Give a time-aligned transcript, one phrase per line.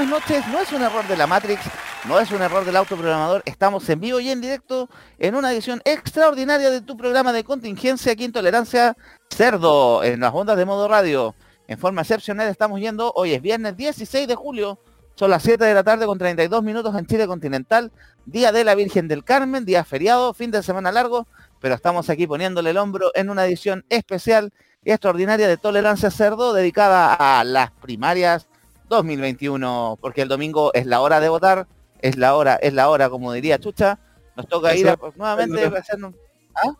[0.00, 0.46] Buenas noches.
[0.48, 1.60] No es un error de la Matrix,
[2.08, 3.42] no es un error del autoprogramador.
[3.44, 8.12] Estamos en vivo y en directo en una edición extraordinaria de tu programa de contingencia
[8.12, 8.96] aquí en Tolerancia
[9.28, 11.34] Cerdo, en las ondas de modo radio.
[11.68, 14.78] En forma excepcional estamos yendo, hoy es viernes 16 de julio
[15.16, 17.92] son las 7 de la tarde con 32 minutos en Chile continental,
[18.24, 21.26] día de la Virgen del Carmen, día feriado, fin de semana largo,
[21.60, 24.50] pero estamos aquí poniéndole el hombro en una edición especial
[24.82, 28.46] y extraordinaria de Tolerancia Cerdo dedicada a las primarias
[28.96, 31.66] 2021, porque el domingo es la hora de votar,
[32.00, 33.98] es la hora, es la hora, como diría Chucha,
[34.36, 36.14] nos toca ir a, nuevamente a hacernos...
[36.54, 36.72] ¿Ah?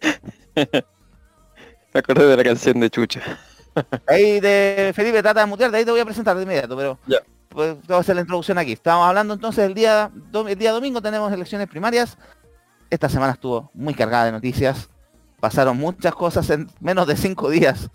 [1.92, 3.20] Me acordé de la canción de Chucha.
[4.06, 6.98] Ahí de Felipe trata de mutear, de ahí te voy a presentar de inmediato, pero
[7.06, 7.18] Ya.
[7.48, 8.72] pues, voy a hacer la introducción aquí.
[8.72, 12.16] Estábamos hablando entonces el día, do- el día domingo tenemos elecciones primarias.
[12.90, 14.88] Esta semana estuvo muy cargada de noticias.
[15.40, 17.90] Pasaron muchas cosas en menos de cinco días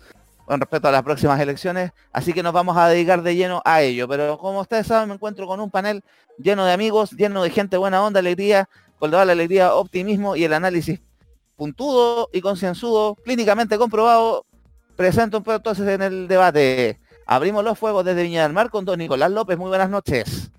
[0.50, 1.92] con respecto a las próximas elecciones.
[2.12, 4.08] Así que nos vamos a dedicar de lleno a ello.
[4.08, 6.02] Pero como ustedes saben, me encuentro con un panel
[6.38, 10.42] lleno de amigos, lleno de gente buena onda, alegría, con toda la alegría, optimismo y
[10.42, 10.98] el análisis
[11.54, 14.44] puntudo y concienzudo, clínicamente comprobado.
[14.96, 16.98] Poco entonces en el debate.
[17.26, 19.56] Abrimos los fuegos desde Viña del Mar con don Nicolás López.
[19.56, 20.50] Muy buenas noches.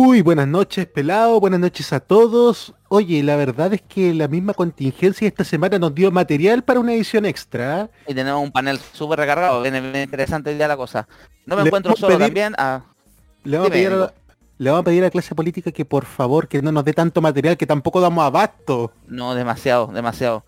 [0.00, 2.74] Buenas noches, pelado, buenas noches a todos.
[2.88, 6.94] Oye, la verdad es que la misma contingencia esta semana nos dio material para una
[6.94, 7.90] edición extra.
[8.06, 9.60] Y tenemos un panel súper recargado.
[9.62, 11.06] Viene bien interesante ya la cosa.
[11.46, 12.54] No me Le encuentro solo pedir- también.
[13.44, 14.14] Le vamos, a Dime, pedir a la, Nico.
[14.58, 16.92] le vamos a pedir a la clase política que por favor que no nos dé
[16.94, 18.92] tanto material que tampoco damos abasto.
[19.06, 20.44] no, demasiado, demasiado.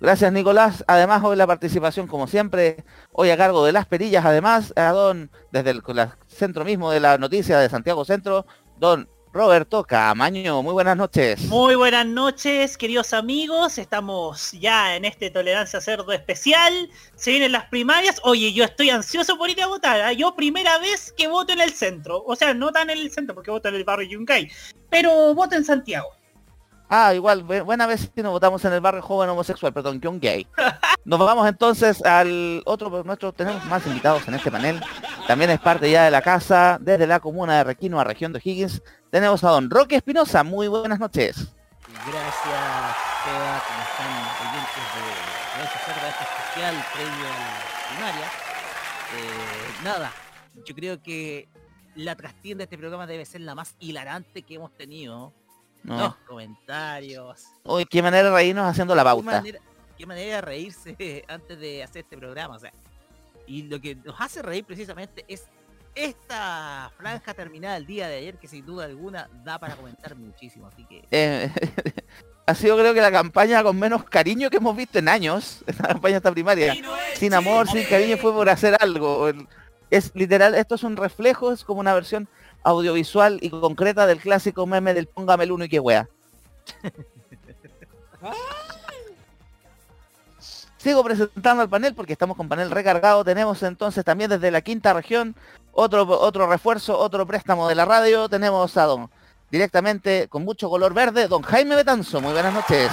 [0.00, 0.84] Gracias Nicolás.
[0.86, 5.30] Además hoy la participación como siempre, hoy a cargo de las perillas, además, a don,
[5.52, 8.46] desde el la- centro mismo de la noticia de Santiago Centro,
[8.78, 10.62] don Roberto Camaño.
[10.62, 11.40] Muy buenas noches.
[11.46, 13.78] Muy buenas noches, queridos amigos.
[13.78, 16.90] Estamos ya en este Tolerancia Cerdo especial.
[17.14, 18.20] Se vienen las primarias.
[18.24, 20.00] Oye, yo estoy ansioso por ir a votar.
[20.00, 20.12] ¿ah?
[20.12, 22.22] Yo primera vez que voto en el centro.
[22.26, 24.50] O sea, no tan en el centro porque voto en el barrio Yungay.
[24.90, 26.08] Pero voto en Santiago.
[26.90, 30.18] Ah, igual, bu- buena vez si nos votamos en el barrio joven homosexual, perdón, young
[30.20, 30.46] gay.
[31.04, 34.80] Nos vamos entonces al otro, pues, nuestro, tenemos más invitados en este panel.
[35.28, 38.40] También es parte ya de la casa, desde la comuna de Requino a región de
[38.42, 38.82] Higgins.
[39.10, 41.54] Tenemos a don Roque Espinosa, muy buenas noches.
[41.86, 44.08] Gracias, Seba, como están
[44.48, 48.26] oyentes de, cerda este especial previo a la primaria.
[49.12, 50.12] Eh, nada,
[50.64, 51.50] yo creo que
[51.94, 55.34] la trastienda de este programa debe ser la más hilarante que hemos tenido.
[55.82, 55.98] No.
[55.98, 57.44] Los comentarios.
[57.64, 59.24] Uy, qué manera de reírnos haciendo la Qué pauta.
[59.24, 59.58] manera,
[59.98, 60.96] qué manera de reírse
[61.28, 62.56] antes de hacer este programa.
[62.56, 62.72] O sea,
[63.48, 65.44] y lo que nos hace reír precisamente es
[65.94, 70.66] esta franja terminada el día de ayer que sin duda alguna da para comentar muchísimo.
[70.66, 71.50] Así que Eh,
[72.46, 75.88] ha sido creo que la campaña con menos cariño que hemos visto en años, esta
[75.88, 76.76] campaña esta primaria.
[77.14, 79.30] Sin amor, sin cariño, fue por hacer algo.
[79.90, 82.28] Es literal, esto es un reflejo, es como una versión
[82.62, 86.08] audiovisual y concreta del clásico meme del póngame el uno y qué wea.
[90.88, 93.22] Sigo presentando al panel porque estamos con panel recargado.
[93.22, 95.36] Tenemos entonces también desde la quinta región
[95.72, 98.26] otro, otro refuerzo, otro préstamo de la radio.
[98.30, 99.10] Tenemos a don
[99.50, 102.22] directamente con mucho color verde, don Jaime Betanzo.
[102.22, 102.90] Muy buenas noches.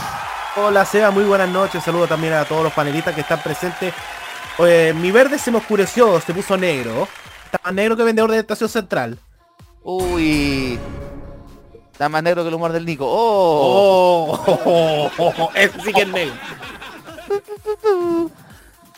[0.57, 1.85] Hola Seba, muy buenas noches.
[1.85, 3.93] Saludo también a todos los panelistas que están presentes.
[4.59, 7.07] Mi verde se me oscureció, se puso negro.
[7.45, 9.17] Está más negro que vendedor de estación central.
[9.83, 10.77] Uy.
[11.93, 13.05] Está más negro que el humor del Nico.
[13.07, 14.37] Oh.
[15.17, 16.33] Oh, ese sí que es negro.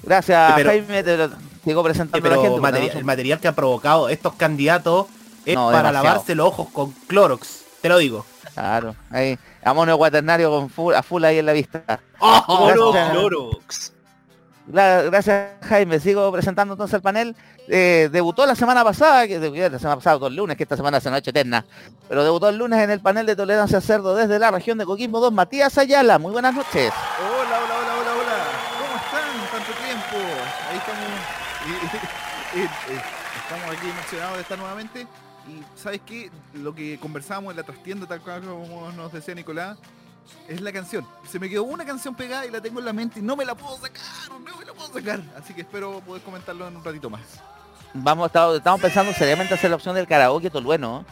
[0.04, 1.04] Gracias, Pero- Jaime.
[1.04, 1.30] Te lo
[1.64, 2.98] sigo presentando a la Pero gente.
[2.98, 5.08] el material que han provocado estos candidatos
[5.46, 6.04] es No, para demasiado.
[6.06, 7.64] lavarse los ojos con Clorox.
[7.82, 8.26] Te lo digo.
[8.54, 9.38] Claro, ahí.
[9.64, 11.84] Amonio cuaternario con full, a full ahí en la vista.
[11.86, 13.12] Gracias.
[13.12, 13.94] Clorox.
[14.68, 16.00] Gra- Gracias, Jaime.
[16.00, 17.36] Sigo presentando entonces el panel.
[17.70, 20.76] Eh, debutó la semana pasada, que debutó la semana pasada, todo el lunes, que esta
[20.78, 21.66] semana se nos ha hecho eterna.
[22.10, 25.20] Pero debutó el lunes en el panel de tolerancia cerdo desde la región de Coquimbo
[25.20, 26.18] 2, Matías Ayala.
[26.18, 26.92] Muy buenas noches.
[27.20, 28.38] Hola, hola, hola, hola, hola.
[28.80, 29.52] ¿Cómo están?
[29.52, 30.18] Tanto tiempo.
[30.72, 32.28] Ahí estamos.
[32.56, 33.02] Y- eh,
[33.44, 35.08] estamos aquí emocionados de estar nuevamente.
[35.48, 36.30] Y sabes qué?
[36.54, 39.78] Lo que conversábamos en la trastienda, tal cual como nos decía Nicolás,
[40.50, 41.08] Es la canción.
[41.30, 43.46] Se me quedó una canción pegada y la tengo en la mente y no me
[43.46, 45.22] la puedo sacar, no me la puedo sacar.
[45.38, 47.22] Así que espero poder comentarlo en un ratito más.
[47.94, 51.06] Vamos, estamos, pensando seriamente hacer la opción del karaoke tolueno.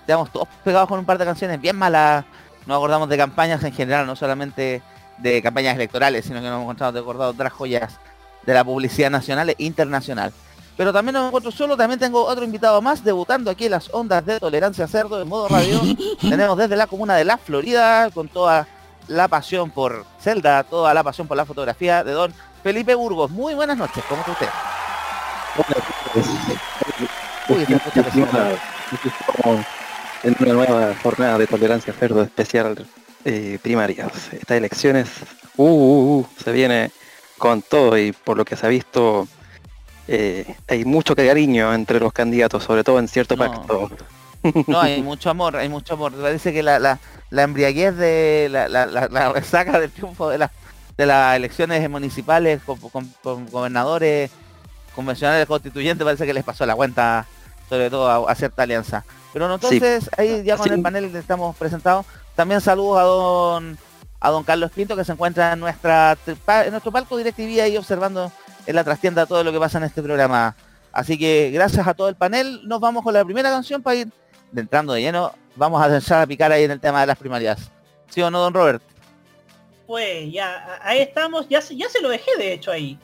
[0.00, 2.26] Estamos todos pegados con un par de canciones bien malas.
[2.66, 4.82] Nos acordamos de campañas en general, no solamente
[5.16, 7.98] de campañas electorales, sino que nos hemos encontrado de acordado otras joyas
[8.44, 10.30] de la publicidad nacional e internacional.
[10.76, 13.92] Pero también no me encuentro solo, también tengo otro invitado más debutando aquí en las
[13.92, 15.80] ondas de Tolerancia Cerdo en modo radio.
[16.20, 18.66] Tenemos desde la comuna de La Florida con toda
[19.08, 22.32] la pasión por Zelda, toda la pasión por la fotografía de don
[22.62, 23.30] Felipe Burgos.
[23.30, 24.48] Muy buenas noches, ¿cómo está usted?
[27.48, 28.26] Uy, se escucha pésimo.
[28.26, 29.66] Estamos
[30.22, 32.86] en una nueva jornada de tolerancia cerdo especial
[33.24, 34.32] eh, primarias.
[34.32, 35.08] Estas elecciones
[35.56, 36.90] uh, uh, uh, se viene
[37.38, 39.26] con todo y por lo que se ha visto
[40.08, 43.44] eh, hay mucho cariño entre los candidatos, sobre todo en cierto No.
[43.50, 43.90] pacto.
[44.66, 46.12] No, hay mucho amor, hay mucho amor.
[46.12, 46.98] Parece que la, la,
[47.30, 50.50] la embriaguez de la, la, la- la resaca del triunfo de, las
[50.96, 54.30] de las elecciones municipales con, con- con gobernadores
[54.94, 57.26] convencionales constituyentes parece que les pasó la cuenta,
[57.68, 59.04] sobre todo a, a cierta alianza.
[59.32, 59.76] Pero no, Sí.
[59.76, 60.74] entonces ahí ya con Sí.
[60.74, 62.04] el panel que estamos presentados,
[62.36, 63.78] también saludos a don
[64.20, 68.30] a don Carlos Pinto que se encuentra en nuestra en nuestro palco DirecTV ahí observando
[68.66, 70.54] en la trastienda todo lo que pasa en este programa.
[70.92, 74.08] Así que gracias a todo el panel, nos vamos con la primera canción para ir
[74.54, 75.32] entrando de lleno.
[75.56, 77.70] Vamos a empezar a picar ahí en el tema de las primarias.
[78.10, 78.82] ¿Sí o no, don Robert?
[79.86, 82.98] Pues ya, ahí estamos, ya, se- ya se lo dejé de hecho ahí.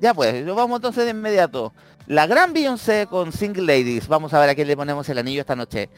[0.00, 1.72] Ya pues, nos vamos entonces de inmediato.
[2.06, 4.08] La gran Beyoncé con Single Ladies.
[4.08, 5.88] Vamos a ver a quién le ponemos el anillo esta noche.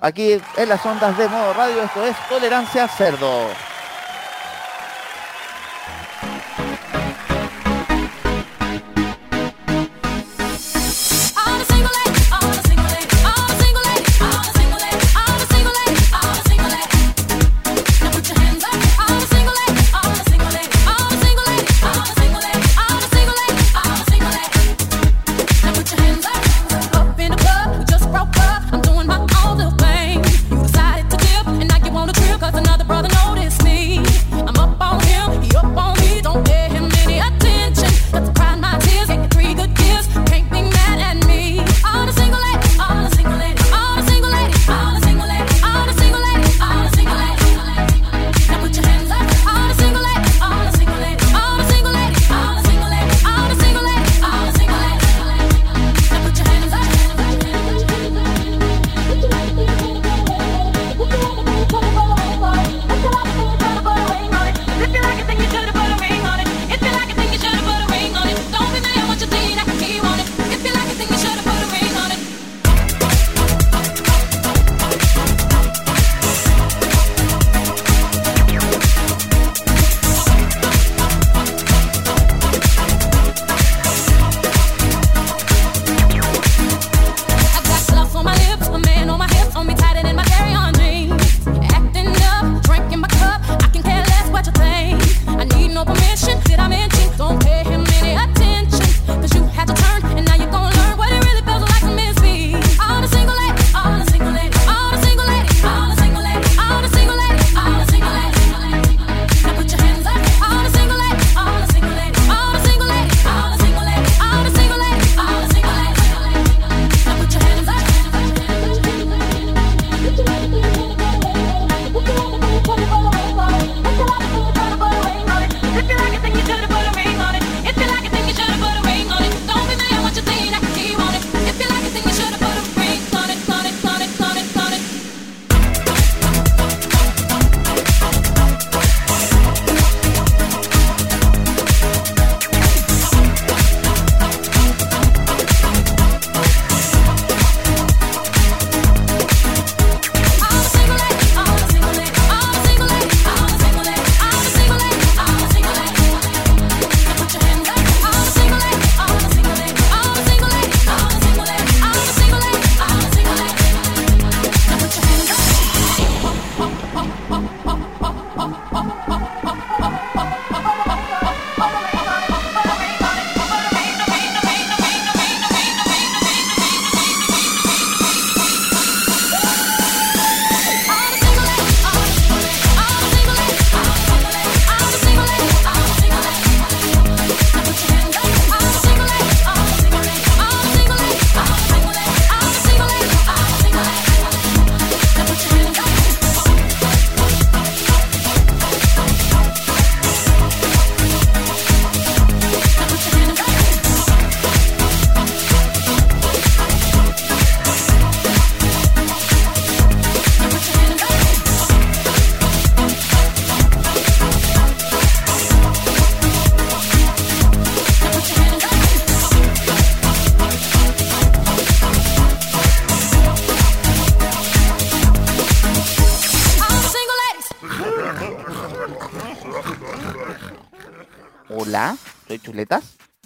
[0.00, 3.48] Aquí en las ondas de modo radio, esto es Tolerancia Cerdo.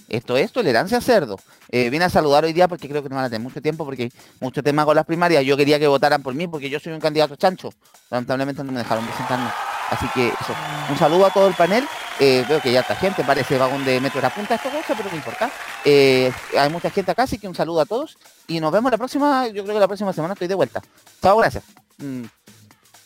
[0.09, 1.39] Esto es Tolerancia Cerdo.
[1.69, 3.85] Eh, vine a saludar hoy día porque creo que no van a tener mucho tiempo
[3.85, 5.45] porque hay mucho tema con las primarias.
[5.45, 7.71] Yo quería que votaran por mí porque yo soy un candidato chancho.
[8.11, 9.51] Lamentablemente no me dejaron presentarme.
[9.91, 10.55] Así que eso.
[10.89, 11.87] Un saludo a todo el panel.
[12.19, 14.95] Eh, veo que ya está gente, parece vagón de metro de la punta esta cosa,
[14.97, 15.51] pero no importa.
[15.85, 18.19] Eh, hay mucha gente acá, así que un saludo a todos.
[18.47, 20.83] Y nos vemos la próxima, yo creo que la próxima semana estoy de vuelta.
[21.23, 21.65] Chao, gracias.
[21.99, 22.25] Mm.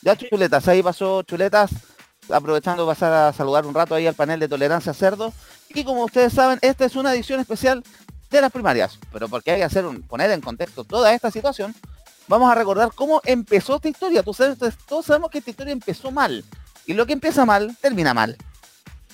[0.03, 1.71] Ya chuletas, ahí pasó chuletas,
[2.29, 5.33] aprovechando pasar a saludar un rato ahí al panel de tolerancia cerdo.
[5.75, 7.83] Y como ustedes saben, esta es una edición especial
[8.31, 8.99] de las primarias.
[9.13, 11.75] Pero porque hay que hacer un, poner en contexto toda esta situación,
[12.29, 14.23] vamos a recordar cómo empezó esta historia.
[14.23, 16.45] Todos sabemos que esta historia empezó mal.
[16.87, 18.37] Y lo que empieza mal, termina mal.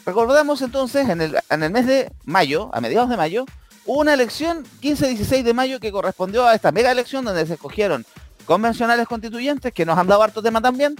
[0.04, 3.46] Recordemos entonces, en el, en el mes de mayo, a mediados de mayo,
[3.86, 8.04] una elección 15-16 de mayo que correspondió a esta mega elección donde se escogieron
[8.44, 10.96] convencionales constituyentes, que nos han dado harto tema también,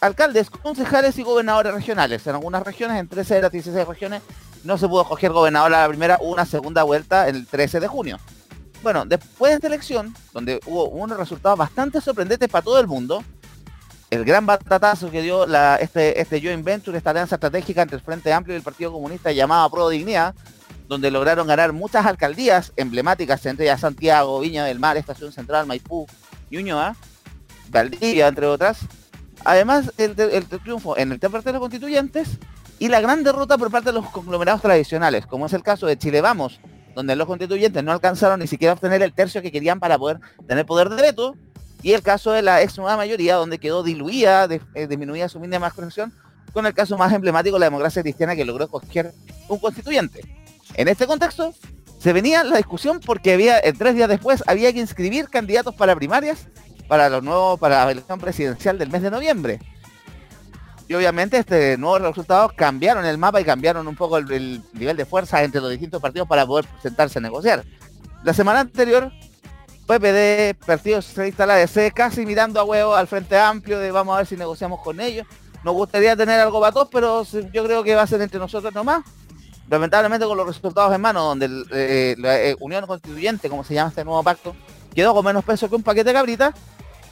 [0.00, 2.26] alcaldes, concejales y gobernadores regionales.
[2.26, 4.22] En algunas regiones, en 13 de las 16 regiones,
[4.66, 8.18] no se pudo escoger gobernador a la primera, una segunda vuelta el 13 de junio.
[8.82, 13.24] Bueno, después de esta elección, donde hubo unos resultados bastante sorprendentes para todo el mundo,
[14.10, 18.02] el gran batatazo que dio la, este, este joint venture, esta alianza estratégica entre el
[18.02, 20.34] Frente Amplio y el Partido Comunista llamada Pro Dignidad,
[20.88, 26.06] donde lograron ganar muchas alcaldías emblemáticas, entre ellas Santiago, Viña del Mar, Estación Central, Maipú,
[26.50, 26.94] Ñuñoa,
[27.70, 28.78] Valdivia, entre otras.
[29.44, 32.38] Además, el, el triunfo en el parte de los constituyentes
[32.78, 35.96] y la gran derrota por parte de los conglomerados tradicionales, como es el caso de
[35.96, 36.60] Chile Vamos,
[36.94, 40.66] donde los constituyentes no alcanzaron ni siquiera obtener el tercio que querían para poder tener
[40.66, 41.34] poder de veto,
[41.82, 45.38] y el caso de la ex nueva mayoría, donde quedó diluida, de, eh, disminuida su
[45.38, 46.12] mínima expresión,
[46.52, 49.12] con el caso más emblemático, la democracia cristiana, que logró escoger
[49.48, 50.22] un constituyente.
[50.74, 51.54] En este contexto,
[51.98, 55.94] se venía la discusión porque había, eh, tres días después, había que inscribir candidatos para
[55.94, 56.48] primarias
[56.88, 59.60] para los nuevos, para la elección presidencial del mes de noviembre.
[60.88, 64.96] Y obviamente este nuevos resultados cambiaron el mapa y cambiaron un poco el, el nivel
[64.96, 67.64] de fuerza entre los distintos partidos para poder sentarse a negociar.
[68.22, 69.12] La semana anterior,
[69.86, 74.18] PPD, Partido Socialista, la DC, casi mirando a huevo al Frente Amplio de vamos a
[74.18, 75.26] ver si negociamos con ellos.
[75.64, 78.74] Nos gustaría tener algo para todos, pero yo creo que va a ser entre nosotros
[78.74, 79.04] nomás.
[79.68, 83.90] Lamentablemente con los resultados en mano, donde eh, la eh, Unión Constituyente, como se llama
[83.90, 84.54] este nuevo pacto,
[84.94, 86.54] quedó con menos peso que un paquete de cabritas,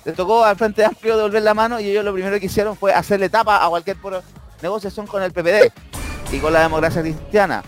[0.05, 2.93] le tocó al Frente Amplio devolver la mano y ellos lo primero que hicieron fue
[2.93, 3.97] hacerle tapa a cualquier
[4.63, 5.73] negociación con el PPD
[6.33, 7.63] y con la democracia cristiana.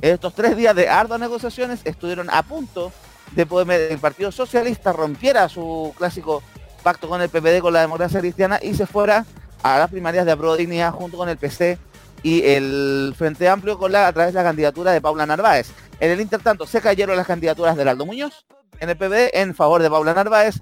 [0.00, 2.92] Estos tres días de arduas negociaciones estuvieron a punto
[3.32, 6.42] de poder el Partido Socialista rompiera su clásico
[6.82, 9.24] pacto con el PPD, con la democracia cristiana y se fuera
[9.62, 10.56] a las primarias de Apro
[10.92, 11.78] junto con el PC
[12.22, 15.70] y el Frente Amplio con la, a través de la candidatura de Paula Narváez.
[16.00, 18.44] En el intertanto se cayeron las candidaturas de Aldo Muñoz
[18.80, 20.56] en el PPD en favor de Paula Narváez.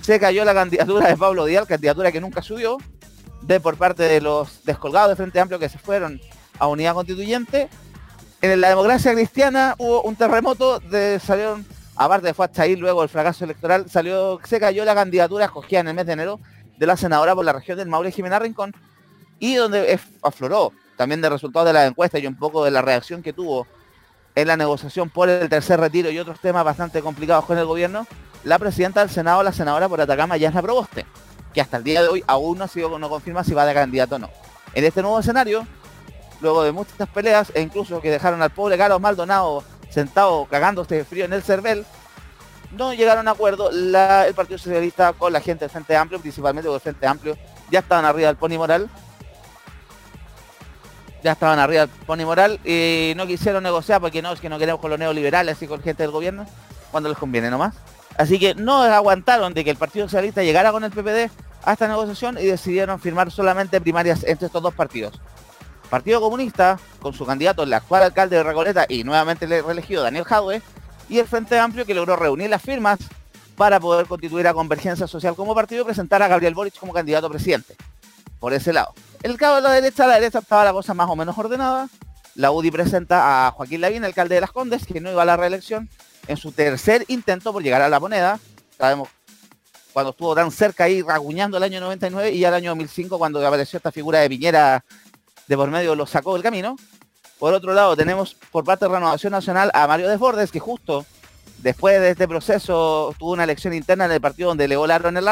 [0.00, 2.78] Se cayó la candidatura de Pablo Díaz, candidatura que nunca subió,
[3.42, 6.20] de por parte de los descolgados de Frente Amplio que se fueron
[6.58, 7.68] a Unidad Constituyente.
[8.40, 13.08] En la democracia cristiana hubo un terremoto, de, salieron, aparte fue hasta ahí luego el
[13.08, 16.40] fracaso electoral, salió, se cayó la candidatura escogida en el mes de enero
[16.76, 18.74] de la senadora por la región del Maule Jimena Rincón
[19.38, 23.22] y donde afloró también de resultados de la encuesta y un poco de la reacción
[23.22, 23.66] que tuvo
[24.34, 28.06] en la negociación por el tercer retiro y otros temas bastante complicados con el gobierno,
[28.44, 31.06] la presidenta del Senado, la senadora por Atacama, Yasna Proboste,
[31.52, 33.74] que hasta el día de hoy aún no ha sido, no confirma si va de
[33.74, 34.30] candidato o no.
[34.74, 35.66] En este nuevo escenario,
[36.40, 41.04] luego de muchas peleas e incluso que dejaron al pobre Carlos Maldonado sentado cagándose de
[41.04, 41.84] frío en el cervel,
[42.72, 46.76] no llegaron a acuerdo el Partido Socialista con la gente del Frente Amplio, principalmente con
[46.76, 47.36] el Frente Amplio,
[47.70, 48.88] ya estaban arriba del Pony Moral,
[51.22, 54.80] ya estaban arriba Pony Moral y no quisieron negociar porque no, es que no queremos
[54.80, 56.46] con los neoliberales y con gente del gobierno,
[56.90, 57.74] cuando les conviene nomás.
[58.16, 61.30] Así que no aguantaron de que el Partido Socialista llegara con el PPD
[61.64, 65.20] a esta negociación y decidieron firmar solamente primarias entre estos dos partidos.
[65.88, 70.62] Partido Comunista, con su candidato, el actual alcalde de Recoleta y nuevamente reelegido Daniel Jadwe,
[71.08, 72.98] y el Frente Amplio que logró reunir las firmas
[73.56, 77.26] para poder constituir a Convergencia Social como partido y presentar a Gabriel Boric como candidato
[77.26, 77.76] a presidente.
[78.42, 78.92] Por ese lado.
[79.22, 81.88] El cabo de la derecha, a la derecha estaba la cosa más o menos ordenada.
[82.34, 85.36] La UDI presenta a Joaquín Lavín, alcalde de Las Condes, que no iba a la
[85.36, 85.88] reelección,
[86.26, 88.40] en su tercer intento por llegar a la moneda.
[88.76, 89.10] Sabemos
[89.92, 93.76] cuando estuvo tan cerca ahí raguñando el año 99 y al año 2005 cuando apareció
[93.76, 94.84] esta figura de Piñera
[95.46, 96.74] de por medio lo sacó del camino.
[97.38, 101.06] Por otro lado, tenemos por parte de Renovación Nacional a Mario Desbordes, que justo
[101.62, 105.24] después de este proceso tuvo una elección interna en el partido donde le volaron el,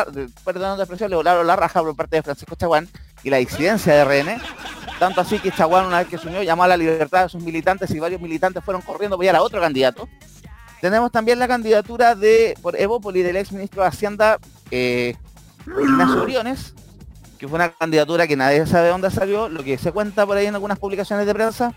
[0.44, 2.88] perdón de expresión, le volaron la raja por parte de Francisco Chaguán
[3.22, 4.40] y la disidencia de RN.
[4.98, 7.42] Tanto así que Chaguán una vez que se unió llamó a la libertad de sus
[7.42, 10.08] militantes y varios militantes fueron corriendo a apoyar a otro candidato.
[10.80, 14.38] Tenemos también la candidatura de por Evópoli del ex ministro de Hacienda
[14.70, 15.14] eh,
[15.66, 16.74] Ignacio Briones,
[17.38, 20.46] que fue una candidatura que nadie sabe dónde salió, lo que se cuenta por ahí
[20.46, 21.74] en algunas publicaciones de prensa,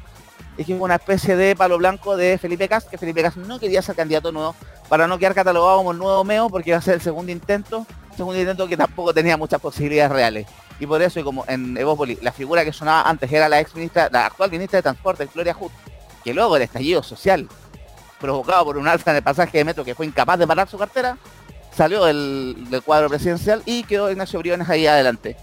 [0.58, 3.82] es que una especie de palo blanco de Felipe Cas, que Felipe Cas no quería
[3.82, 4.56] ser candidato nuevo,
[4.88, 7.86] para no quedar catalogado como el nuevo meo, porque iba a ser el segundo intento,
[8.16, 10.48] segundo intento que tampoco tenía muchas posibilidades reales.
[10.80, 14.10] Y por eso, como en Evópolis, la figura que sonaba antes era la ex ministra,
[14.12, 15.72] la actual ministra de Transporte, Gloria Hood,
[16.24, 17.48] que luego el estallido social,
[18.20, 20.78] provocado por un alza en el pasaje de metro que fue incapaz de parar su
[20.78, 21.18] cartera,
[21.76, 25.36] salió del, del cuadro presidencial y quedó Ignacio Briones ahí adelante.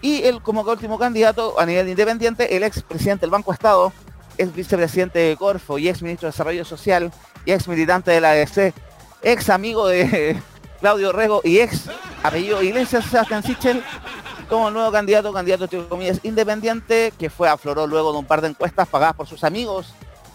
[0.00, 3.92] Y él como último candidato a nivel independiente, el ex presidente del Banco Estado,
[4.38, 7.12] ex vicepresidente de Corfo y ex ministro de Desarrollo Social
[7.44, 8.72] y ex militante de la ADC,
[9.22, 10.40] ex amigo de
[10.80, 11.90] Claudio Rego y ex
[12.22, 13.82] apellido Iglesias Sebastián Sichel,
[14.48, 18.48] como nuevo candidato, candidato entre comillas independiente, que fue afloró luego de un par de
[18.48, 19.92] encuestas pagadas por sus amigos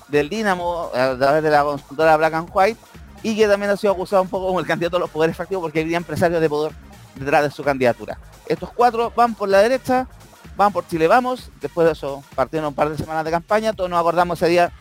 [0.10, 2.80] del Dinamo a través de la consultora Black and White
[3.24, 5.64] y que también ha sido acusado un poco como el candidato a los poderes factivos
[5.64, 6.74] porque había empresarios de poder
[7.16, 8.20] detrás de su candidatura.
[8.46, 10.08] Estos cuatro van por la derecha,
[10.56, 13.90] van por Chile Vamos, después de eso partieron un par de semanas de campaña, todos
[13.90, 14.72] nos acordamos ese día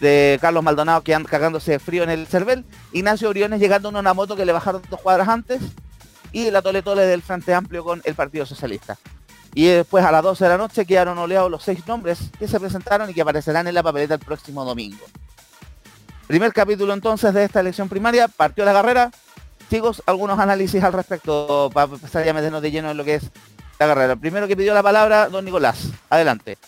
[0.00, 3.96] de Carlos Maldonado que anda cagándose de frío en el Cervel, Ignacio Briones llegando en
[3.96, 5.60] una moto que le bajaron dos cuadras antes
[6.32, 8.98] y la tole tole del Frente Amplio con el Partido Socialista.
[9.54, 12.60] Y después a las 12 de la noche quedaron oleados los seis nombres que se
[12.60, 15.04] presentaron y que aparecerán en la papeleta el próximo domingo.
[16.26, 19.10] Primer capítulo entonces de esta elección primaria, partió la carrera.
[19.70, 23.30] Chicos, algunos análisis al respecto para empezar a meternos de lleno en lo que es
[23.78, 24.16] la carrera.
[24.16, 25.90] Primero que pidió la palabra, don Nicolás.
[26.10, 26.58] Adelante.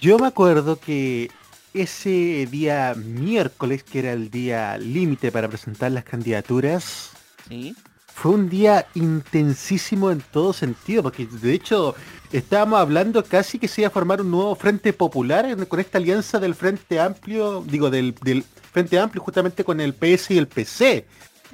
[0.00, 1.30] Yo me acuerdo que
[1.72, 7.10] ese día miércoles, que era el día límite para presentar las candidaturas,
[7.48, 7.74] Sí.
[8.12, 11.94] fue un día intensísimo en todo sentido, porque de hecho
[12.32, 16.38] estábamos hablando casi que se iba a formar un nuevo frente popular con esta alianza
[16.40, 21.06] del Frente Amplio, digo, del, del Frente Amplio justamente con el PS y el PC.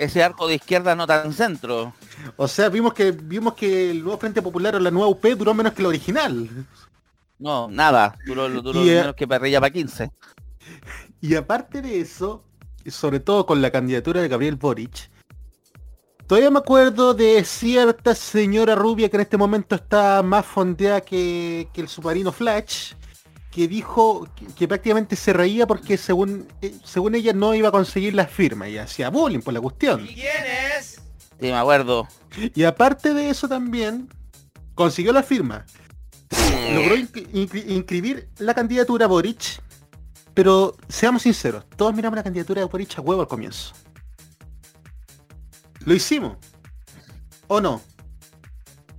[0.03, 1.95] Ese arco de izquierda no tan centro.
[2.37, 5.55] O sea, vimos que vimos que el nuevo Frente Popular o la nueva UP duró
[5.55, 6.49] menos que el original.
[7.39, 8.19] No, nada.
[8.27, 10.11] Duró, duró Y, eh, menos que perrilla para 15.
[11.21, 12.45] Y aparte de eso,
[12.85, 15.09] sobre todo con la candidatura de Gabriel Boric,
[16.27, 21.69] todavía me acuerdo de cierta señora rubia que en este momento está más fondeada que,
[21.73, 22.95] que el submarino Flash,
[23.53, 27.71] que dijo que, que prácticamente se reía porque según, eh, según ella no iba a
[27.71, 30.05] conseguir las firmas y hacía bullying por la cuestión.
[31.39, 32.09] Sí, me acuerdo.
[32.55, 34.09] Y aparte de eso también,
[34.75, 35.67] consiguió la firma.
[36.75, 39.61] Logró inscri- inscri- inscribir la candidatura a Boric.
[40.35, 43.75] Pero seamos sinceros, todos miramos la candidatura de Boric a huevo al comienzo.
[45.85, 46.39] Lo hicimos.
[47.49, 47.83] ¿O no?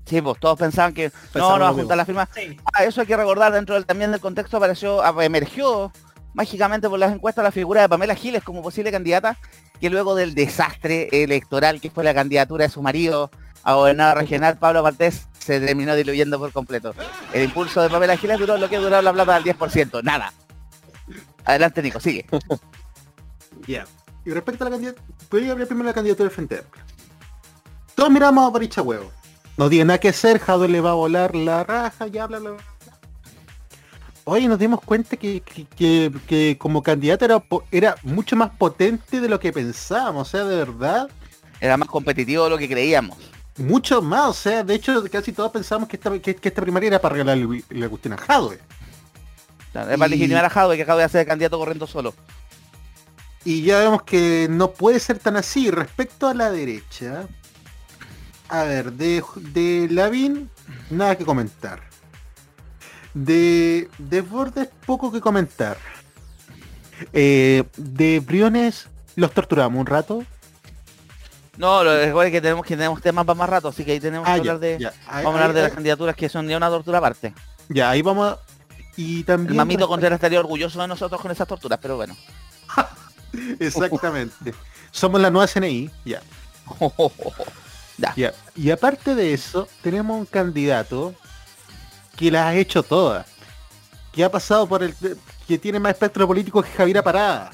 [0.06, 2.28] Sí, pues todos pensaban que no, no va a juntar la firma.
[2.34, 2.58] Sí.
[2.74, 5.92] Ah, eso hay que recordar dentro del, también del contexto apareció, emergió
[6.34, 9.38] mágicamente por las encuestas la figura de Pamela Giles como posible candidata,
[9.80, 13.32] que luego del desastre electoral que fue la candidatura de su marido
[13.64, 16.94] a gobernador regional, Pablo Martés, se terminó diluyendo por completo.
[17.34, 20.34] El impulso de Pamela Giles duró lo que duró la plata del 10%, nada.
[21.46, 22.26] Adelante Nico, sigue.
[23.66, 23.86] Ya.
[24.26, 26.84] Y respecto a la candidatura, voy a abrir primero la candidatura del Frente Amplio.
[27.96, 29.10] Todos miramos a Boric a huevo.
[29.58, 32.52] No tiene nada que hacer, Jadwe le va a volar la raja, ya bla bla
[32.52, 32.64] bla.
[34.26, 39.20] Oye, nos dimos cuenta que, que- que- que como candidato era, era mucho más potente
[39.20, 41.10] de lo que pensábamos, o sea, de verdad,
[41.60, 43.18] Era más competitivo de lo que creíamos.
[43.58, 46.88] mucho más, o sea, de hecho casi todos pensamos que esta, que, que esta primaria
[46.88, 47.38] era para regalar
[47.70, 48.60] la cuestión a Jadwe.
[49.72, 52.14] Claro, Es para Y- legitimar a Jadwe, que Jadwe hace candidato corriendo solo.
[53.46, 55.70] Y ya vemos que no puede ser tan así.
[55.70, 57.28] Respecto a la derecha,
[58.50, 60.50] a ver, de, de Lavín,
[60.90, 61.82] nada que comentar.
[63.14, 65.78] De, de Bordes, poco que comentar.
[67.12, 70.24] Eh, de Briones, los torturamos un rato.
[71.58, 74.28] No, lo recuerden que tenemos que tenemos temas para más rato, así que ahí tenemos
[74.28, 74.78] Ah, que ya, hablar de.
[74.80, 74.94] ya.
[75.08, 77.34] Ahí- Vamos a hablar ahí- de las candidaturas que son ya una tortura aparte.
[77.70, 78.40] ya, ahí vamos a-
[78.96, 79.52] Y también...
[79.52, 82.16] El mamito Contreras estaría orgulloso de nosotros con esas torturas, pero bueno.
[83.60, 84.54] Exactamente.
[84.92, 86.22] Somos la nueva CNI, ya.
[87.98, 88.34] ya.
[88.56, 91.14] Y aparte de eso, tenemos un candidato
[92.16, 93.28] que las ha hecho todas.
[94.12, 94.96] Que ha pasado por el...
[95.48, 97.52] que tiene más espectro político que Javiera Parada.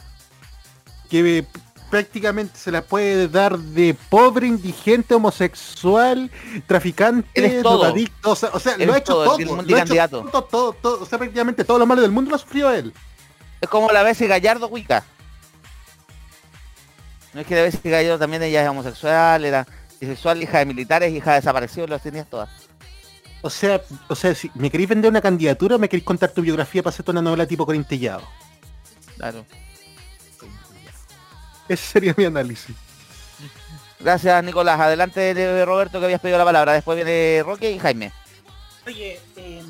[1.10, 1.48] Que eh,
[1.90, 6.30] prácticamente se la puede dar de pobre, indigente, homosexual,
[6.68, 8.32] traficante, drogadicto.
[8.32, 9.60] O sea, o sea, lo ha hecho todo, todo.
[9.60, 12.32] el lo ha hecho todo, todo, todo, o sea, prácticamente todos los males del mundo
[12.32, 12.94] lo sufrió él.
[13.60, 15.04] Es como la vez Gallardo Wicca.
[17.34, 19.68] No es que la vez Gallardo también ella es homosexual, era
[20.00, 22.50] bisexual, hija de militares, hija de desaparecidos, las tenías todas.
[23.42, 26.42] O sea, o sea, si me queréis vender una candidatura o me queréis contar tu
[26.42, 28.24] biografía para hacerte una novela tipo Corintellado.
[29.18, 29.46] Claro.
[31.68, 32.76] Ese sería mi análisis.
[34.00, 34.80] Gracias, Nicolás.
[34.80, 36.74] Adelante, Roberto, que habías pedido la palabra.
[36.74, 38.12] Después viene Roque y Jaime.
[38.88, 39.66] Oye, em,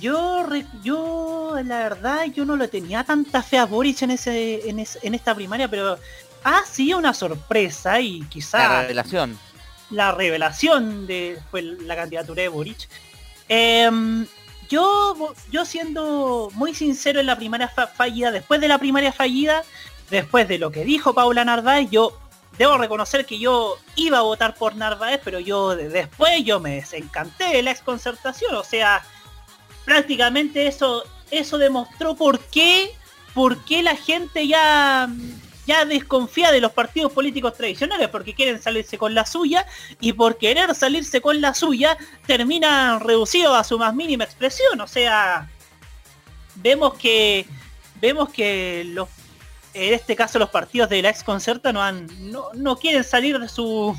[0.00, 0.46] yo,
[0.82, 4.98] yo, la verdad, yo no le tenía tanta fe a Boric en, ese, en, es-
[5.02, 5.98] en esta primaria, pero
[6.44, 9.38] ha sido una sorpresa y La quizá revelación.
[9.90, 12.88] la revelación de fue la candidatura de Boric.
[13.48, 14.26] Em,
[14.68, 19.62] yo, yo siendo muy sincero en la primaria fa- fallida, después de la primaria fallida,
[20.10, 22.18] después de lo que dijo Paula Narváez, yo
[22.58, 26.76] debo reconocer que yo iba a votar por Narváez, pero yo de- después yo me
[26.76, 28.54] desencanté de la exconcertación.
[28.54, 29.02] O sea,
[29.84, 32.90] prácticamente eso, eso demostró por qué,
[33.34, 35.08] por qué la gente ya,
[35.66, 39.66] ya desconfía de los partidos políticos tradicionales, porque quieren salirse con la suya,
[40.00, 41.96] y por querer salirse con la suya,
[42.26, 44.80] terminan reducidos a su más mínima expresión.
[44.80, 45.48] O sea,
[46.56, 47.46] vemos que
[48.00, 52.76] vemos que en este caso los partidos de la ex concerta no han no, no
[52.76, 53.96] quieren salir de su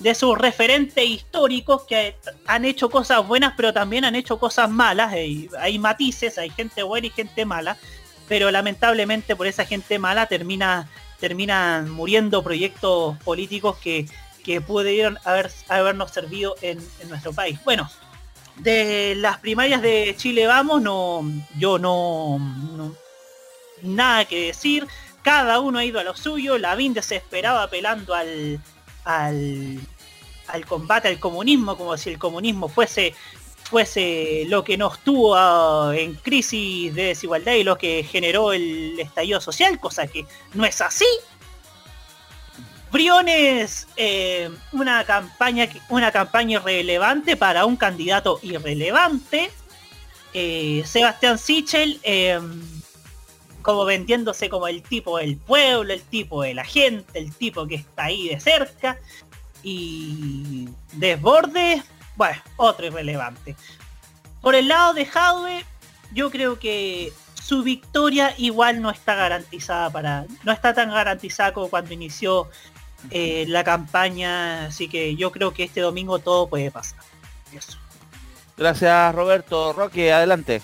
[0.00, 2.16] de sus referentes históricos que
[2.46, 6.82] han hecho cosas buenas pero también han hecho cosas malas y hay matices hay gente
[6.82, 7.78] buena y gente mala
[8.28, 10.88] pero lamentablemente por esa gente mala termina
[11.20, 14.06] terminan muriendo proyectos políticos que,
[14.44, 17.88] que pudieron haber, habernos servido en, en nuestro país bueno
[18.56, 21.22] de las primarias de Chile Vamos, no,
[21.58, 22.94] yo no, no-
[23.82, 24.86] nada que decir.
[25.22, 26.56] Cada uno ha ido a lo suyo.
[26.56, 28.58] Lavín desesperado apelando al,
[29.04, 29.78] al,
[30.46, 33.14] al combate al comunismo, como si el comunismo fuese
[33.66, 38.98] fuese lo que nos tuvo ah, en crisis de desigualdad y lo que generó el
[38.98, 40.24] estallido social, cosa que
[40.54, 41.06] no es así.
[42.92, 49.50] Briones, eh, una campaña una campaña irrelevante para un candidato irrelevante.
[50.32, 52.40] Eh, Sebastián Sichel eh,
[53.62, 57.74] como vendiéndose como el tipo del pueblo, el tipo de la gente, el tipo que
[57.74, 58.98] está ahí de cerca.
[59.62, 61.82] Y Desbordes,
[62.16, 63.54] bueno, otro irrelevante.
[64.40, 65.64] Por el lado de Jadwe,
[66.12, 70.26] yo creo que su victoria igual no está garantizada para.
[70.42, 72.48] no está tan garantizada como cuando inició
[73.10, 74.66] eh, la campaña.
[74.66, 76.98] Así que yo creo que este domingo todo puede pasar.
[77.52, 77.78] Eso.
[78.56, 79.72] Gracias, Roberto.
[79.72, 80.62] Roque, adelante.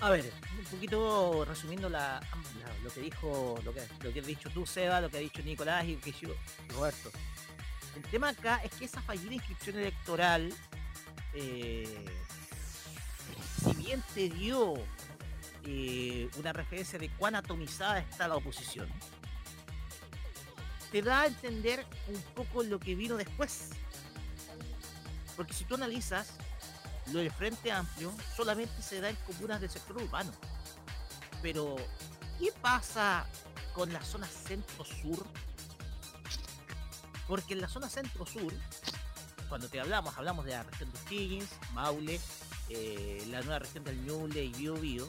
[0.00, 2.20] A ver, un poquito resumiendo la,
[2.60, 5.20] la- lo que dijo, lo que, lo que has dicho tú, Seba, lo que ha
[5.20, 6.28] dicho Nicolás y lo que yo,
[6.68, 7.10] Roberto.
[7.98, 10.54] El tema acá es que esa fallida inscripción electoral,
[11.34, 12.06] eh,
[13.60, 14.74] si bien te dio
[15.64, 18.88] eh, una referencia de cuán atomizada está la oposición,
[20.92, 23.70] te da a entender un poco lo que vino después.
[25.34, 26.34] Porque si tú analizas,
[27.12, 30.30] lo del Frente Amplio solamente se da en comunas del sector urbano.
[31.42, 31.74] Pero,
[32.38, 33.26] ¿qué pasa
[33.74, 35.26] con la zona centro-sur?
[37.28, 38.52] Porque en la zona centro-sur,
[39.48, 42.20] cuando te hablamos, hablamos de la región de Higgins, Maule,
[42.70, 45.08] eh, la nueva región del Ñuble y Bio Bio,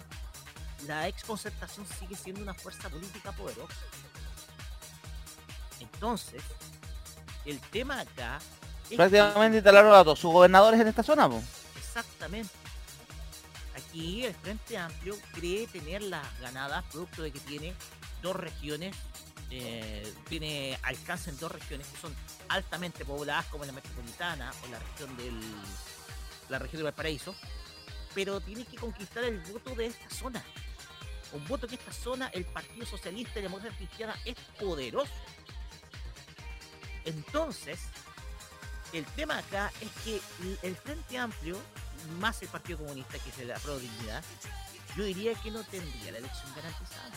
[0.85, 3.73] la ex concertación sigue siendo una fuerza política poderosa.
[5.79, 6.43] Entonces,
[7.45, 8.37] el tema acá
[8.83, 11.29] es que- Prácticamente instalaron a todos sus gobernadores en esta zona.
[11.29, 11.41] po.
[11.77, 12.51] Exactamente.
[13.75, 17.73] Aquí el Frente Amplio cree tener las ganadas producto de que tiene
[18.21, 18.95] dos regiones,
[19.51, 22.15] eh, tiene alcance en dos regiones que son
[22.49, 25.39] altamente pobladas como la metropolitana o la región del
[26.49, 27.35] la región de Valparaíso,
[28.15, 30.43] pero tiene que conquistar el voto de esta zona.
[31.31, 35.11] Un voto que esta zona, el Partido Socialista y la Democracia Cristiana es poderoso.
[37.05, 37.79] Entonces,
[38.93, 40.21] el tema acá es que
[40.63, 41.59] el- Frente Amplio,
[42.19, 43.79] más el Partido Comunista, que es la Pro
[44.97, 47.11] yo diría que no tendría la elección garantizada.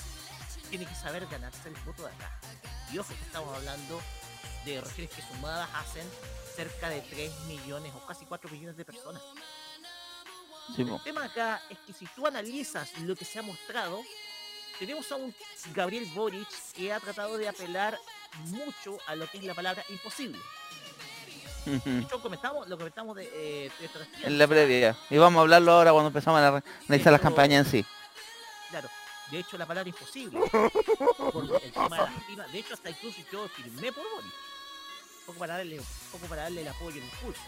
[0.73, 2.31] Tiene que saber ganarse el voto de acá.
[2.91, 4.01] Y ojo que estamos hablando
[4.65, 6.09] de regiones que sumadas hacen
[6.57, 9.21] cerca de 3 millones o casi 4 millones de personas.
[10.75, 10.81] Sí.
[10.81, 14.01] El tema acá es que si tú analizas lo que se ha mostrado,
[14.79, 15.35] tenemos a un
[15.75, 17.99] Gabriel Boric que ha tratado de apelar
[18.47, 20.39] mucho a lo que es la palabra imposible.
[21.67, 24.97] De hecho, comentamos, lo comentamos de, eh, de en la previa.
[25.11, 27.87] Y vamos a hablarlo ahora cuando empezamos a analizar las campañas en sí.
[28.71, 28.89] Claro,
[29.33, 30.39] de hecho la palabra imposible.
[31.33, 32.53] Por el tema de las primas.
[32.53, 34.33] De hecho, hasta incluso yo firmé por Boric.
[35.25, 37.41] Poco para darle, poco para darle el apoyo y el impulso.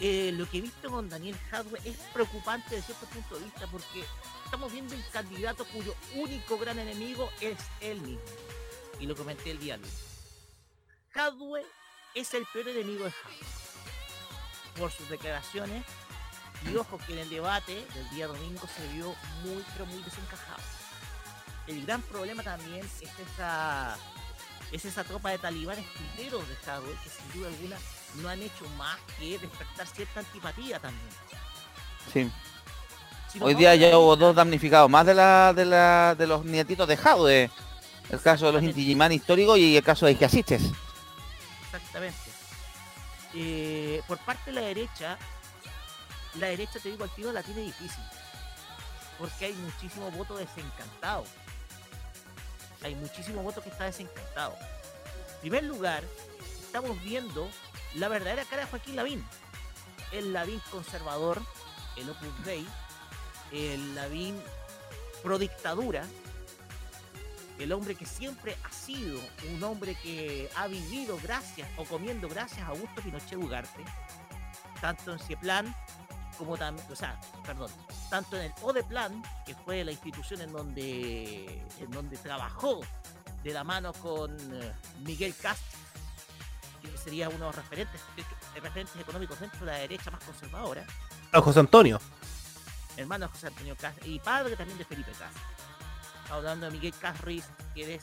[0.00, 3.66] Eh, lo que he visto con Daniel Hadwe es preocupante desde cierto punto de vista
[3.70, 4.04] porque
[4.44, 8.24] estamos viendo un candidato cuyo único gran enemigo es él mismo.
[8.98, 9.92] Y lo comenté el día lunes.
[11.14, 11.62] Hadwe
[12.14, 14.78] es el peor enemigo de Hadwe.
[14.78, 15.84] Por sus declaraciones
[16.70, 20.62] y ojo que en el debate del día domingo se vio muy pero muy desencajado.
[21.66, 23.96] el gran problema también es esa
[24.72, 27.76] es esa tropa de talibanes tuiteros de Estado que sin duda alguna
[28.16, 31.08] no han hecho más que despertar cierta antipatía también.
[32.12, 32.30] Sí.
[33.32, 36.86] Si Hoy día ya hubo dos damnificados, más de la de la de los nietitos
[36.86, 37.50] de.
[38.10, 38.66] El caso de los Exactamente.
[38.66, 40.62] Inti Gimán históricos y el caso de Ike Asistes.
[41.64, 42.18] Exactamente.
[43.34, 45.18] Eh, por parte de la derecha,
[46.38, 48.04] la derecha, te digo al la tiene difícil.
[49.18, 51.24] Porque hay muchísimo voto desencantado.
[52.82, 54.56] Hay muchísimo voto que está desencantado.
[55.34, 56.02] En primer lugar,
[56.60, 57.48] estamos viendo
[57.94, 59.24] la verdadera cara de Joaquín Lavín.
[60.12, 61.40] El Lavín conservador,
[61.96, 62.66] el Opus Dei,
[63.52, 64.40] el Lavín
[65.22, 66.04] pro dictadura,
[67.58, 69.20] el hombre que siempre ha sido
[69.52, 73.84] un hombre que ha vivido gracias o comiendo gracias a Augusto Pinochet Ugarte,
[74.80, 75.74] tanto en Cieplan
[76.38, 77.70] como también, o sea, perdón,
[78.10, 82.80] tanto en el ODEPLAN, que fue la institución en donde, en donde trabajó
[83.42, 85.78] de la mano con eh, Miguel Castro,
[86.82, 90.84] que sería uno de los referentes, de- referentes económicos dentro de la derecha más conservadora,
[91.32, 92.00] A José Antonio.
[92.96, 95.42] hermano de José Antonio Castro y padre también de Felipe Castro.
[96.30, 97.44] Hablando de Miguel Casris,
[97.74, 98.02] que es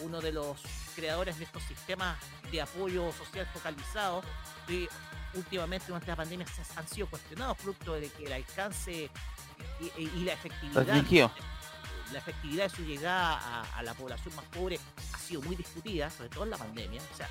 [0.00, 0.60] uno de los
[0.94, 2.16] creadores de estos sistemas
[2.50, 4.22] de apoyo social focalizado
[4.66, 4.88] que
[5.34, 9.10] últimamente durante la pandemia se han sido cuestionados producto de que el alcance
[9.98, 10.82] y, la efectividad
[12.12, 14.78] la efectividad de su llegada a, a la población más pobre
[15.12, 17.00] ha sido muy discutida, sobre todo en la pandemia.
[17.12, 17.28] O sea,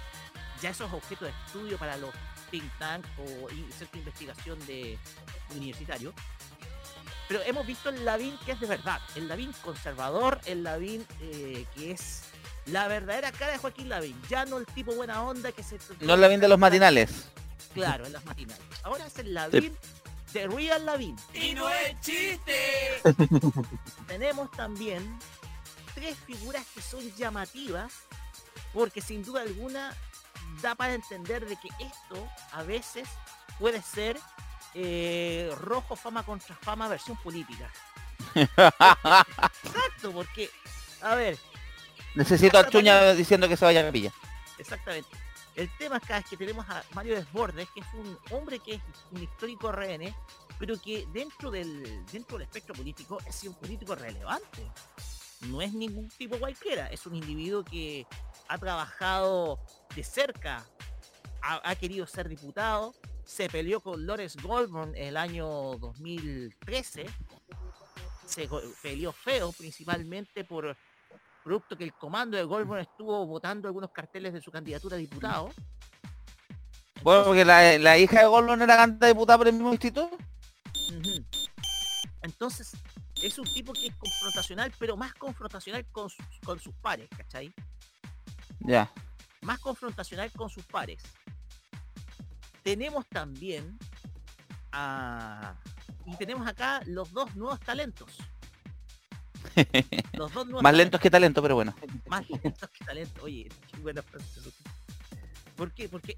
[0.61, 2.11] ya esos objetos de estudio para los
[2.49, 4.97] think tank o in- centro de investigación de
[5.53, 6.13] universitario.
[7.27, 11.65] Pero hemos visto el Lavín que es de verdad, el Lavín conservador, el Lavín eh,
[11.75, 12.23] que es
[12.65, 15.77] la verdadera cara de Joaquín Lavín, ya no el tipo buena onda que se...
[16.01, 17.27] No es la bien de los matinales.
[17.73, 18.63] Claro, en las matinales.
[18.83, 19.77] Ahora es el Lavín
[20.33, 21.15] de Real Lavín.
[21.33, 23.01] Y no es chiste.
[24.07, 25.17] tenemos también
[25.95, 27.93] tres figuras que son llamativas
[28.73, 29.95] porque sin duda alguna
[30.61, 33.07] da para entender de que esto a veces
[33.57, 34.19] puede ser
[34.75, 37.71] eh, rojo fama contra fama versión política.
[38.35, 40.49] Exacto, porque,
[41.01, 41.37] a ver,
[42.15, 44.11] Necesito a Chuña diciendo que se vaya a capilla.
[44.57, 45.09] Exactamente.
[45.59, 48.81] El tema acá es que tenemos a Mario Desbordes, que es un hombre que es
[49.11, 50.15] un histórico RN,
[50.57, 54.71] pero que dentro del, dentro del espectro político es un político relevante.
[55.49, 58.07] No es ningún tipo cualquiera, es un individuo que
[58.47, 59.59] ha trabajado
[59.93, 60.65] de cerca,
[61.41, 62.95] ha, ha querido ser diputado,
[63.25, 65.45] se peleó con Lawrence Goldman en el año
[65.77, 67.05] 2013,
[68.25, 68.49] se
[68.81, 70.77] peleó feo principalmente por
[71.49, 75.49] producto que el comando de Goldman estuvo votando algunos carteles de su candidatura a diputado.
[77.01, 80.15] Bueno, porque la, la hija de Goldman era candidata diputada por el mismo instituto.
[82.21, 82.73] Entonces,
[83.23, 87.51] es un tipo que es confrontacional, pero más confrontacional con sus, con sus pares, ¿cachai?
[88.59, 88.91] Ya.
[89.41, 91.01] Más confrontacional con sus pares.
[92.61, 93.75] Tenemos también
[94.71, 95.55] a...
[96.05, 98.19] Y tenemos acá los dos nuevos talentos.
[100.13, 101.75] Los dos nuevos Más lentos que talento, pero bueno.
[102.07, 103.23] Más lentos que talento.
[103.23, 104.41] Oye, qué buena frase.
[105.55, 105.89] ¿Por qué?
[105.89, 106.17] Porque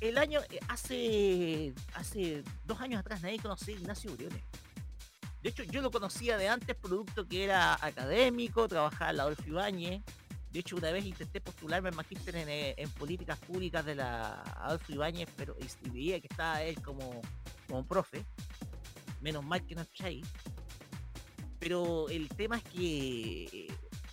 [0.00, 4.42] el año, eh, hace, hace dos años atrás nadie conocía a Ignacio Briones.
[5.42, 9.44] De hecho, yo lo conocía de antes, producto que era académico, trabajaba en la Adolfo
[9.46, 10.02] Ibáñez.
[10.50, 14.42] De hecho, una vez intenté postularme en magíster en, eh, en políticas públicas de la
[14.42, 17.20] Adolfo Ibáñez, pero y, y veía que estaba él como,
[17.66, 18.24] como profe.
[19.20, 20.22] Menos mal que no está ahí.
[21.68, 23.68] Pero el tema es que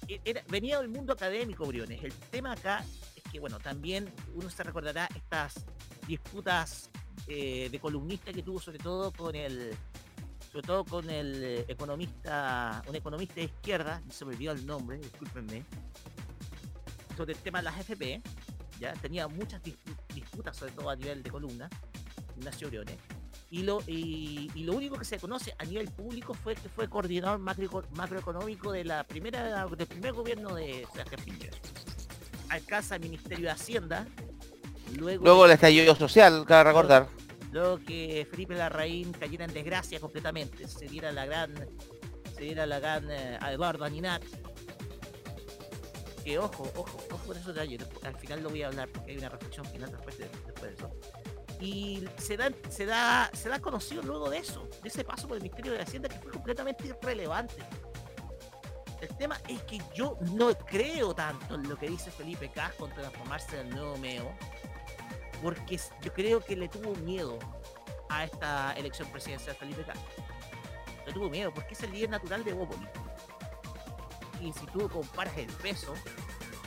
[0.10, 2.04] eh, venía del mundo académico, Briones.
[2.04, 2.84] El tema acá
[3.16, 5.66] es que, bueno, también uno se recordará estas
[6.06, 6.90] disputas
[7.30, 9.74] eh, de columnista que tuvo sobre todo con el
[10.52, 15.64] sobre todo con el economista, un economista de izquierda, se me olvidó el nombre, discúlpenme,
[17.16, 18.22] sobre el tema de las FP,
[18.82, 21.70] ya tenía muchas dispu- disputas, sobre todo a nivel de columna,
[22.38, 22.98] Ignacio Briones.
[23.56, 26.90] Y lo, y, y lo único que se conoce a nivel público fue que fue
[26.90, 31.58] coordinador macroeco- macroeconómico de la primera del primer gobierno de Sebastián Piñera.
[32.50, 34.08] Alcanza el Ministerio de Hacienda,
[34.98, 37.08] luego, Luego el estallido social, cabe recordar.
[37.54, 41.54] luego que Felipe Larraín cayera en desgracia completamente, se diera la gran,
[42.36, 44.22] se diera la gran eh, a Eduardo Aninat.
[46.26, 49.12] Que ojo, ojo, ojo con esos detalles, después- al final lo voy a hablar porque
[49.14, 50.90] hay una reflexión final después de, después de eso.
[51.60, 55.38] Y se da, se da, se da conocido luego de eso, de ese paso por
[55.38, 57.64] el Ministerio de Hacienda que fue completamente irrelevante.
[59.02, 62.92] El tema es que yo no creo tanto en lo que dice Felipe Cas con
[62.92, 64.34] transformarse en el nuevo Meo,
[65.42, 67.38] porque yo creo que le tuvo miedo
[68.10, 70.00] a esta elección presidencial Felipe Cas.
[71.06, 72.88] Le tuvo miedo porque es el líder natural de Bópoli.
[74.40, 75.94] que si tú comparas el peso,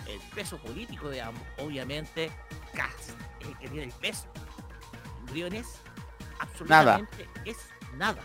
[0.06, 2.30] el peso político de ambos, obviamente
[2.72, 4.28] Cast es el que tiene el peso.
[5.30, 5.66] Briones
[6.38, 7.56] absolutamente es
[7.96, 8.22] nada.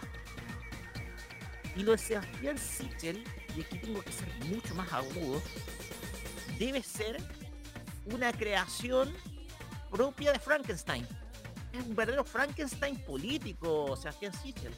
[1.76, 3.24] Y lo de Sebastián Sichel,
[3.56, 5.42] y aquí tengo que ser mucho más agudo,
[6.60, 7.18] debe ser
[8.06, 9.14] una creación
[9.90, 11.08] propia de Frankenstein.
[11.72, 14.74] Es un verdadero Frankenstein político, Sebastián Sichel.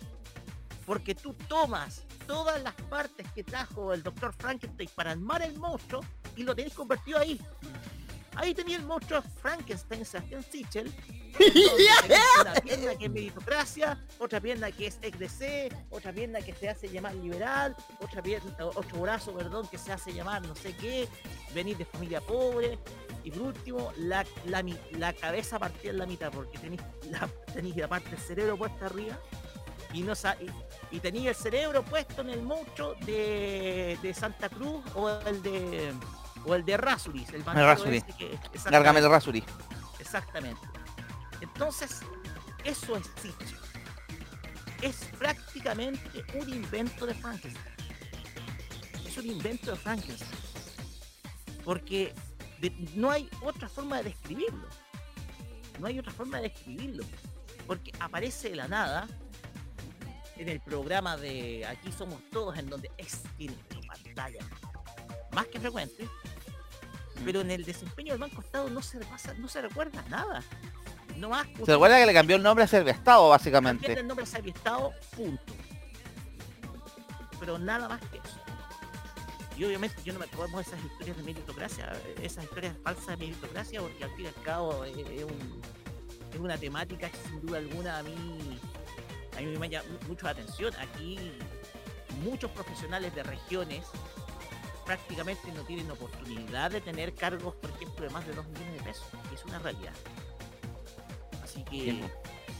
[0.86, 6.02] Porque tú tomas todas las partes que trajo el doctor Frankenstein para armar el monstruo
[6.36, 7.42] y lo tenés convertido ahí.
[8.36, 10.94] Ahí tenía el monstruo Frankenstein, Sebastián Sichel.
[11.40, 16.88] Una pierna que es meritocracia, otra pierna que es XDC, otra pierna que se hace
[16.90, 21.08] llamar liberal, otra pierna, otro brazo, perdón, que se hace llamar no sé qué,
[21.54, 22.80] venir de familia pobre,
[23.24, 27.76] y por último, la, la, la cabeza partida en la mitad, porque tenéis la, tenéis
[27.76, 29.20] la parte del cerebro puesta arriba
[29.94, 30.14] y no
[30.92, 35.42] y, y tenéis el cerebro puesto en el monstruo de, de Santa Cruz o el
[35.42, 35.94] de
[36.48, 37.98] o el de Rasuris, el bandido Rasuri.
[37.98, 38.38] ese que-
[38.70, 39.44] Gárgame el exactamente, Rasuri.
[40.00, 40.62] exactamente.
[41.42, 42.02] Entonces,
[42.64, 43.10] eso es.
[44.82, 47.76] Es prácticamente un invento de Frankenstein.
[49.06, 50.40] Es un invento de Frankenstein.
[51.64, 52.14] Porque
[52.94, 54.68] no hay otra forma de describirlo.
[55.80, 57.04] No hay otra forma de describirlo.
[57.66, 59.08] Porque aparece de la nada
[60.38, 63.56] en el programa de Aquí Somos Todos, en donde es tiene
[63.88, 64.46] pantalla
[65.32, 66.08] más que frecuente.
[67.24, 70.44] Pero en el desempeño del Banco Estado no se pasa, no se recuerda nada.
[71.18, 73.82] No más ¿Se recuerda que le cambió el nombre a Estado, básicamente?
[73.84, 75.54] Cambiarle el nombre a Sabio Estado, punto.
[77.40, 78.40] Pero nada más que eso.
[79.58, 83.18] Y obviamente yo no me acuerdo de esas historias de meritocracia, esas historias falsas de
[83.18, 85.62] meritocracia, porque al fin y al cabo es, es un-
[86.34, 88.60] es una temática que sin duda alguna a mí,
[89.38, 90.74] a mí me llama mu- mucho la atención.
[90.76, 91.32] Aquí
[92.26, 93.86] muchos profesionales de regiones
[94.86, 98.84] prácticamente no tienen oportunidad de tener cargos, por ejemplo, de más de 2 millones de
[98.84, 99.94] pesos, es una realidad.
[101.56, 102.12] Así que Bien.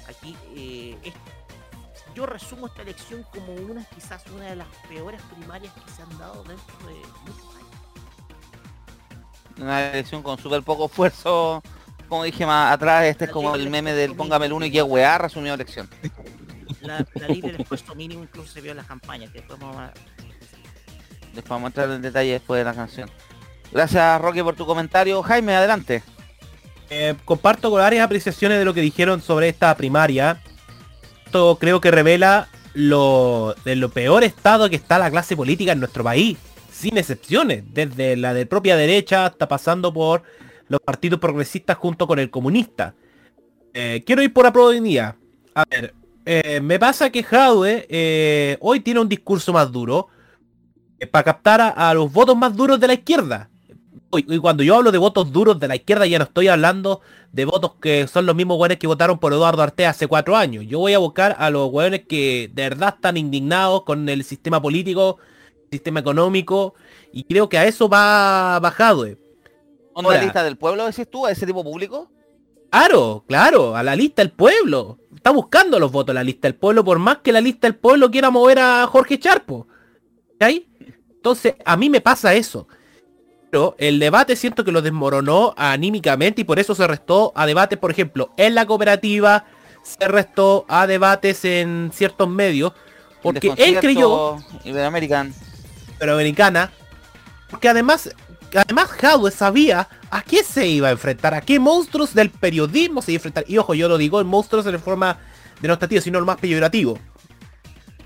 [0.08, 1.14] aquí eh, es-
[2.16, 6.18] yo resumo esta elección como una quizás una de las peores primarias que se han
[6.18, 7.66] dado dentro de muchos años.
[9.60, 11.62] Una elección con súper poco esfuerzo.
[12.08, 14.82] Como dije más atrás, este es como el meme del póngame el uno y qué
[14.84, 15.90] weá, resumió la elección.
[16.82, 19.78] La, la ley del esfuerzo mínimo incluso se vio en las campañas, que después vamos
[19.78, 19.92] a...
[21.34, 23.10] Después vamos a entrar en detalle después de la canción.
[23.72, 25.22] Gracias Roque por tu comentario.
[25.24, 26.04] Jaime, adelante.
[26.90, 30.42] Eh, comparto con varias apreciaciones de lo que dijeron sobre esta primaria.
[31.26, 35.80] Esto creo que revela lo, de lo peor estado que está la clase política en
[35.80, 36.38] nuestro país.
[36.72, 37.64] Sin excepciones.
[37.74, 40.24] Desde la de propia derecha hasta pasando por
[40.68, 42.94] los partidos progresistas junto con el comunista.
[43.74, 45.16] Eh, quiero ir por la
[45.56, 45.94] A ver,
[46.26, 50.08] eh, me pasa que Jadwe hoy tiene un discurso más duro
[51.12, 53.50] para captar a los votos más duros de la izquierda.
[54.18, 57.02] Y, cuando yo hablo de votos duros de la izquierda ya no estoy hablando
[57.32, 60.66] de votos que son los mismos hueones que votaron por Eduardo Artea hace cuatro años.
[60.68, 64.62] Yo voy a buscar a los hueones que de verdad están indignados con el sistema
[64.62, 65.18] político,
[65.72, 66.76] sistema económico,
[67.12, 69.06] y creo que a eso va bajado.
[69.06, 69.18] eh.
[69.94, 70.24] ¿Onda Ahora.
[70.24, 72.10] lista del pueblo, decís tú, a ese tipo público?
[72.70, 75.00] Claro, claro, a la lista del pueblo.
[75.16, 78.12] Está buscando los votos la lista del pueblo, por más que la lista del pueblo
[78.12, 79.68] quiera mover a Jorge Charpo.
[80.38, 80.68] ¿Cachai?
[81.26, 82.68] Entonces, a mí me pasa eso.
[83.56, 87.80] Pero el debate siento que lo desmoronó anímicamente y por eso se restó a debates,
[87.80, 89.46] por ejemplo, en la cooperativa,
[89.82, 92.74] se restó a debates en ciertos medios,
[93.22, 95.34] porque él creyó, Iberoamerican.
[95.98, 96.74] pero americana,
[97.50, 98.14] porque además,
[98.54, 103.14] además Jadwe sabía a qué se iba a enfrentar, a qué monstruos del periodismo se
[103.14, 103.46] iba a enfrentar.
[103.48, 105.18] Y ojo, yo lo digo en monstruos en forma
[105.62, 107.00] denotativa, sino lo más peyorativo.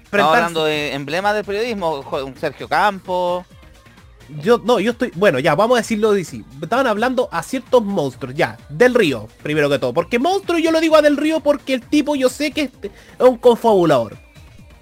[0.04, 2.06] Estamos hablando de emblemas del periodismo,
[2.40, 3.48] Sergio Campos.
[4.44, 6.44] Yo, no, yo estoy, bueno, ya, vamos a decirlo así.
[6.62, 9.94] Estaban hablando a ciertos monstruos, ya, del río, primero que todo.
[9.94, 12.70] Porque monstruo yo lo digo a del río porque el tipo yo sé que es
[12.84, 14.18] es un confabulador.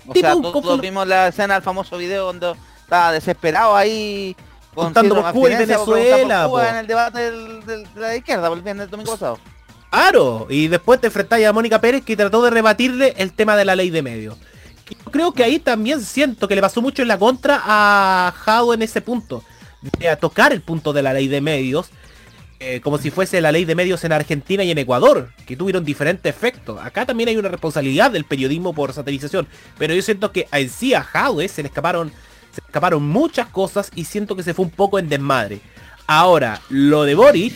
[0.08, 4.36] O Tipo sea, un todos vimos la escena del famoso video donde estaba desesperado ahí
[4.74, 6.70] con Contando por Cuba y de Venezuela, preguntar por Cuba po.
[6.70, 9.40] en el debate del- del- de la izquierda, por el viernes del domingo pasado.
[9.90, 13.66] Claro, y después te enfrentáis a Mónica Pérez que trató de rebatirle el tema de
[13.66, 14.38] la ley de medios.
[14.90, 18.74] Yo creo que ahí también siento que le pasó mucho en la contra a Jao
[18.74, 19.44] en ese punto.
[20.00, 21.90] De a tocar el punto de la ley de medios.
[22.60, 25.86] eh, como si fuese la ley de medios en Argentina y en Ecuador, que tuvieron
[25.86, 26.80] diferentes efectos.
[26.84, 30.94] Acá también hay una responsabilidad del periodismo por satirización, pero yo siento que en sí
[30.94, 32.10] a Jadwe se le escaparon,
[32.52, 35.60] se le escaparon muchas cosas y siento que se fue un poco en desmadre.
[36.08, 37.54] Ahora, lo de Boric,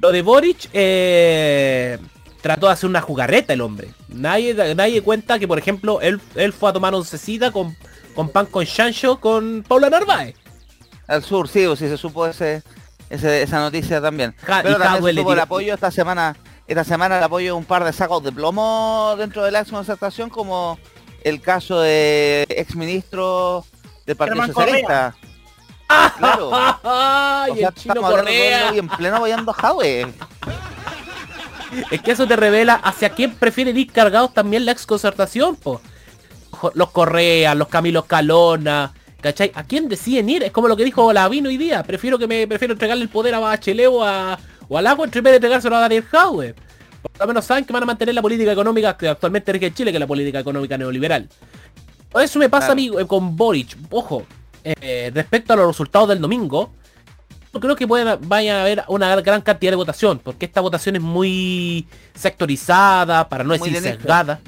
[0.00, 1.98] lo de Boric eh,
[2.44, 3.88] trató de hacer una jugarreta el hombre.
[4.08, 7.74] Nadie, nadie cuenta que, por ejemplo, él, él fue a tomar oncecita con,
[8.14, 10.36] con pan con chancho con Paula Narváez.
[11.08, 12.62] Al sur, sí, o sí se supo ese,
[13.08, 14.34] ese- esa noticia también.
[14.42, 16.36] Ja- Pero también se supo el apoyo esta semana,
[16.66, 20.28] esta semana el apoyo de un par de sacos de plomo dentro de la exconcertación,
[20.28, 20.78] como
[21.22, 23.64] el caso de exministro
[24.04, 25.14] del Partido Germán Socialista.
[26.18, 26.50] Claro.
[26.84, 28.74] ¡Ay, O sea, el chino Correa!
[28.74, 30.12] y en pleno apoyando a Jadwe.
[31.90, 35.80] Es que eso te revela hacia quién prefieren ir cargados también la exconcertación, po.
[36.74, 39.50] Los Correa, los Camilo Calona, ¿cachai?
[39.54, 40.42] ¿A quién deciden ir?
[40.44, 41.82] Es como lo que dijo Lavino hoy día.
[41.82, 44.38] Prefiero que me prefiero entregarle el poder a Bachelet o a,
[44.68, 46.54] o agua en vez de entregárselo a Daniel Jaue.
[47.02, 49.74] Por lo menos saben que van a mantener la política económica que actualmente rige en
[49.74, 51.28] Chile, que es la política económica neoliberal.
[52.22, 52.72] Eso me pasa Claro.
[52.72, 53.76] a mí eh, con Boric.
[53.90, 54.24] Ojo,
[54.62, 56.72] eh, respecto a los resultados del domingo,
[57.54, 60.96] no creo que puedan, vaya a haber una gran cantidad de votación, porque esta votación
[60.96, 64.40] es muy sectorizada, para no Muy decir de sesgada,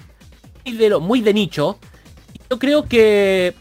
[0.64, 1.78] muy de, lo- muy de nicho.
[2.50, 3.54] Yo creo que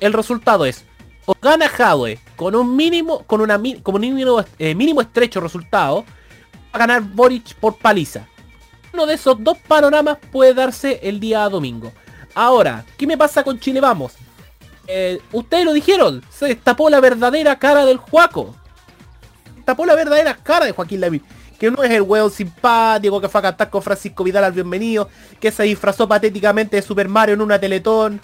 [0.00, 0.84] el resultado es
[1.26, 6.04] o gana Jadwe con un mínimo, con una con un mínimo, eh, mínimo estrecho resultado,
[6.04, 8.26] va a ganar Boric por paliza.
[8.92, 11.92] Uno de esos dos panoramas puede darse el día domingo.
[12.34, 14.12] Ahora, ¿qué me pasa con Chile Vamos?
[14.86, 18.56] Eh, ustedes lo dijeron, se destapó la verdadera cara del Juaco.
[19.70, 21.22] Tapó la verdadera cara de Joaquín Lavín.
[21.56, 25.08] Que no es el hueón simpático que fue a cantar con Francisco Vidal al bienvenido,
[25.38, 28.20] que se disfrazó patéticamente de Super Mario en una teletón.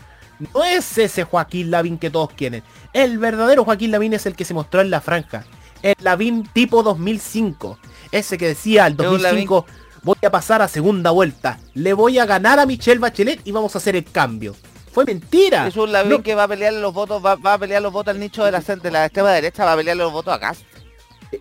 [0.53, 2.65] No es ese Joaquín Lavín que todos quieren.
[2.93, 5.45] El verdadero Joaquín Lavín es el que se mostró en la franja.
[5.83, 7.79] El Lavín tipo 2005.
[8.11, 9.67] Ese que decía un 2005
[10.03, 11.61] voy a pasar a segunda vuelta.
[11.75, 14.57] Le voy a ganar a Michelle Bachelet y vamos a hacer el cambio.
[14.91, 15.69] Fue mentira.
[15.69, 17.93] Es un Lavín No- que va a pelear los votos, va, va a pelear los
[17.93, 20.53] votos al nicho de la, de la extrema derecha, va a pelear los votos acá.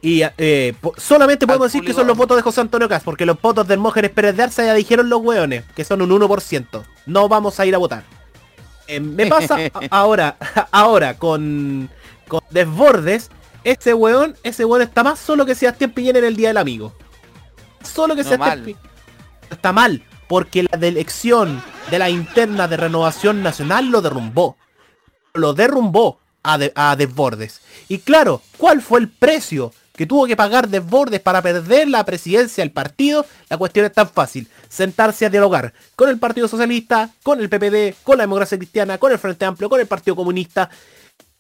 [0.02, 3.40] Y eh, solamente podemos decir que son los votos de José Antonio Cas, porque los
[3.42, 6.84] votos del Mógenes Pérez de Arza ya dijeron los hueones, que son un 1%.
[7.06, 8.04] No vamos a ir a votar.
[8.88, 9.58] Eh, me pasa
[9.90, 10.38] ahora,
[10.72, 11.90] ahora con,
[12.28, 13.30] con Desbordes,
[13.64, 16.94] ese hueón, ese hueón está más solo que Sebastián Piñera en el Día del Amigo.
[17.84, 18.76] Solo que No, Sebastián mal.
[19.50, 24.58] Está mal, porque la elección de la interna de renovación nacional lo derrumbó.
[25.34, 27.62] Lo derrumbó a, de- a Desbordes.
[27.88, 32.64] Y claro, ¿cuál fue el precio que tuvo que pagar Desbordes para perder la presidencia
[32.64, 33.26] del partido?
[33.50, 34.48] La cuestión es tan fácil.
[34.70, 39.12] Sentarse a dialogar con el Partido Socialista, con el PPD, con la democracia cristiana, con
[39.12, 40.70] el Frente Amplio, con el Partido Comunista.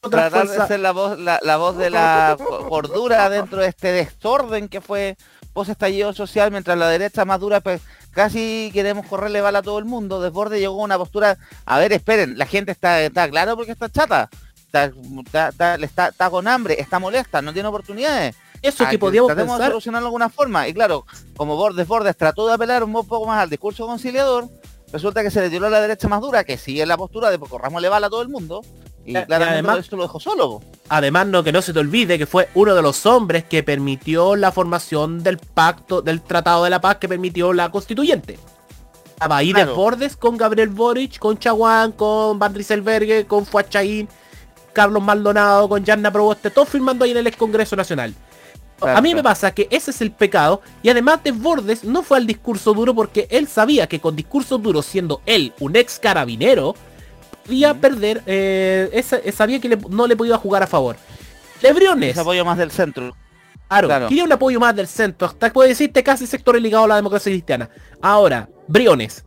[0.01, 3.91] Tratar de ser la voz, la, la voz de la co- cordura dentro de este
[3.91, 5.17] desorden que fue
[5.51, 7.81] post estallido social, mientras la derecha más dura, pues
[8.11, 10.21] casi queremos correrle bala a todo el mundo.
[10.21, 14.29] Desborde llegó una postura, a ver, esperen, la gente está, está claro porque está chata,
[14.71, 15.75] está,
[16.09, 18.35] está con hambre, está molesta, no tiene oportunidades.
[18.61, 20.67] Eso Ah, que podíamos tratemos de pensar solucionarlo de alguna forma.
[20.67, 21.05] Y claro,
[21.37, 24.47] como Bordes Bordes trató de apelar un poco más al discurso conciliador,
[24.91, 27.37] resulta que se le tiró a la derecha más dura, que sigue la postura de
[27.39, 28.61] pues, corrámosle bala a todo el mundo.
[29.05, 30.49] Y, y claramente además- esto lo dejó solo.
[30.49, 30.63] po.
[30.89, 34.35] Además, no que no se te olvide que fue uno de los hombres que permitió
[34.35, 38.37] la formación del pacto, del Tratado de la Paz que permitió la constituyente.
[39.05, 39.67] Estaba ahí Claro.
[39.71, 44.09] Desbordes con Gabriel Boric, con Chaguán, con Van Rieselberghe, con Fuachaín,
[44.73, 48.13] Carlos Maldonado, con Yanna Proboste, todos firmando ahí en el ex Congreso Nacional.
[48.81, 52.27] A mí me pasa que ese es el pecado y además Desbordes no fue al
[52.27, 56.75] discurso duro porque él sabía que con discurso duro siendo él un ex carabinero
[57.45, 60.97] podía perder, eh, esa- sabía que le- no le podía jugar a favor.
[61.61, 63.15] Lebriones, apoyo más del centro.
[63.69, 64.07] claro, claro.
[64.09, 67.31] quería un apoyo más del centro, hasta puede decirte casi sector ligado a la democracia
[67.31, 67.69] cristiana.
[68.01, 69.23] Ahora, Briones.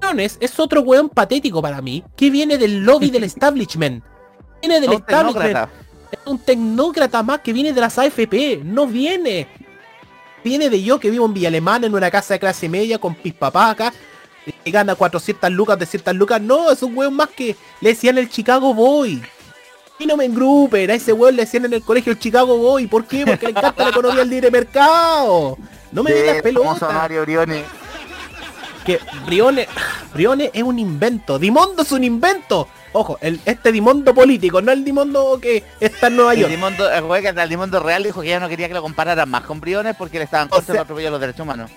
[0.00, 4.02] Briones es otro weón patético para mí que viene del lobby del establishment.
[4.60, 5.36] Viene del establishment.
[5.36, 5.70] tecnócrata.
[6.12, 8.60] Es un tecnócrata más que viene de las AFP.
[8.64, 9.48] No viene.
[10.44, 13.14] Viene de yo que vivo en Villa Alemana en una casa de clase media con
[13.14, 13.92] pispapaca.
[14.64, 16.40] Y gana 400 lucas, 300 lucas.
[16.40, 19.22] No, es un weón más que le decían el Chicago Boy.
[19.98, 22.88] Y no me engrupen, a ese weón le decían en el colegio el Chicago Boy.
[22.88, 23.24] ¿Por qué?
[23.24, 25.56] Porque le encanta la economía del libre mercado.
[25.92, 26.90] No me digas pelota.
[26.90, 27.64] Mario Briones.
[28.84, 29.68] Que Briones,
[30.12, 31.38] Briones es un invento.
[31.38, 32.66] Dimondo es un invento.
[32.94, 36.50] Ojo, el, este Dimondo político, no el Dimondo que está en Nueva El York.
[36.50, 39.28] Dimondo, el güey que el Dimondo Real dijo que ya no quería que lo compararan
[39.30, 41.70] más con Briones porque le estaban O contra sea- el atropello de los derechos humanos.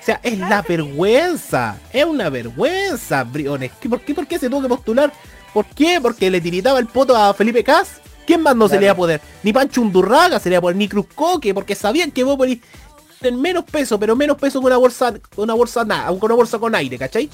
[0.00, 1.76] O sea, es la vergüenza.
[1.92, 3.72] Es una vergüenza, Briones.
[3.80, 5.12] ¿Qué- ¿Por qué, por qué se tuvo que postular?
[5.52, 5.98] ¿Por qué?
[6.00, 8.00] Porque le tiritaba el poto a Felipe Cas.
[8.26, 9.20] ¿Quién más no se le iba a poder?
[9.42, 12.60] Ni Pancho Undurraga se le iba a poder, ni Cruz Coque, porque sabían que Bópoli
[13.20, 16.58] en menos peso, pero menos peso que una bolsa, una bolsa nada, con una bolsa
[16.58, 17.28] con aire, ¿cachai?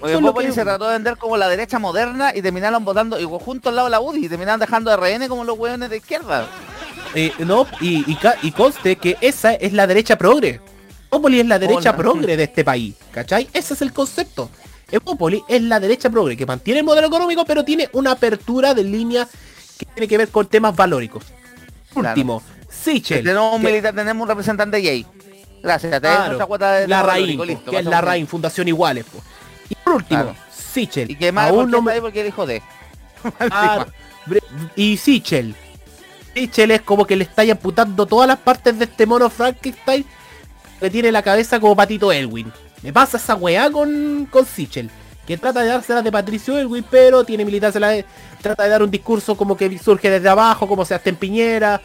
[0.00, 3.40] Porque Popoli que- se trató de vender como la derecha moderna y terminaron votando igual
[3.42, 5.96] junto al lado de la UDI y terminaron dejando de RN como los hueones de
[5.96, 6.46] izquierda.
[7.14, 10.60] Eh, no, y, y, ca- y conste que esa es la derecha progre.
[11.10, 11.96] Evópoli es la derecha Hola.
[11.96, 13.48] progre de este país, ¿cachai?
[13.54, 14.50] Ese es el concepto.
[14.90, 18.84] Evópoli es la derecha progre, que mantiene el modelo económico, pero tiene una apertura de
[18.84, 19.26] línea
[19.78, 21.24] que tiene que ver con temas valóricos.
[21.94, 23.24] último, Sichel.
[23.24, 25.06] Tenemos un que- militar, tenemos un representante gay.
[25.62, 26.38] Gracias, te Claro,
[26.72, 27.02] de la
[27.46, 28.00] listo, que es la.
[28.02, 29.04] RAIN, Fundación Iguales.
[29.06, 29.22] po.
[29.68, 30.36] Y por último, Claro.
[30.52, 31.10] Sichel.
[31.10, 32.62] Y que más aún no me- porque el hijo de.
[33.50, 33.86] Ah,
[34.26, 34.42] bre-
[34.76, 35.54] y Sichel.
[36.34, 40.04] Sichel es como que le está amputando todas las partes de este mono Frankenstein
[40.80, 42.52] que tiene la cabeza como patito Elwin.
[42.82, 44.90] Me pasa esa weá con, con Sichel.
[45.26, 48.04] Que trata de dárselas de Patricio Elwin, pero tiene militancia la
[48.40, 51.80] trata de dar un discurso como que surge desde abajo, como Sebastián Piñera,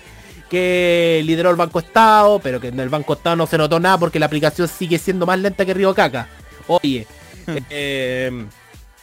[0.49, 3.97] que lideró el Banco Estado, pero que en el Banco Estado no se notó nada
[3.97, 6.27] porque la aplicación sigue siendo más lenta que Río Caca.
[6.67, 7.07] Oye,
[7.69, 8.45] eh,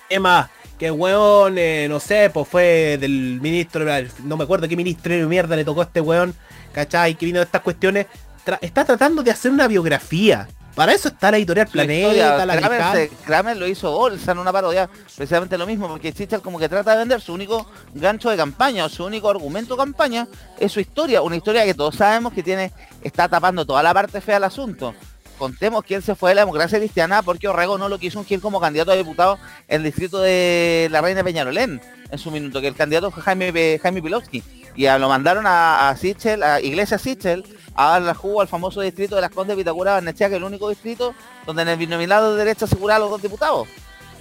[0.09, 0.49] ¿qué más?
[0.79, 3.85] Que weón, eh, no sé, pues fue del ministro,
[4.25, 6.35] no me acuerdo qué ministro de mierda le tocó a este weón,
[6.73, 7.17] ¿cachai?
[7.17, 8.07] Que vino de estas cuestiones.
[8.47, 10.49] Tra- está tratando de hacer una biografía.
[10.77, 14.39] Para eso está la editorial Planeta, historia, la Kramer, se- Kramer lo hizo bolsa en
[14.39, 18.31] una parodia, precisamente lo mismo, porque Chichel como que trata de vender su único gancho
[18.31, 21.97] de campaña, o su único argumento de campaña, es su historia, una historia que todos
[21.97, 22.71] sabemos que tiene,
[23.03, 24.95] está tapando toda la parte fea del asunto.
[25.39, 28.41] Contemos que él se fue de la democracia cristiana porque Orrego no lo quiso ungir
[28.41, 31.81] como candidato a diputado en el distrito de la Reina Peñarolén
[32.11, 34.43] en su minuto, que el candidato fue Jaime, Jaime Pilowski.
[34.75, 38.81] Y a- lo mandaron a, a Sichel, a Iglesia Sichel, a darle jugo al famoso
[38.81, 41.15] distrito de las Condes de Vitacura Barnechea, que es el único distrito
[41.47, 43.69] donde en el binominado de derecha asegura a los dos diputados.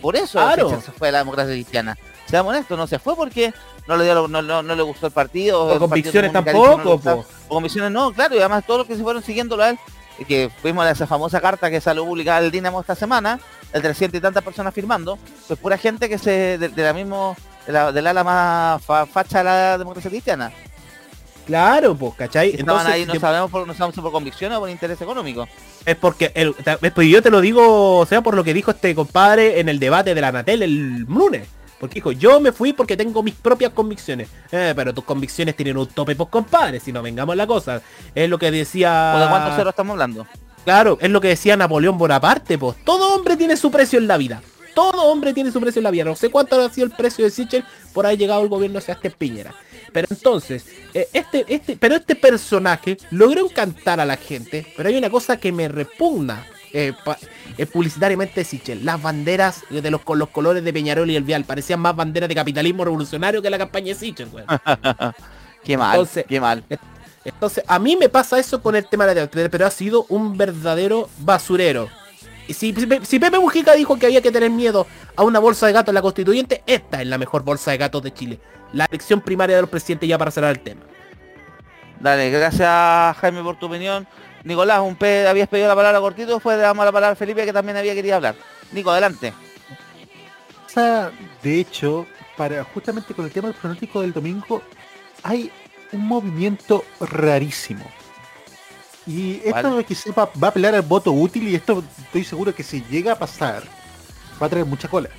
[0.01, 0.69] Por eso Claro.
[0.69, 1.97] Sichel se fue de la democracia cristiana.
[2.27, 3.53] Seamos honestos, no se fue porque
[3.87, 5.65] no le, dio no, no- no le gustó el partido.
[5.67, 6.99] Partido convicciones tampoco.
[6.99, 9.79] Por convicciones no, claro, y además todos los que se fueron siguiéndolo a él,
[10.25, 13.39] que fuimos a esa famosa carta que salió publicada el Dinamo esta semana,
[13.73, 17.35] el 300 y tantas personas firmando, pues pura gente que se, de, de la mismo,
[17.65, 20.51] de la, del ala más fa- facha de la democracia cristiana.
[21.45, 22.51] Claro, pues, ¿cachai?
[22.51, 24.99] Que estaban Entonces, ahí, no que- sabemos por, no sabemos por convicción o por interés
[25.01, 25.47] económico.
[25.85, 28.71] Es porque el, es porque yo te lo digo, o sea, por lo que dijo
[28.71, 31.47] este compadre en el debate de la Natel el lunes.
[31.79, 34.29] Porque dijo, yo me fui porque tengo mis propias convicciones.
[34.51, 37.81] Eh, pero tus convicciones tienen un tope, pues compadre, si no vengamos la cosa.
[38.15, 39.13] Es lo que decía...
[39.15, 40.25] ¿O de cuántos ceros estamos hablando?
[40.63, 42.75] Claro, es lo que decía Napoleón Bonaparte, pues.
[42.83, 44.41] Todo hombre tiene su precio en la vida.
[44.73, 46.03] Todo hombre tiene su precio en la vida.
[46.03, 47.63] No sé cuánto ha sido el precio de Sichel
[47.93, 49.55] por haber llegado el gobierno de Sebastián Piñera.
[49.93, 54.67] Pero entonces, eh, este, este, pero este personaje logró encantar a la gente.
[54.75, 57.17] Pero hay una cosa que me repugna eh, pa-
[57.57, 58.85] eh, publicitariamente de Sichel.
[58.85, 61.43] Las banderas de los, con los colores de Peñarol y el Vial.
[61.45, 64.47] Parecían más banderas de capitalismo revolucionario que la campaña de Sichel, weón.
[65.63, 66.63] Qué mal, Entonces- qué mal.
[67.25, 70.37] Entonces, a mí me pasa eso con el tema de la pero ha sido un
[70.37, 71.89] verdadero basurero.
[72.47, 74.87] Y si, si, Pepe Mujica dijo que había que tener miedo
[75.17, 78.01] a una bolsa de gato en la constituyente, esta es la mejor bolsa de gatos
[78.01, 78.39] de Chile.
[78.71, 80.81] La elección primaria de los presidentes ya para cerrar el tema.
[81.99, 84.07] Dale, gracias Jaime por tu opinión.
[84.43, 87.45] Nicolás, un pe habías pedido la palabra cortito, después le damos la palabra a Felipe
[87.45, 88.35] que también había querido hablar.
[88.71, 89.33] Nico, adelante.
[91.41, 94.61] De hecho, para justamente con el tema del pronóstico del domingo,
[95.23, 95.51] hay
[95.91, 97.85] un movimiento rarísimo.
[99.07, 102.63] Y esto que sepa va a apelar al voto útil y esto estoy seguro que
[102.63, 103.63] si llega a pasar,
[104.41, 105.09] va a traer mucha cola.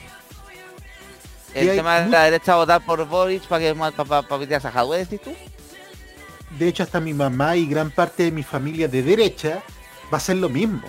[1.54, 4.70] El tema de la derecha votar por Boric para que para pa, pa, pitear a
[4.70, 5.32] Jadwe, decís tú.
[6.50, 9.62] De hecho, hasta mi mamá y gran parte de mi familia de derecha
[10.12, 10.82] va a ser lo mismo.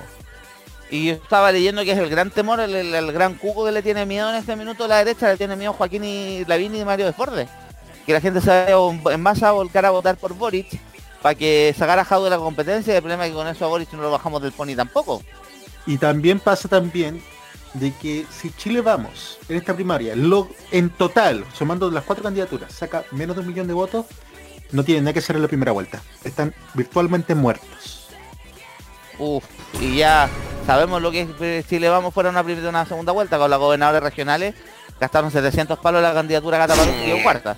[0.89, 3.71] Y yo estaba leyendo que es el gran temor, el, el- el gran cuco que
[3.71, 6.75] le tiene miedo en este minuto a la derecha, le tiene miedo Joaquín y Lavín
[6.75, 7.47] y Mario Desbordes.
[8.05, 8.75] Que la gente se vaya
[9.13, 10.79] en masa a volcar a votar por Boric
[11.21, 12.93] para que sacara a Jadwe de la competencia.
[12.93, 15.21] y El problema es que con eso a Boric no lo bajamos del pony tampoco.
[15.85, 17.21] Y también pasa también
[17.75, 22.73] de que si Chile Vamos en esta primaria, lo, en total, sumando las cuatro candidaturas,
[22.73, 24.07] saca menos de un millón de votos,
[24.71, 26.01] no tienen nada que hacer en la primera vuelta.
[26.23, 28.09] Están virtualmente muertos.
[29.17, 29.43] Uf,
[29.81, 30.29] y ya
[30.65, 33.49] sabemos lo que es eh, si le vamos fuera una primera una segunda vuelta con
[33.49, 34.55] las gobernadoras regionales,
[34.99, 37.57] gastaron 700 palos la candidatura Gata y quedó cuarta.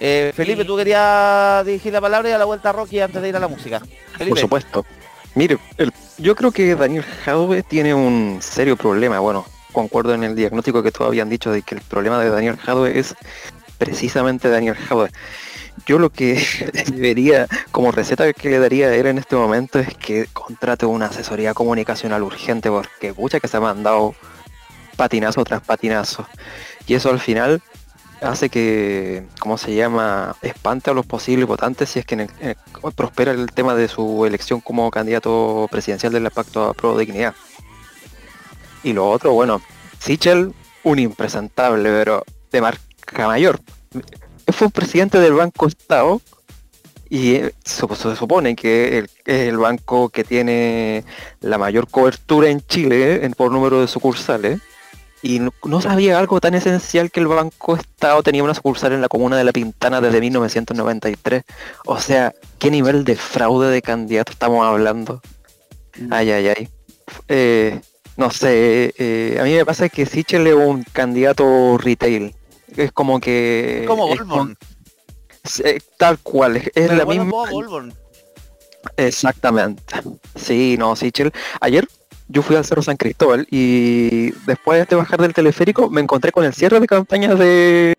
[0.00, 3.28] Eh, Felipe, tú querías dirigir la palabra y a la vuelta a Rocky antes de
[3.28, 3.80] ir a la música.
[4.12, 4.86] Felipe, Por supuesto.
[5.34, 9.18] Mire, el- yo creo que Daniel Jadwe tiene un serio problema.
[9.20, 12.56] Bueno, concuerdo en el diagnóstico que todos habían dicho de que el problema de Daniel
[12.56, 13.14] Jadwe es
[13.78, 15.10] precisamente Daniel Jadwe.
[15.86, 16.44] Yo lo que
[16.92, 21.06] debería, como receta que le daría a él en este momento es que contrate una
[21.06, 24.14] asesoría comunicacional urgente porque pucha que se ha mandado
[24.96, 26.26] patinazo tras patinazo.
[26.86, 27.62] Y eso al final
[28.20, 32.28] hace que, ¿cómo se llama?, espante a los posibles votantes si es que
[32.96, 37.34] prospera el tema de su elección como candidato presidencial del Pacto a Pro Dignidad.
[38.82, 39.62] Y lo otro, bueno,
[39.98, 40.52] Sichel,
[40.82, 43.60] un impresentable, pero de marca mayor.
[44.48, 46.20] Fue un presidente del Banco Estado
[47.08, 51.04] y eh, se, se supone que el- es el banco que tiene
[51.40, 54.60] la mayor cobertura en Chile en- por número de sucursales
[55.22, 59.00] Y no, no sabía algo tan esencial que el Banco Estado tenía una sucursal en
[59.00, 61.44] la comuna de La Pintana desde 1993.
[61.86, 65.22] O sea, ¿qué nivel de fraude de candidato estamos hablando?
[66.10, 66.68] Ay, ay, ay.
[67.28, 67.80] Eh,
[68.18, 72.34] no sé, eh, a mí me pasa que Sichel es un candidato retail.
[72.76, 73.84] Es como que...
[73.86, 74.56] Como es Goldborn.
[74.56, 74.58] con-
[75.64, 77.30] eh, tal cual, es, es Me la misma...
[77.50, 77.92] Goldborn.
[78.96, 79.94] Exactamente.
[80.36, 81.32] Sí, no, Sichel.
[81.60, 81.86] Ayer
[82.28, 86.44] yo fui al Cerro San Cristóbal y después de bajar del teleférico me encontré con
[86.44, 87.94] el cierre de campaña de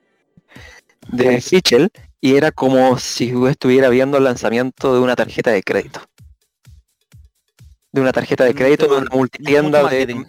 [1.07, 5.61] de Sichel y era como si yo estuviera viendo el lanzamiento de una tarjeta de
[5.61, 6.01] crédito.
[7.91, 10.25] De una tarjeta de Mm, crédito de una multitienda de,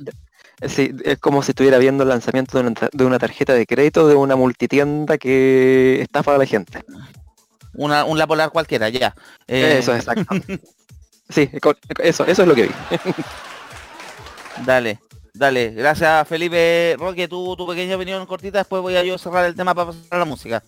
[0.68, 3.66] Sí, es como si estuviera viendo el lanzamiento de una, ta- de una tarjeta de
[3.66, 6.82] crédito de una multitienda que estafa a la gente.
[7.74, 9.14] Una, un La Polar cualquiera, ya.
[9.46, 10.24] Eh, Eso, exacto.
[11.28, 12.70] Sí, con- eso, eso es lo que vi.
[14.64, 15.00] Dale,
[15.34, 15.72] dale.
[15.72, 19.74] Gracias Felipe Roque, tu, tu pequeña opinión cortita, después voy a yo cerrar el tema
[19.74, 20.62] para pasar a la música.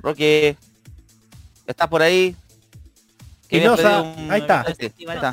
[0.00, 0.56] Roque,
[1.66, 2.36] ¿estás por ahí?
[3.48, 4.60] Quinosa, un- ahí está.
[4.60, 5.30] Ahí está.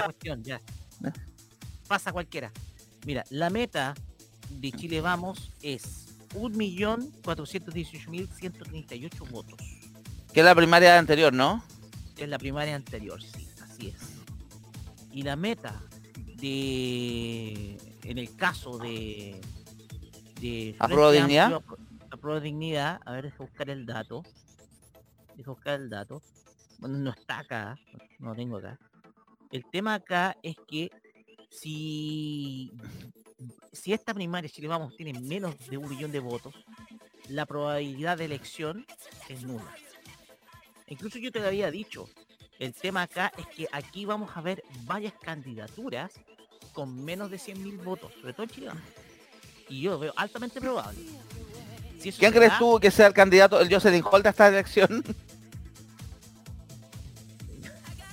[1.87, 2.51] Pasa cualquiera.
[3.05, 3.93] Mira, la meta
[4.49, 9.59] de Chile Vamos es 1.418.138 votos.
[10.33, 11.63] Que es la primaria anterior, ¿no?
[12.17, 14.15] Es la primaria anterior, sí, así es.
[15.11, 15.81] Y la meta
[16.37, 19.41] de, en el caso de,
[20.41, 21.61] de ¿Apruebo dignidad?
[22.09, 24.23] Apruebo dignidad, a ver, deja buscar el dato.
[25.35, 26.21] Deja buscar el dato.
[26.79, 27.77] Bueno, no está acá,
[28.19, 28.79] no lo tengo acá.
[29.51, 30.89] El tema acá es que
[31.53, 32.71] si,
[33.71, 36.53] si esta primaria Chile Vamos tiene menos de un millón de votos,
[37.29, 38.85] la probabilidad de elección
[39.29, 39.73] es nula.
[40.87, 42.09] Incluso yo te lo había dicho,
[42.59, 46.11] el tema acá es que aquí vamos a ver varias candidaturas
[46.73, 48.67] con menos de 100.000 votos, sobre todo en Chile.
[48.67, 48.83] Vamos.
[49.69, 50.99] Y yo lo veo altamente probable.
[51.99, 55.03] Si ¿Quién crees tú que sea el candidato, el Jocelyn Holt a esta elección?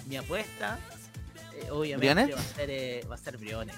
[0.07, 0.79] Mi apuesta,
[1.71, 2.37] obviamente, ¿Briones?
[2.37, 3.77] va a ser, eh, va a ser Briones.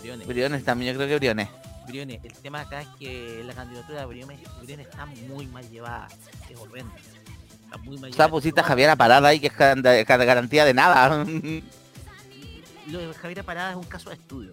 [0.00, 0.26] Briones.
[0.26, 1.48] Briones también, yo creo que Briones.
[1.88, 2.20] Briones.
[2.24, 6.08] El tema acá es que la candidatura de Briones, Briones está muy mal llevada.
[6.48, 6.58] Es.
[6.58, 10.64] Está muy mal O sea, pusiste a Javiera Parada ahí, que es gar- gar- garantía
[10.64, 11.24] de nada.
[12.86, 14.50] Lo de Javier Parada es un caso de estudio.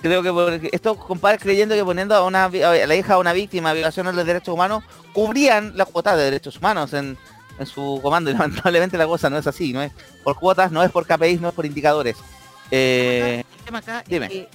[0.00, 3.32] Creo que por- estos compadres creyendo que poniendo a, una, a la hija de una
[3.34, 7.18] víctima de violaciones de los derechos humanos, cubrían la cuota de derechos humanos en,
[7.60, 8.30] en su comando.
[8.30, 9.92] Y lamentablemente la cosa no es así, no es
[10.24, 12.16] por cuotas, no es por KPIs, no es por indicadores.
[12.72, 14.48] Eh, El tema acá es que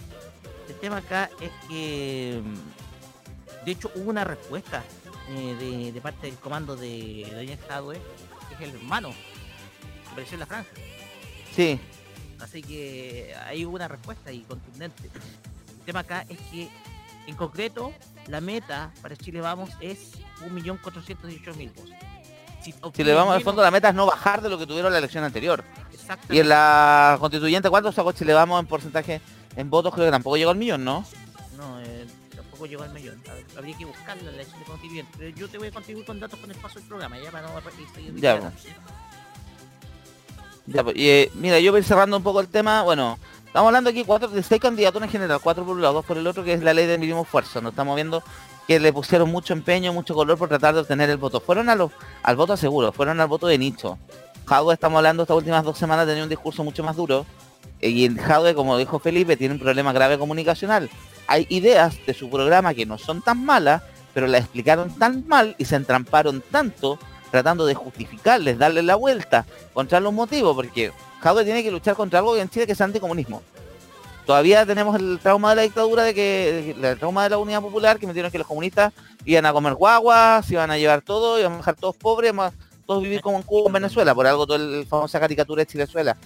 [0.68, 4.84] el tema acá es que mm, de hecho hubo una respuesta
[5.30, 8.02] eh, de, de parte del comando de Daniel Jadwe,
[8.50, 10.70] que es el hermano que apareció en la franja.
[11.56, 11.80] sí,
[12.40, 15.04] Así que hay una respuesta y contundente.
[15.80, 16.68] El tema acá es que,
[17.28, 17.94] en concreto,
[18.28, 21.90] la meta para Chile Vamos es 1.418.000 votos.
[22.94, 24.98] Si, le vamos al fondo, la meta es no bajar de lo que tuvieron la
[24.98, 25.64] elección anterior.
[26.30, 29.22] Y en la constituyente, ¿cuánto sacó Chile Vamos en porcentaje
[29.56, 29.94] en votos?
[29.94, 31.06] Creo que tampoco llegó al millón, ¿no?
[31.58, 33.22] No, eh, tampoco llegó al millón.
[33.24, 35.12] Ver, habría que buscarlo en la elección de constituyente.
[35.18, 37.48] Pero yo te voy a contribuir con datos con el paso del programa, ya para
[37.48, 38.52] no Ya, reiterando.
[40.68, 42.82] Ya, pues, y, eh, mira, yo voy cerrando un poco el tema.
[42.82, 46.06] Bueno, estamos hablando aquí cuatro, de seis candidaturas en general, cuatro por un lado, dos
[46.06, 47.62] por el otro, que es la ley del mínimo esfuerzo.
[47.62, 48.24] Nos estamos viendo
[48.68, 51.40] que le pusieron mucho empeño, mucho color por tratar de obtener el voto.
[51.40, 51.78] Fueron a
[52.24, 53.98] al voto seguro, fueron al voto de nicho.
[54.46, 57.26] Jadwe, estamos hablando estas últimas dos semanas, tenía un discurso mucho más duro.
[57.82, 60.90] eh, Y en Jadwe, como dijo Felipe, tiene un problema grave comunicacional.
[61.28, 63.82] Hay ideas de su programa que no son tan malas,
[64.14, 67.00] pero las explicaron tan mal y se entramparon tanto
[67.32, 72.20] tratando de justificarles, darles la vuelta, encontrar los motivos, porque Jadwe tiene que luchar contra
[72.20, 73.42] algo en Chile que es anticomunismo.
[74.26, 78.00] Todavía tenemos el trauma de la dictadura, de que el trauma de la unidad popular,
[78.00, 78.92] que metieron que los comunistas
[79.24, 82.54] iban a comer guaguas, iban a llevar todo, iban a dejar todos pobres, más
[82.86, 86.18] todos vivir como en Cuba en Venezuela, por algo toda la famosa caricatura de Chilezuela.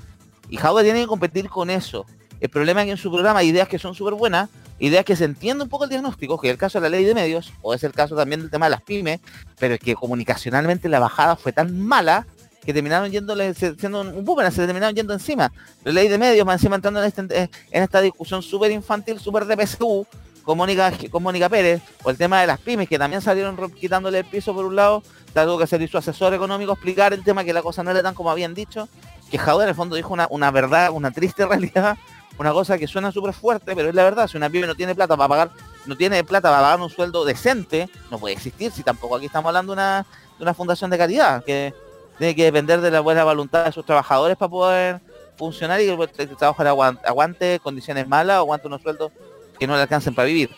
[0.49, 2.05] Y Jadwe tiene que competir con eso.
[2.39, 5.15] El problema es que en su programa hay ideas que son súper buenas, ideas que
[5.15, 7.51] se entiende un poco el diagnóstico, que es el caso de la ley de medios,
[7.61, 9.19] o es el caso también del tema de las pymes,
[9.59, 12.25] pero es que comunicacionalmente la bajada fue tan mala
[12.69, 15.51] que terminaron yéndole, siendo un boomerang, se terminaron yendo encima.
[15.83, 19.57] La ley de medios, más encima entrando en, este- esta discusión súper infantil, súper de
[19.57, 20.05] PSU,
[20.43, 23.69] con Mónica, con Mónica Pérez, o el tema de las pymes, que también salieron ro-
[23.69, 25.01] quitándole el piso por un lado,
[25.33, 28.13] tuvo que salir su asesor económico explicar el tema, que la cosa no era tan
[28.13, 28.87] como habían dicho,
[29.31, 31.97] que Jaude en el fondo dijo una, una verdad, una triste realidad,
[32.37, 34.93] una cosa que suena súper fuerte, pero es la verdad, si una pyme no tiene
[34.93, 35.49] plata para pagar,
[35.87, 39.49] no tiene plata para pagar un sueldo decente, no puede existir, si tampoco aquí estamos
[39.49, 40.05] hablando de una,
[40.37, 41.73] de una fundación de caridad, que
[42.19, 44.99] tiene que depender de la buena voluntad de sus trabajadores para poder
[45.37, 49.13] funcionar y que el trabajador aguante, condiciones malas o aguante unos sueldos
[49.57, 50.49] que no le alcancen para vivir.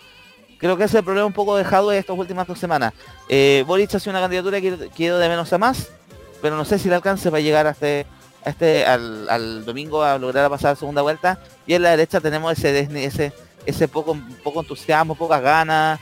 [0.58, 2.94] Creo que ese es el problema un poco dejado de estas últimas dos semanas.
[3.30, 5.90] Eh, Boric ha sido una candidatura que, que ha ido de menos a más,
[6.42, 8.08] pero no sé si le alcance para llegar a este,
[8.44, 11.40] este al, domingo a lograr pasar la segunda vuelta.
[11.68, 16.00] Y en la derecha tenemos ese poco poco entusiasmo, pocas ganas,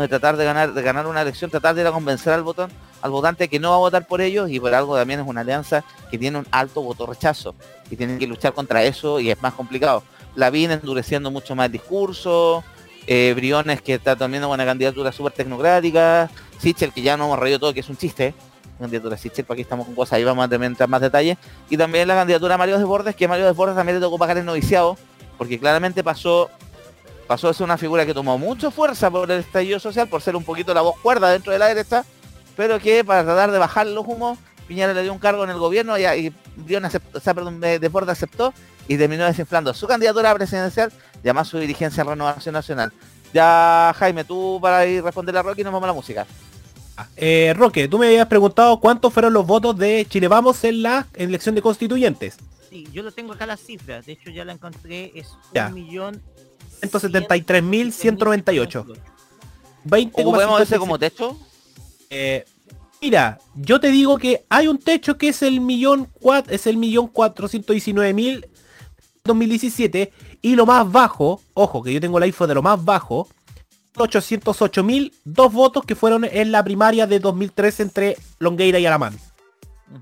[0.00, 2.70] de tratar de ganar de ganar una elección, tratar de ir convencer al botón
[3.02, 5.40] al votante que no va a votar por ellos y por algo también es una
[5.40, 7.54] alianza que tiene un alto voto rechazo
[7.90, 10.02] y tienen que luchar contra eso y es más complicado.
[10.34, 12.62] La viene endureciendo mucho más el discurso,
[13.06, 17.58] eh, Briones que está también una candidatura súper tecnocrática, Sichel que ya no hemos reído
[17.58, 18.34] todo que es un chiste,
[18.78, 21.38] candidatura Sichel, aquí estamos con cosas, ahí vamos a entrar más detalles,
[21.70, 24.96] y también la candidatura Mario Desbordes, que Mario Desbordes también le tocó pagar el noviciado,
[25.36, 26.50] porque claramente pasó
[27.28, 30.34] pasó a ser una figura que tomó mucha fuerza por el estallido social, por ser
[30.34, 32.04] un poquito la voz cuerda dentro de la derecha,
[32.56, 35.58] pero que para tratar de bajar los humos, Piñera le dio un cargo en el
[35.58, 38.52] gobierno y, y Briones aceptó, o sea, perdón, de- Desbordes aceptó
[38.88, 42.92] y terminó desinflando su candidatura presidencial y además su dirigencia en Renovación Nacional.
[43.32, 46.26] Ya, Jaime, tú para ir a responder a Rocky nos vamos a la música.
[47.16, 51.06] Eh, Roque, tú me habías preguntado cuántos fueron los votos de Chile Vamos en la
[51.14, 52.36] elección de constituyentes.
[52.68, 55.68] Sí, yo lo tengo acá la cifra, de hecho ya la encontré, es Ya.
[55.68, 56.20] un millón
[56.80, 58.84] 173.198.
[59.84, 60.10] 20,56.
[60.24, 61.38] ¿Ocupemos ese como techo?
[62.10, 62.44] Eh,
[63.00, 66.76] mira, yo te digo que hay un techo que es el millón cuat- es el
[66.76, 67.76] millón cuatrocientos
[68.14, 68.46] mil
[69.24, 70.12] 2017
[70.42, 73.28] y lo más bajo, ojo que yo tengo la info de lo más bajo,
[73.96, 79.18] 808 mil dos votos que fueron en la primaria de 2003 entre Longueira y Alamán.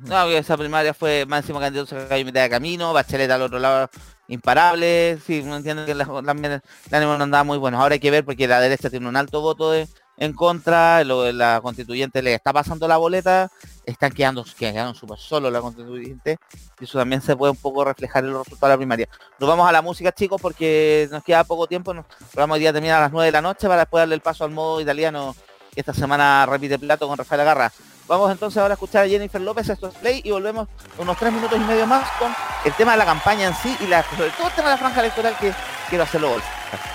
[0.04, 3.88] No, esa primaria fue máximo candidato se cayó mitad de camino, Bachelet al otro lado
[4.28, 7.80] imparable, sí, no entiendo que la, la- no andaba muy bueno.
[7.80, 11.30] Ahora hay que ver porque la derecha tiene un alto voto de- en contra, lo
[11.30, 13.50] la constituyente le está pasando la boleta,
[13.84, 16.38] están quedando, quedaron súper solos la constituyente,
[16.80, 19.08] y eso también se puede un poco reflejar en los resultados de la primaria.
[19.38, 22.60] Nos vamos a la música chicos porque nos queda poco tiempo, nos, el programa hoy
[22.60, 24.80] día termina a las 9 de la noche para después darle el paso al modo
[24.80, 25.36] italiano
[25.74, 27.70] que esta semana repite plato con Rafael Agarra.
[28.08, 31.32] Vamos entonces ahora a escuchar a Jennifer López, esto es Play, y volvemos unos tres
[31.32, 32.32] minutos y medio más con
[32.64, 35.00] el tema de la campaña en sí y sobre todo el tema de la franja
[35.00, 35.52] electoral que
[35.88, 36.42] quiero hacerlo hoy.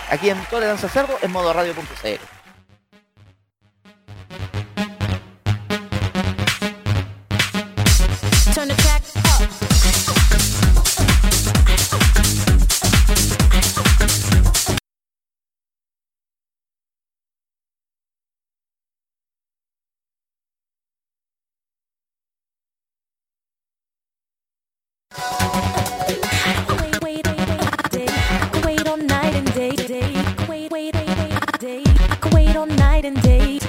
[0.10, 2.41] Aquí en Tolerancia Cerdo, en modo radio.cl.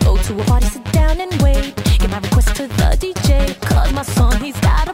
[0.04, 1.74] Go to a party, sit down and wait.
[1.98, 3.58] Get my request to the DJ.
[3.60, 4.91] Cause my song he's gotta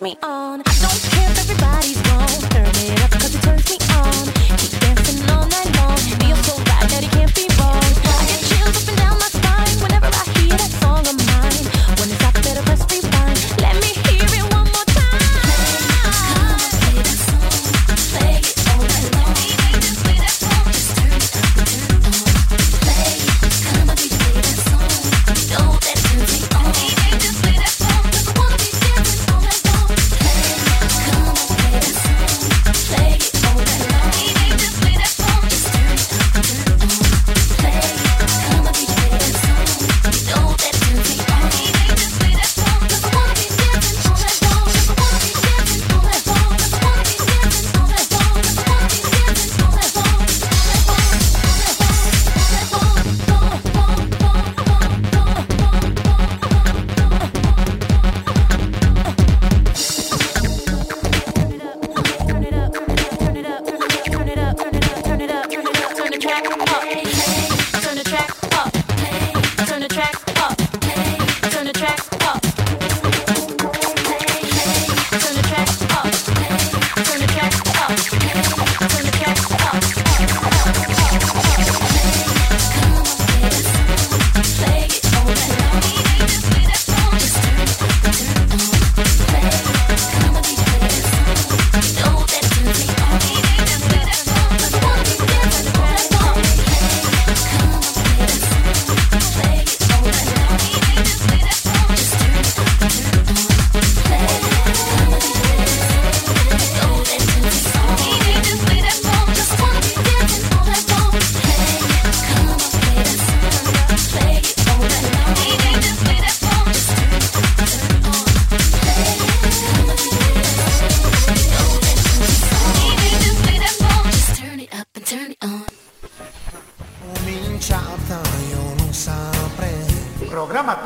[0.00, 0.29] with me.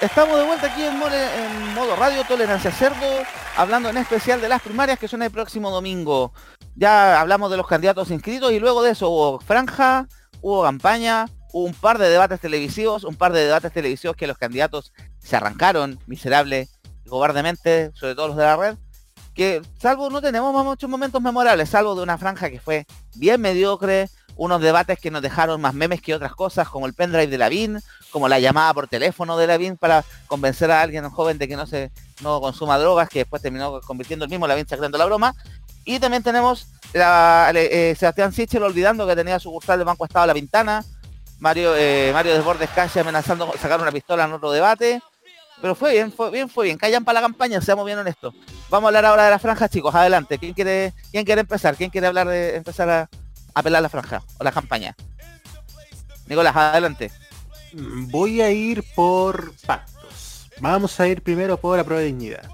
[0.00, 0.98] Estamos de vuelta aquí en,
[1.74, 3.06] modo radio Tolerancia Cerdo,
[3.54, 6.32] hablando en especial de las primarias que son el próximo domingo.
[6.74, 10.08] Ya hablamos de los candidatos inscritos y luego de eso hubo franja,
[10.40, 14.38] hubo campaña, hubo un par de debates televisivos, un par de debates televisivos que los
[14.38, 16.70] candidatos se arrancaron miserable
[17.04, 18.76] y cobardemente, sobre todo los de la red,
[19.34, 22.86] que salvo no tenemos muchos momentos memorables, salvo de una franja que fue
[23.16, 27.26] bien mediocre, unos debates que nos dejaron más memes que otras cosas, como el pendrive
[27.26, 27.80] de Lavín,
[28.10, 31.66] como la llamada por teléfono de Lavín para convencer a alguien joven de que no
[31.66, 31.90] se
[32.22, 35.34] no consuma drogas, que después terminó convirtiendo el mismo Lavín sacando la broma.
[35.84, 40.34] Y también tenemos la, eh, Sebastián Sichel olvidando que tenía sucursal de Banco Estado La
[40.34, 40.84] Pintana,
[41.38, 45.00] Mario eh, Mario Desbordes casi amenazando sacar una pistola en otro debate.
[45.60, 46.78] Pero fue bien, fue bien, fue bien.
[46.78, 48.34] Callan para la campaña, seamos bien honestos.
[48.70, 49.94] Vamos a hablar ahora de la franja, chicos.
[49.94, 50.38] Adelante.
[50.38, 51.76] ¿Quién quiere, quién quiere empezar?
[51.76, 53.10] ¿Quién quiere hablar de empezar a,
[53.54, 54.96] a pelar la franja o la campaña?
[56.26, 57.10] Nicolás, adelante.
[57.72, 60.48] Voy a ir por pactos.
[60.60, 62.48] Vamos a ir primero por la prueba de dignidad.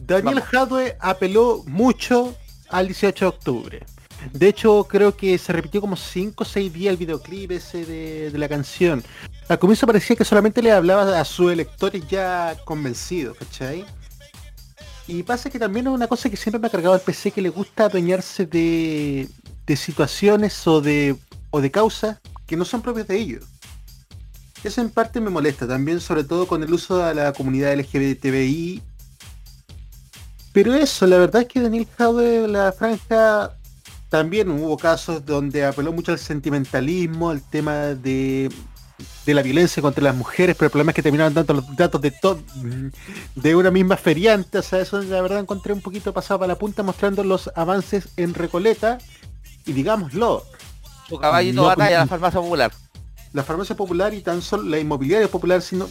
[0.00, 2.36] Daniel Hadwe apeló mucho
[2.68, 3.86] al 18 de octubre.
[4.32, 8.30] De hecho, creo que se repitió como 5 o 6 días el videoclip ese de,
[8.30, 9.04] de la canción.
[9.48, 13.84] Al comienzo parecía que solamente le hablaba a sus electores ya convencidos, ¿cachai?
[15.06, 17.40] Y pasa que también es una cosa que siempre me ha cargado al PC que
[17.40, 19.28] le gusta adueñarse de,
[19.66, 21.16] de situaciones o de,
[21.50, 23.44] o de causas que no son propias de ellos.
[24.64, 28.82] Eso en parte me molesta también, sobre todo con el uso de la comunidad LGBTI.
[30.52, 33.52] Pero eso, la verdad es que Daniel Jaude, la franja,
[34.08, 38.50] también hubo casos donde apeló mucho al sentimentalismo, al tema de,
[39.26, 42.00] de la violencia contra las mujeres, pero el problema es que terminaron dando los datos
[42.00, 42.40] de todo
[43.34, 46.58] de una misma feriante, o sea, eso la verdad encontré un poquito pasado para la
[46.58, 48.98] punta mostrando los avances en Recoleta
[49.66, 50.44] y digámoslo,
[51.08, 52.72] Su caballito No, batalla, la farmacia popular.
[53.36, 55.86] La farmacia popular y tan solo la inmobiliaria popular, sino,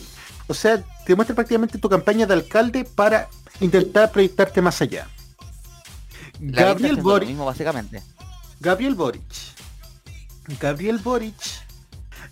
[0.47, 3.29] o sea, te muestra prácticamente tu campaña de alcalde para
[3.59, 5.07] intentar proyectarte más allá.
[6.41, 8.01] La Gabriel Boric, mismo, básicamente.
[8.59, 9.21] Gabriel Boric,
[10.59, 11.35] Gabriel Boric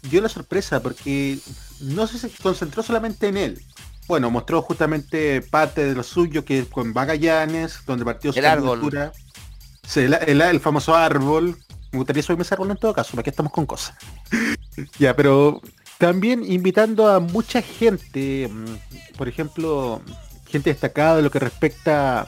[0.02, 1.38] dio la sorpresa porque
[1.80, 3.62] no se concentró solamente en él.
[4.08, 9.12] Bueno, mostró justamente parte de lo suyo que con Magallanes, donde partió su El árbol.
[9.88, 11.58] Sí, el, el- el famoso árbol.
[11.94, 13.96] Me gustaría subirme ese árbol en todo caso, porque estamos con cosas.
[15.00, 15.62] ya, pero
[16.00, 20.02] también invitando a mucha gente, mm, por ejemplo,
[20.48, 22.28] gente destacada de lo que respecta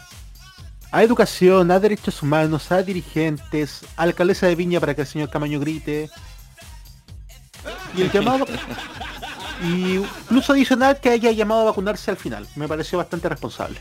[0.92, 5.32] a educación, a derechos humanos, a dirigentes, a alcaldesa de Viña para que el señor
[5.32, 6.10] Camaño grite.
[7.98, 8.46] Y el llamado
[9.64, 12.48] y incluso adicional que haya llamado a vacunarse al final.
[12.56, 13.80] Me pareció bastante responsable.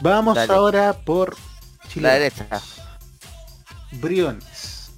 [0.00, 0.52] Vamos Dale.
[0.52, 1.36] ahora por
[1.88, 2.08] Chile.
[2.08, 2.46] La derecha.
[3.92, 4.90] Briones.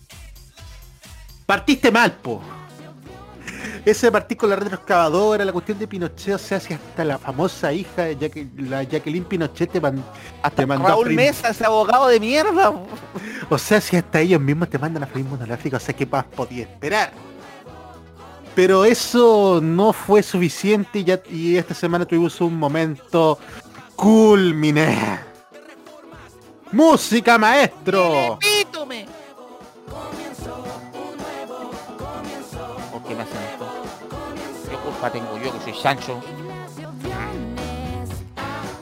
[1.46, 2.40] Partiste mal, po.
[3.84, 7.18] Ese de partir con la retroexcavadora, la cuestión de Pinochet, o sea, si hasta la
[7.18, 10.04] famosa hija de Jaque- la Jacqueline Pinochet te, man-
[10.42, 12.72] Hasta te mandó a Raúl freír- Mesa, ese abogado de mierda.
[13.48, 16.24] O sea, si hasta ellos mismos te mandan a freír monográfica, o sea, ¿qué más
[16.26, 17.12] podía esperar?
[18.54, 23.38] Pero eso no fue suficiente y, ya, y esta semana tuvimos un momento
[23.96, 25.20] culmine.
[26.72, 28.38] ¡Música, maestro!
[28.70, 29.04] ¡Pítome!
[32.92, 33.66] ¿Por qué me hacen esto?
[34.70, 36.20] ¿Qué culpa tengo yo que soy Sancho?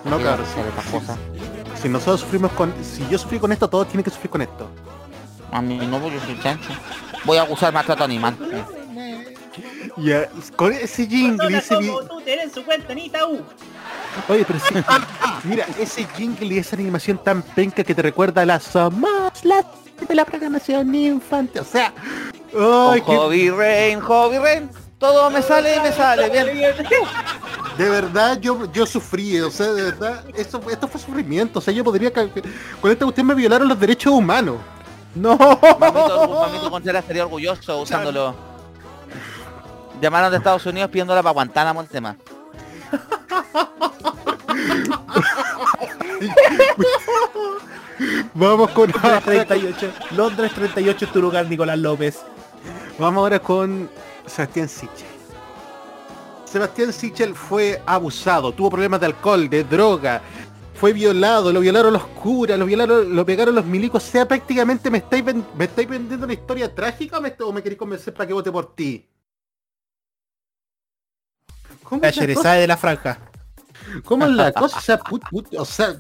[0.05, 1.19] No, ¿Qué claro, hacer estas cosas?
[1.77, 2.75] si, si nosotros sufrimos con...
[2.85, 4.69] Si yo sufrí con esto, todos tienen que sufrir con esto.
[5.51, 6.69] A mí no, pues yo soy Sancho.
[7.25, 8.37] Voy a acusar maltrato animal.
[9.97, 13.43] Ya, con ese jingle y ese como tú tenés en su cuenta en Itaú.
[14.29, 14.75] Oye, pero sí,
[15.45, 19.65] mira, ese jingle y esa animación tan penca que te recuerda a la Somos la
[20.07, 21.61] de la programación infantil.
[21.61, 21.93] O sea,
[22.53, 24.71] Con qué- Hobby Rain, Hobby Rain.
[24.99, 26.47] Todo me sale y me sale bien.
[27.79, 31.61] de verdad yo, yo sufrí, o sea, de verdad, esto, esto fue sufrimiento.
[31.61, 32.29] O sea, yo podría con
[32.91, 34.57] esta cuestión me violaron los derechos humanos.
[35.15, 35.37] No,
[35.79, 38.35] Mamito, mamito Contreras estaría orgulloso usándolo.
[40.01, 42.17] Llamaron de Estados Unidos pidiéndola para Guantánamo el tema.
[48.35, 49.93] Vamos con Londres 38.
[50.13, 52.21] Londres 38 es tu lugar, Nicolás López.
[52.99, 53.91] Vamos ahora con
[54.27, 55.07] Sebastián Sichel.
[56.45, 60.23] Sebastián Sichel fue abusado, tuvo problemas de alcohol, de droga,
[60.75, 64.05] fue violado, lo violaron los curas, lo violaron, lo pegaron los milicos.
[64.05, 67.63] O sea, prácticamente me estáis, me estáis vendiendo una historia trágica o me, o me
[67.63, 69.05] queréis convencer para que vote por ti.
[71.89, 72.11] ¿Cómo La
[72.43, 73.19] la de la franja.
[74.05, 74.79] ¿Cómo es la cosa?
[74.79, 75.97] O sea, put- put- o sea,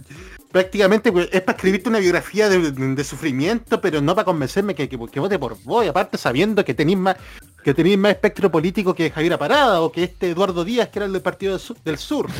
[0.52, 4.88] prácticamente pues, es para escribirte una biografía de, de sufrimiento, pero no para convencerme que,
[4.88, 7.16] que, que vote por vos, y aparte sabiendo que tenéis más
[7.64, 11.06] que tenéis más espectro político que Javier Parada o que este Eduardo Díaz, que era
[11.06, 11.76] el del Partido del Sur.
[11.84, 12.28] Del Sur.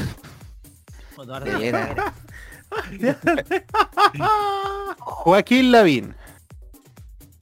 [4.99, 6.15] Joaquín Lavín.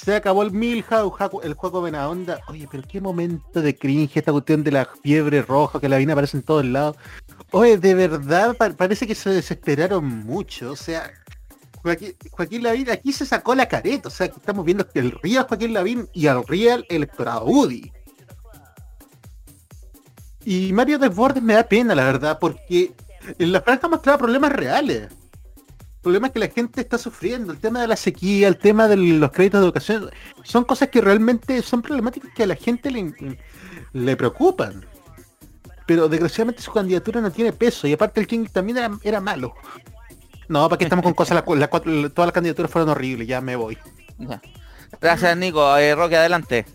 [0.06, 2.40] Se acabó el Milhouse, el juego buena onda.
[2.46, 6.36] Oye, pero qué momento de cringe esta cuestión de la fiebre roja que Lavín aparece
[6.36, 6.96] en todos lados.
[7.50, 10.70] Oye, de verdad pa- parece que se desesperaron mucho.
[10.70, 11.10] O sea,
[11.82, 14.06] Joaquín, Lavín aquí se sacó la careta.
[14.06, 17.90] O sea, que estamos viendo que el real Joaquín Lavín y al real electorado UDI.
[20.44, 22.92] Y Mario Desbordes me da pena, la verdad, porque
[23.40, 25.08] en la franja mostraba problemas reales
[26.06, 29.32] problemas que la gente está sufriendo, el tema de la sequía, el tema de los
[29.32, 30.10] créditos de educación,
[30.44, 33.12] son cosas que realmente son problemáticas que a la gente le,
[33.92, 34.86] le preocupan.
[35.84, 39.54] Pero desgraciadamente su candidatura no tiene peso y aparte el King también era, era malo.
[40.46, 41.44] No, ¿para qué estamos con cosas?
[41.44, 43.76] Todas las candidaturas fueron horribles, ya me voy.
[45.00, 45.76] Gracias, Nico.
[45.76, 46.66] Eh, Roque, adelante.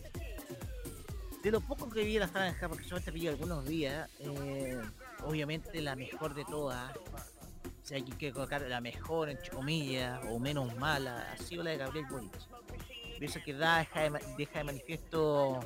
[1.42, 4.78] De lo poco que vi la franja, porque solamente vi algunos días, eh,
[5.24, 6.92] obviamente la mejor de todas,
[7.92, 12.06] hay que colocar la mejor, entre comillas, o menos mala, ha sido la de Gabriel
[12.10, 12.32] Boric.
[13.20, 15.60] Pienso que da, deja, de, deja de manifiesto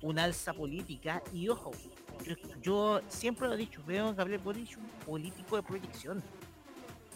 [0.00, 1.72] un alza política y ojo,
[2.24, 6.22] yo, yo siempre lo he dicho, veo a Gabriel Boric un político de proyección.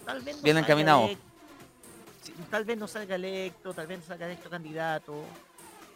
[0.05, 1.09] Tal vez no Bien encaminado.
[2.51, 5.25] tal vez no salga electo, tal vez no salga electo candidato,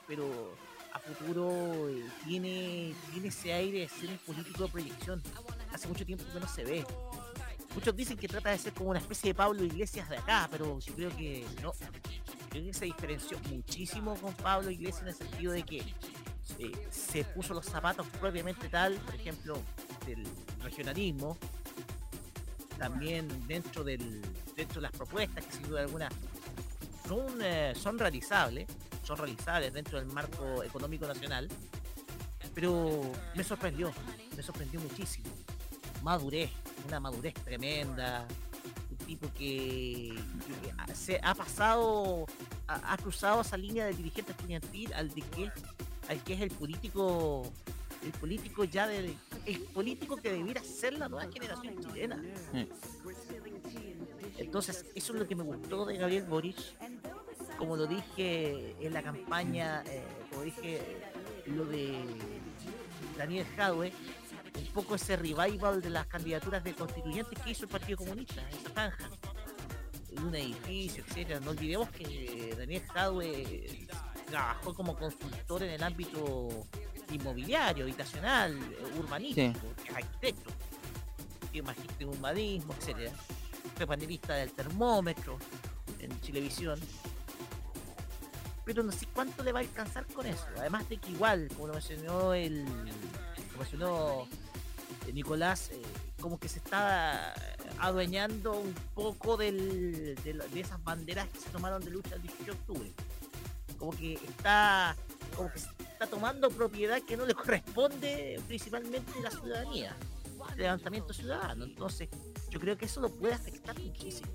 [0.07, 0.55] pero
[0.93, 5.23] a futuro eh, tiene, tiene ese aire de ser un político de proyección.
[5.73, 6.87] Hace mucho tiempo que no se ve.
[7.75, 10.79] Muchos dicen que trata de ser como una especie de Pablo Iglesias de acá, pero
[10.79, 11.73] yo creo que no.
[12.49, 15.79] Creo que se diferenció muchísimo con Pablo Iglesias en el sentido de que
[16.59, 19.59] eh, se puso los zapatos propiamente tal, por ejemplo,
[20.07, 20.25] del
[20.63, 21.37] regionalismo,
[22.79, 24.23] también dentro del
[24.57, 26.09] dentro de las propuestas que sin duda alguna
[27.07, 28.67] son, eh, son realizables,
[29.03, 31.49] son realizables dentro del marco económico nacional,
[32.55, 33.03] pero
[33.35, 33.93] me sorprendió,
[34.37, 35.29] me sorprendió muchísimo.
[36.07, 36.51] Madurez,
[36.87, 38.29] una madurez tremenda,
[38.93, 40.15] un tipo que,
[40.95, 42.27] se ha pasado,
[42.69, 45.51] ha, ha cruzado esa línea del dirigente estudiantil al de que
[46.09, 47.51] al que es el político,
[48.05, 52.23] el político ya del, el político que debiera ser la nueva generación chilena.
[54.39, 56.57] Entonces, eso es lo que me gustó de Gabriel Boric.
[57.59, 60.83] Como lo dije en la campaña, eh, como dije
[61.47, 61.97] lo de
[63.17, 63.93] Daniel Jadwe,
[64.59, 68.71] un poco ese revival de las candidaturas de constituyentes que hizo el Partido Comunista, esa
[68.71, 69.11] franja.
[70.11, 71.41] En un edificio, etcétera.
[71.41, 73.87] No olvidemos que Daniel Jadwe
[74.27, 76.49] trabajó como consultor en el ámbito
[77.11, 78.59] inmobiliario, habitacional,
[78.99, 80.51] urbanístico, es arquitecto,
[81.53, 83.13] tiene magíster en urbanismo, etcétera
[83.77, 85.39] fue panelista del termómetro
[85.99, 86.79] en Chilevisión.
[88.65, 90.45] Pero no sé cuánto le va a alcanzar con eso.
[90.57, 92.65] Además de que igual, como lo mencionó el.
[93.53, 94.29] Como mencionó
[95.13, 95.81] Nicolás, eh,
[96.21, 97.35] como que se está
[97.79, 100.17] adueñando un poco de,
[100.55, 102.93] esas banderas que se tomaron de lucha el 18 de octubre.
[103.79, 104.97] Como que está.
[105.35, 109.97] Como que está tomando propiedad que no le corresponde principalmente a la ciudadanía.
[110.53, 111.65] El levantamiento ciudadano.
[111.65, 112.09] Entonces,
[112.51, 114.31] yo creo que eso lo puede afectar muchísimo.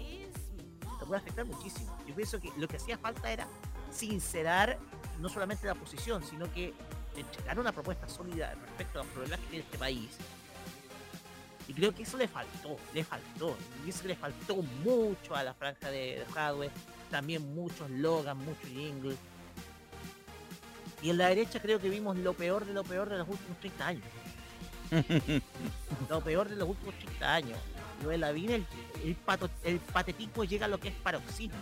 [0.99, 1.97] Lo puede afectar muchísimo.
[2.07, 3.47] Yo pienso que lo que hacía falta era
[3.91, 4.78] sincerar
[5.19, 6.74] no solamente la posición, sino que
[7.15, 10.17] entregar una propuesta sólida respecto a los problemas que tiene este país.
[11.72, 13.55] Y creo que eso le faltó, le faltó.
[13.86, 16.69] Y eso le faltó mucho a la franja de, hardware,
[17.09, 19.15] también muchos Logan, muchos jingle.
[21.01, 23.57] Y en la derecha creo que vimos lo peor de lo peor de los últimos
[23.61, 24.03] 30 años.
[26.09, 27.57] lo peor de los últimos 30 años.
[28.03, 28.65] Lo de Lavín, el,
[29.05, 31.55] el, pato- el patetismo llega a lo que es paroxismo.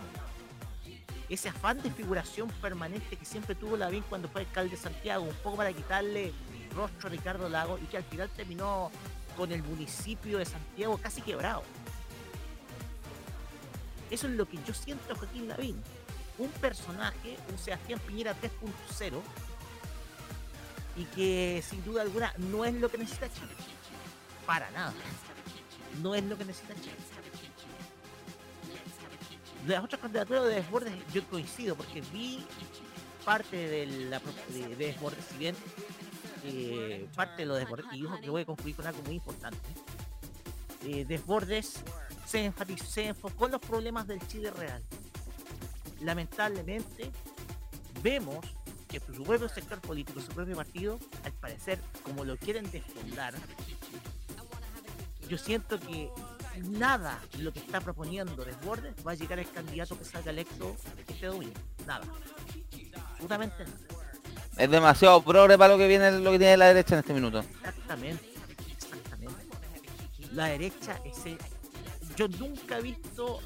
[1.28, 5.36] Ese afán de figuración permanente que siempre tuvo Lavín cuando fue alcalde de Santiago, un
[5.36, 6.32] poco para quitarle
[6.74, 8.90] rostro a Ricardo Lago y que al final terminó
[9.40, 11.62] con el municipio de Santiago casi quebrado.
[14.10, 15.82] Eso es lo que yo siento a Joaquín Lavín.
[16.36, 19.18] Un personaje, un Sebastián Piñera 3.0,
[20.94, 23.54] y que sin duda alguna no es lo que necesita Chile.
[24.44, 24.92] Para nada.
[26.02, 26.96] No es lo que necesita Chile.
[29.66, 32.44] las otras candidaturas de Desbordes yo coincido porque vi
[33.24, 34.20] parte de la
[34.50, 35.56] de, de Desbordes, si bien
[36.44, 39.16] eh, parte de lo de Desbordes, y ojo que voy a concluir con algo muy
[39.16, 39.58] importante.
[40.84, 41.74] Eh, Desbordes
[42.26, 44.82] se, enfatizó, se enfocó en los problemas del Chile real.
[46.00, 47.10] Lamentablemente,
[48.02, 48.44] vemos
[48.88, 53.34] que su propio sector político, su propio partido, al parecer, como lo quieren desfondar,
[55.28, 56.10] yo siento que
[56.62, 60.76] nada de lo que está proponiendo Desbordes va a llegar al candidato que salga electo
[61.06, 61.54] este domingo.
[61.86, 62.04] Nada.
[63.12, 63.99] Absolutamente nada.
[64.60, 67.38] Es demasiado progre para lo que viene lo que tiene la derecha en este minuto.
[67.40, 68.28] Exactamente.
[68.76, 69.46] Exactamente.
[70.32, 71.16] La derecha es
[72.16, 73.40] Yo nunca he visto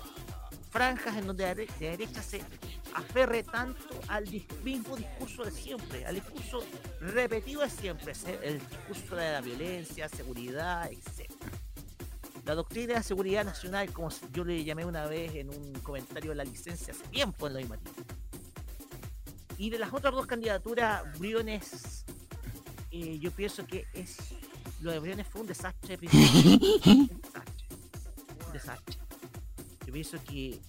[0.71, 2.43] franjas en donde la dere- la derecha se
[2.95, 4.25] aferre tanto al
[4.65, 6.65] mismo discurso de siempre, al discurso
[7.01, 8.13] repetido de siempre,
[8.43, 11.31] el discurso de la violencia, seguridad, etc.
[12.45, 16.37] La doctrina de seguridad nacional, como yo le llamé una vez en un comentario de
[16.37, 17.77] la licencia hace tiempo en la misma
[19.59, 22.05] Y de las otras dos candidaturas, Briones,
[22.91, 24.17] eh, yo pienso que es
[24.81, 25.97] lo de Briones fue un desastre.
[25.97, 26.01] un
[27.23, 27.67] desastre.
[28.47, 28.97] Un desastre.
[29.87, 30.61] Yo pienso que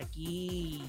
[0.00, 0.84] aquí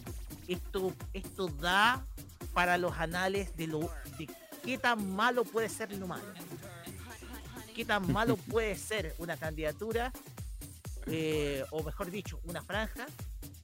[0.48, 2.06] esto, esto da
[2.54, 3.80] para los anales de lo
[4.18, 4.30] de
[4.64, 6.24] qué tan malo puede ser lo malo.
[7.76, 10.12] Qué tan malo puede ser una candidatura,
[11.08, 13.06] eh, o mejor dicho, una franja,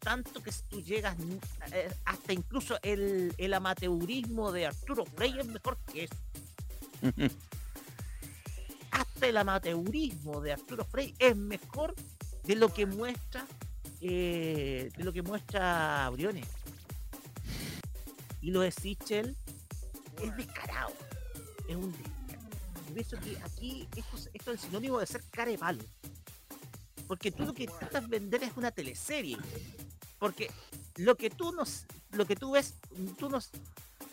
[0.01, 1.39] tanto que si tú llegas n-
[1.71, 6.15] eh, hasta incluso el, el amateurismo de Arturo Frey es mejor que eso.
[8.91, 11.95] hasta el amateurismo de Arturo Frey es mejor
[12.43, 13.45] de lo que muestra
[14.01, 16.47] eh, de lo que muestra Briones.
[18.41, 19.37] Y lo de Sichel
[20.23, 20.91] es descarado.
[21.67, 22.49] Es un descarado.
[22.87, 25.83] Yo pienso que aquí esto, es- esto es el sinónimo de ser cara de palo.
[27.07, 29.37] Porque tú lo que tratas de vender es una teleserie.
[30.21, 30.51] Porque
[30.97, 32.75] lo que tú nos, lo que tú ves,
[33.17, 33.49] tú nos,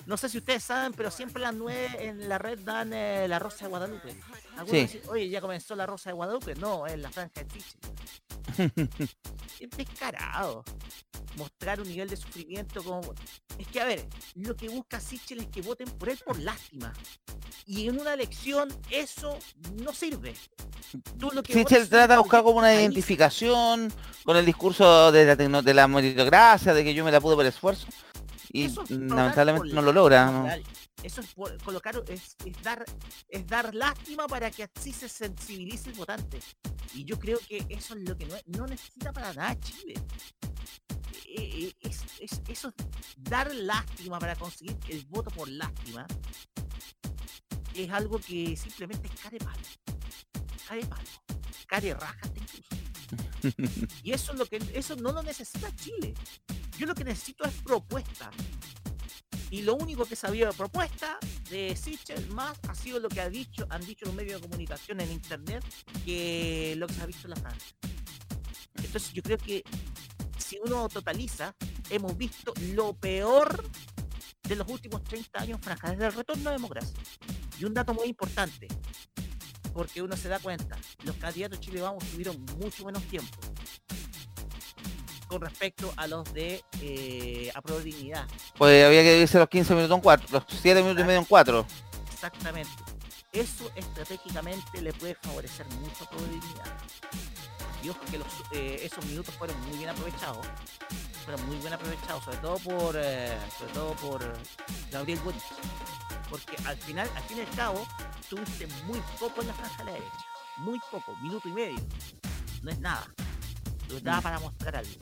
[0.07, 3.27] no sé si ustedes saben, pero siempre a las 9 en la red dan eh,
[3.29, 4.19] la Rosa de Guadalupe.
[4.57, 4.81] Algunos Sí.
[4.97, 6.55] dicen, oye, ya comenzó la Rosa de Guadalupe.
[6.55, 7.88] No, es la franja de Sichel.
[9.61, 10.65] Es descarado.
[11.37, 13.15] Mostrar un nivel de sufrimiento como...
[13.59, 16.93] Es que, a ver, lo que busca Sichel es que voten por él por lástima.
[17.67, 19.37] Y en una elección eso
[19.83, 20.35] no sirve.
[21.19, 23.93] Tú lo que es trata de buscar como una identificación
[24.25, 27.47] con el discurso de la, de la meritocracia, de que yo me la pude por
[27.47, 27.87] esfuerzo.
[28.53, 30.57] Y Eso es lamentablemente no lo logra.
[31.03, 32.85] Eso es por- colocar, es, es dar,
[33.29, 36.41] es dar lástima para que así se sensibilice el votante.
[36.95, 39.95] Y yo creo que eso es lo que no, no necesita para nada Chile.
[41.27, 41.35] Eh,
[41.67, 42.75] eh, es, es- eso es
[43.19, 46.07] dar lástima para conseguir el voto por lástima
[47.75, 49.63] es algo que simplemente es care palo.
[50.67, 51.09] Care palo.
[51.67, 52.69] Care raja incluso.
[54.03, 56.13] Y eso es lo que eso no lo necesita Chile.
[56.79, 58.31] Yo lo que necesito es propuesta.
[59.51, 61.19] Y lo único que sabía de propuesta
[61.51, 65.01] de Sichel más ha sido lo que ha dicho, han dicho los medios de comunicación
[65.01, 65.65] en internet
[66.05, 67.67] que lo que se ha visto en la franja.
[68.77, 69.65] Entonces yo creo que
[70.39, 71.53] si uno totaliza,
[71.91, 73.69] hemos visto lo peor
[74.43, 76.95] de los últimos 30 años en desde el retorno a democracia.
[77.59, 78.69] Y un dato muy importante,
[79.73, 83.37] porque uno se da cuenta, los candidatos Chile Vamos tuvieron mucho menos tiempo
[85.29, 87.53] con respecto a los de eh,
[87.85, 88.27] Dignidad.
[88.57, 91.25] Pues había que dividirse los 15 minutos en 4, los 7 minutos y medio en
[91.27, 91.67] 4.
[92.13, 92.71] Exactamente.
[93.33, 96.79] Eso estratégicamente le puede favorecer mucho a Dignidad.
[97.89, 100.47] Ojo que los, eh, esos minutos fueron muy bien aprovechados.
[101.25, 104.33] Fueron muy bien aprovechados, sobre todo por eh, sobre todo por
[104.91, 105.43] Gabriel Boric.
[106.29, 107.87] Porque al final, al fin y al cabo,
[108.29, 110.25] tuviste muy poco en la franja de la derecha.
[110.59, 111.81] Muy poco, minuto y medio.
[112.63, 113.07] No es nada.
[113.97, 114.93] Es nada para mostrar algo.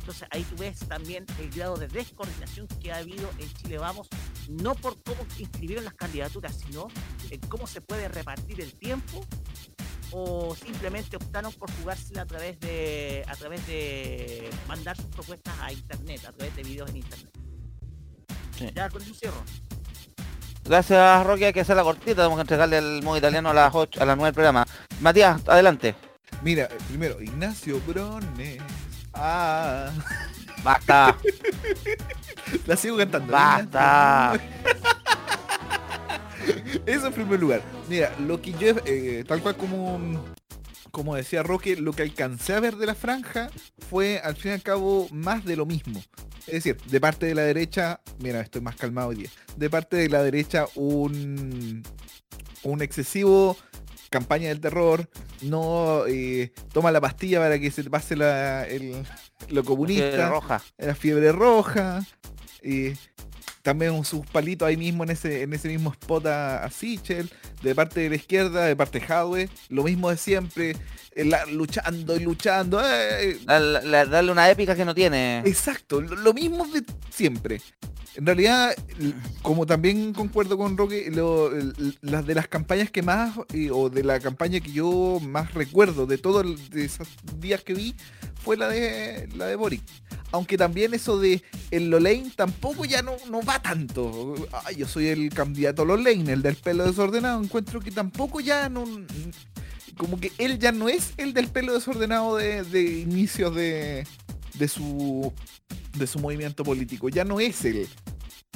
[0.00, 4.08] Entonces ahí tú ves también el grado de descoordinación que ha habido en Chile Vamos,
[4.48, 6.88] no por cómo inscribieron las candidaturas, sino
[7.30, 9.24] en cómo se puede repartir el tiempo
[10.12, 15.72] o simplemente optaron por jugársela a través de a través de mandar sus propuestas a
[15.72, 17.30] internet, a través de videos en internet.
[18.58, 18.70] Sí.
[18.74, 19.42] Ya con eso cierro.
[20.64, 23.74] Gracias, Roque, hay que hacer la cortita, tenemos que entregarle el modo italiano a las
[23.74, 24.66] 8, a las 9 del programa.
[25.00, 26.09] Matías, adelante.
[26.42, 28.58] Mira, eh, primero, Ignacio Brones.
[29.14, 29.90] Ah,
[30.62, 31.16] Basta,
[32.66, 33.32] la sigo cantando.
[33.32, 34.34] basta.
[36.86, 37.62] Eso en primer lugar.
[37.88, 39.98] Mira, lo que yo, eh, tal cual como,
[40.90, 43.50] como decía Roque, lo que alcancé a ver de la franja
[43.88, 46.02] fue al fin y al cabo más de lo mismo.
[46.46, 49.30] Es decir, de parte de la derecha, mira, estoy más calmado hoy día.
[49.56, 51.82] De parte de la derecha un,
[52.64, 53.56] un excesivo
[54.10, 55.08] campaña del terror,
[55.42, 59.02] no eh, toma la pastilla para que se te pase la, el-
[59.48, 60.62] lo comunista, Fiebre roja.
[60.78, 62.04] la fiebre roja,
[62.62, 62.94] eh,
[63.62, 67.30] también sus palitos ahí mismo en ese, en ese mismo spot a, a Sichel,
[67.62, 70.76] de parte de la izquierda, de parte de Hadwe, lo mismo de siempre,
[71.16, 72.80] la- luchando y luchando.
[72.84, 75.38] eh, la- darle una épica que no tiene.
[75.40, 77.60] Exacto, lo, lo mismo de siempre.
[78.16, 78.74] En realidad,
[79.42, 81.50] como también concuerdo con Roque, lo-
[82.02, 86.06] las de las campañas que más, eh, o de la campaña que yo más recuerdo
[86.06, 87.08] de todos esos
[87.38, 87.94] días que vi,
[88.42, 89.82] fue la de la de Boric.
[90.32, 91.42] Aunque también eso de
[91.72, 94.34] el Lolain tampoco ya no, no va tanto.
[94.64, 97.42] Ay, yo soy el candidato Lolain, el del pelo desordenado.
[97.42, 98.84] Encuentro que tampoco ya no.
[99.96, 104.06] Como que él ya no es el del pelo desordenado de, inicios de,
[104.54, 105.32] de su
[105.94, 107.08] de su movimiento político.
[107.08, 107.88] Ya no es él.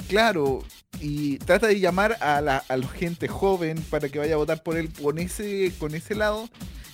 [0.07, 0.63] Claro,
[1.01, 4.63] y trata de llamar a la, a la gente joven para que vaya a votar
[4.63, 6.49] por él con ese, con ese lado.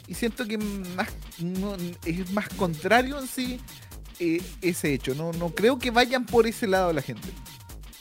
[0.07, 0.55] Y siento que
[2.05, 3.59] es más contrario en sí
[4.19, 5.15] eh, ese hecho.
[5.15, 7.29] No, no creo que vayan por ese lado la gente.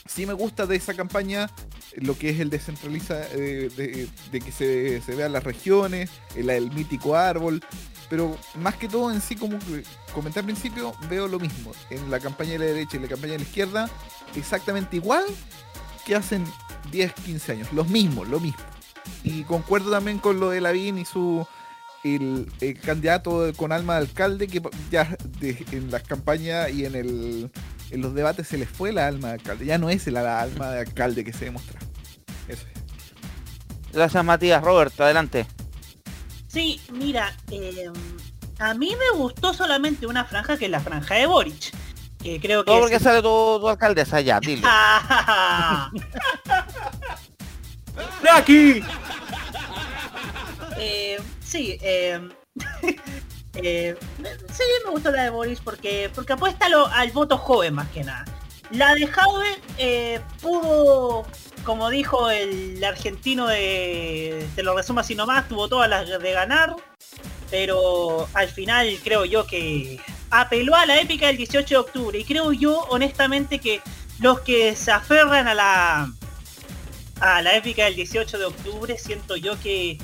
[0.07, 1.51] Sí me gusta de esa campaña
[1.97, 6.71] lo que es el descentraliza, eh, de, que se, se vean las regiones, el, el
[6.73, 7.63] mítico árbol,
[8.09, 9.59] pero más que todo en sí, como
[10.15, 11.73] comenté al principio, veo lo mismo.
[11.91, 13.91] En la campaña de la derecha y la campaña de la izquierda,
[14.35, 15.25] exactamente igual
[16.07, 16.45] que hacen
[16.91, 18.63] 10, 15 años, los mismos, lo mismo.
[19.23, 21.47] Y concuerdo también con lo de Lavín y su
[22.03, 26.95] el, el candidato con alma de alcalde que ya de- en las campañas y en
[26.95, 27.51] el
[27.91, 30.71] en los debates se les fue la alma de alcalde, ya no es la alma
[30.71, 31.79] de alcalde que se demuestra.
[32.49, 33.93] Eso es.
[33.93, 34.63] Gracias Matías.
[34.63, 35.47] Roberto, adelante.
[36.49, 37.91] Sí, mira, eh,
[38.59, 41.73] a mí me gustó solamente una franja que es la franja de Boric.
[42.23, 44.69] Que creo que Todo es- porque sale tu, tu alcaldesa allá, dilo.
[48.33, 48.83] ¡Aquí!
[50.79, 52.21] Eh, sí, eh,
[53.63, 53.97] eh,
[54.53, 58.05] sí, me gustó la de Boris porque, porque apuesta lo- al voto joven más que
[58.05, 58.25] nada.
[58.71, 59.47] La de Jaube
[59.79, 61.27] eh, pudo,
[61.65, 66.77] como dijo el argentino de, te lo resumo así nomás, tuvo todas las de ganar,
[67.51, 69.99] pero al final creo yo que
[70.31, 73.81] apeló a la épica del 18 de octubre y creo yo honestamente que
[74.21, 76.13] los que se aferran a la
[77.21, 79.99] a la épica del 18 de octubre siento yo que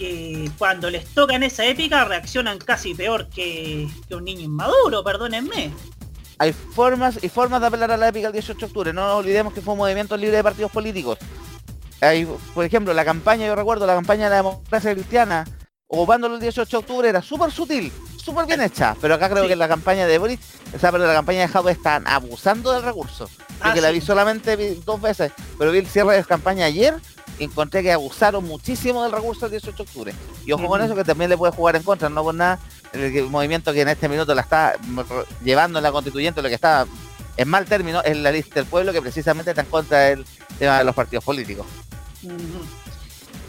[0.00, 5.72] que cuando les tocan esa épica reaccionan casi peor que, que un niño inmaduro, perdónenme.
[6.38, 8.92] Hay formas y formas de apelar a la épica el 18 de octubre.
[8.94, 11.18] No olvidemos que fue un movimiento libre de partidos políticos.
[12.00, 15.44] Hay, por ejemplo, la campaña, yo recuerdo, la campaña de la democracia cristiana,
[15.86, 18.96] ocupándolo el 18 de octubre, era súper sutil, súper bien hecha.
[19.02, 19.50] Pero acá creo Sí.
[19.50, 20.40] que la campaña de Boris,
[20.74, 23.28] o sea, pero la campaña de Jaume están abusando del recurso.
[23.60, 23.94] Ah, Porque la sí.
[23.96, 26.94] vi solamente dos veces, pero vi el cierre de campaña ayer
[27.40, 30.14] encontré que abusaron muchísimo del recurso del 18 de octubre.
[30.46, 32.58] Y ojo con eso que también le puede jugar en contra, no por nada,
[32.92, 35.00] el, movimiento que en este minuto la está mm,
[35.44, 36.86] llevando en la constituyente, lo que está
[37.36, 40.24] en mal término, es la lista del pueblo que precisamente está en contra del
[40.58, 41.66] tema de los partidos políticos.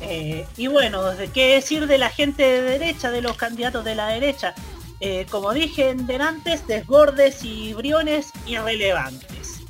[0.01, 1.03] Eh, y bueno,
[1.33, 4.55] ¿qué decir de la gente de derecha, de los candidatos de la derecha?
[4.99, 9.61] Eh, como dije en antes, desbordes y briones irrelevantes.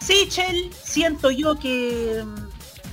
[0.00, 2.24] Sichel, siento yo que,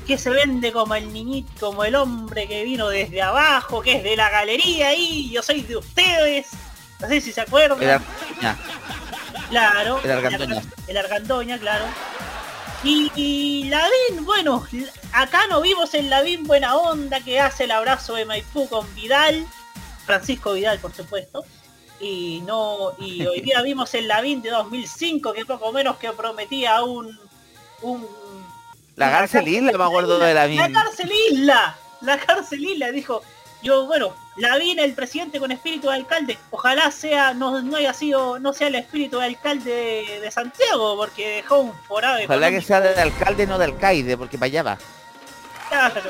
[0.06, 4.04] que se vende como el niñito, como el hombre que vino desde abajo, que es
[4.04, 6.48] de la galería y yo soy de ustedes.
[7.00, 7.82] No sé si se acuerdan.
[7.82, 8.00] El
[9.50, 10.00] Claro.
[10.04, 10.62] el Argandoña.
[10.88, 11.86] El Argandoña, claro.
[12.84, 14.66] Y, y Lavín, bueno,
[15.12, 19.46] acá no vimos el Lavín buena onda que hace el abrazo de Maipú con Vidal,
[20.06, 21.44] Francisco Vidal por supuesto.
[22.00, 26.84] Y no y hoy día vimos el Lavín de 2005 que poco menos que prometía
[26.84, 27.18] un
[27.82, 28.08] un
[28.96, 33.22] La cárcel isla, me acuerdo de la La cárcel isla, la cárcel isla dijo.
[33.62, 38.38] Yo, bueno, Lavín, el presidente con espíritu de alcalde, ojalá sea, no, no haya sido,
[38.38, 39.72] no sea el espíritu de alcalde
[40.08, 44.18] de, de Santiago, porque dejó un forado Ojalá que sea de alcalde, no de alcaide,
[44.18, 44.78] porque para allá va.
[45.70, 46.02] Claro.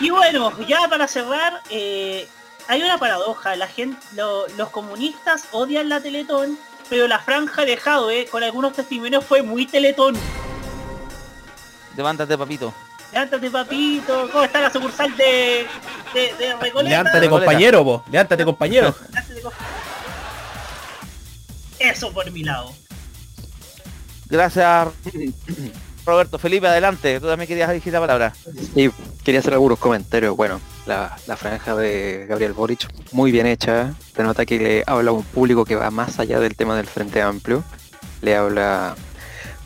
[0.00, 2.26] Y bueno, ya para cerrar, eh,
[2.66, 3.54] hay una paradoja.
[3.54, 6.58] La gente, lo- los comunistas odian la Teletón,
[6.88, 10.16] pero la franja de Jadwe, con algunos testimonios, fue muy Teletón.
[11.98, 12.72] Levántate, papito.
[13.12, 14.28] Levántate, papito.
[14.30, 15.66] ¿Cómo está la sucursal de,
[16.14, 16.90] de, de Recoleta?
[16.96, 18.04] Levántate, compañero, po.
[18.08, 18.94] Levántate, compañero.
[21.80, 22.72] Eso por mi lado.
[24.30, 24.88] Gracias,
[26.06, 26.38] Roberto.
[26.38, 27.18] Felipe, adelante.
[27.18, 28.32] Tú también querías dirigir la palabra.
[28.76, 28.90] Y
[29.24, 30.36] quería hacer algunos comentarios.
[30.36, 33.92] Bueno, la, la franja de Gabriel Boric, muy bien hecha.
[34.14, 36.86] Se nota que le habla a un público que va más allá del tema del
[36.86, 37.64] Frente Amplio.
[38.22, 38.94] Le habla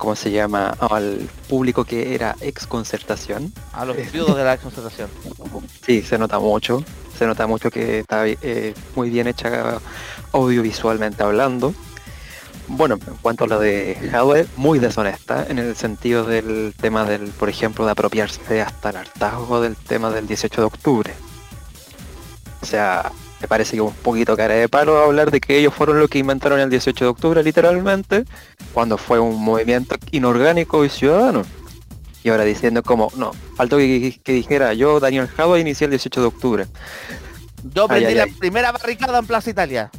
[0.02, 0.76] ¿cómo se llama?
[0.80, 3.52] Al público que era ex concertación.
[3.72, 5.08] A los viudos de la concertación.
[5.86, 6.82] Sí, se nota mucho.
[7.16, 9.80] Se nota mucho que está eh, muy bien hecha
[10.32, 11.72] audiovisualmente hablando.
[12.66, 17.28] Bueno, en cuanto a lo de Hadwe, muy deshonesta en el sentido del tema del,
[17.28, 21.14] por ejemplo, de apropiarse hasta el hartazgo del tema del 18 de octubre.
[22.60, 23.12] O sea,
[23.42, 26.20] me parece que un poquito cara de palo hablar de que ellos fueron los que
[26.20, 28.24] inventaron el 18 de octubre literalmente,
[28.72, 31.42] cuando fue un movimiento inorgánico y ciudadano.
[32.22, 36.20] Y ahora diciendo como, no, faltó que, que dijera yo, Daniel Hadwe, inicié el 18
[36.20, 36.66] de octubre.
[37.74, 38.32] Yo prendí ay, la ay.
[38.32, 39.90] primera barricada en Plaza Italia.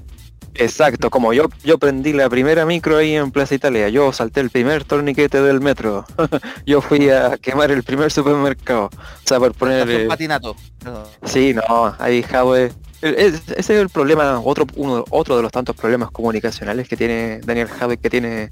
[0.55, 4.51] Exacto, como yo yo prendí la primera micro ahí en Plaza Italia, yo salté el
[4.51, 6.05] primer torniquete del metro,
[6.65, 8.89] yo fui a quemar el primer supermercado, o
[9.25, 9.87] sea, por poner...
[9.87, 10.55] Un eh, patinato.
[11.25, 12.73] Sí, no, ahí es-
[13.03, 17.67] Ese es el problema, otro, uno, otro de los tantos problemas comunicacionales que tiene Daniel
[17.67, 18.49] Jadwe, que tiene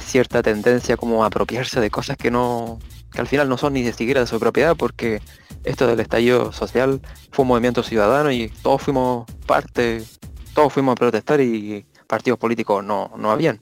[0.00, 2.80] cierta tendencia como a apropiarse de cosas que no,
[3.12, 5.22] que al final no son ni siquiera de su propiedad, porque
[5.62, 7.00] esto del estallido social
[7.30, 10.02] fue un movimiento ciudadano y todos fuimos parte,
[10.52, 13.60] todos fuimos a protestar y partidos políticos no, no habían.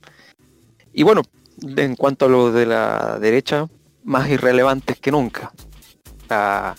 [0.94, 1.20] Y bueno,
[1.62, 3.66] en cuanto a lo de la derecha,
[4.04, 5.52] más irrelevantes que nunca.
[6.30, 6.76] La,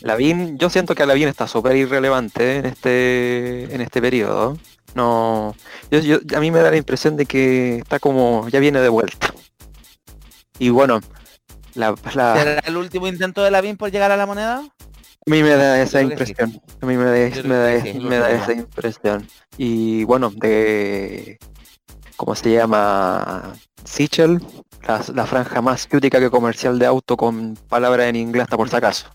[0.00, 4.58] Lavín, yo siento que Lavín está súper irrelevante en este en este periodo.
[4.94, 5.54] No,
[5.90, 8.88] yo, yo- a mí me da la impresión de que está como ya viene de
[8.88, 9.32] vuelta.
[10.58, 11.00] Y bueno,
[11.74, 14.56] la, la- ¿Será el último intento de Lavín por llegar a la moneda?
[14.58, 16.06] a mí me da esa sí.
[16.06, 16.60] impresión.
[16.80, 19.28] A mí me da, me da, que sí, me da lo esa impresión.
[19.58, 21.38] Y bueno, de
[22.16, 23.52] ¿cómo se llama?
[23.84, 24.40] Sichel,
[24.86, 28.68] la, la franja más crítica que comercial de auto con palabras en inglés hasta por
[28.68, 29.10] si acaso.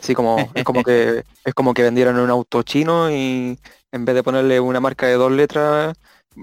[0.00, 3.58] Así como es como que es como que vendieran un auto chino y
[3.92, 5.96] en vez de ponerle una marca de dos letras,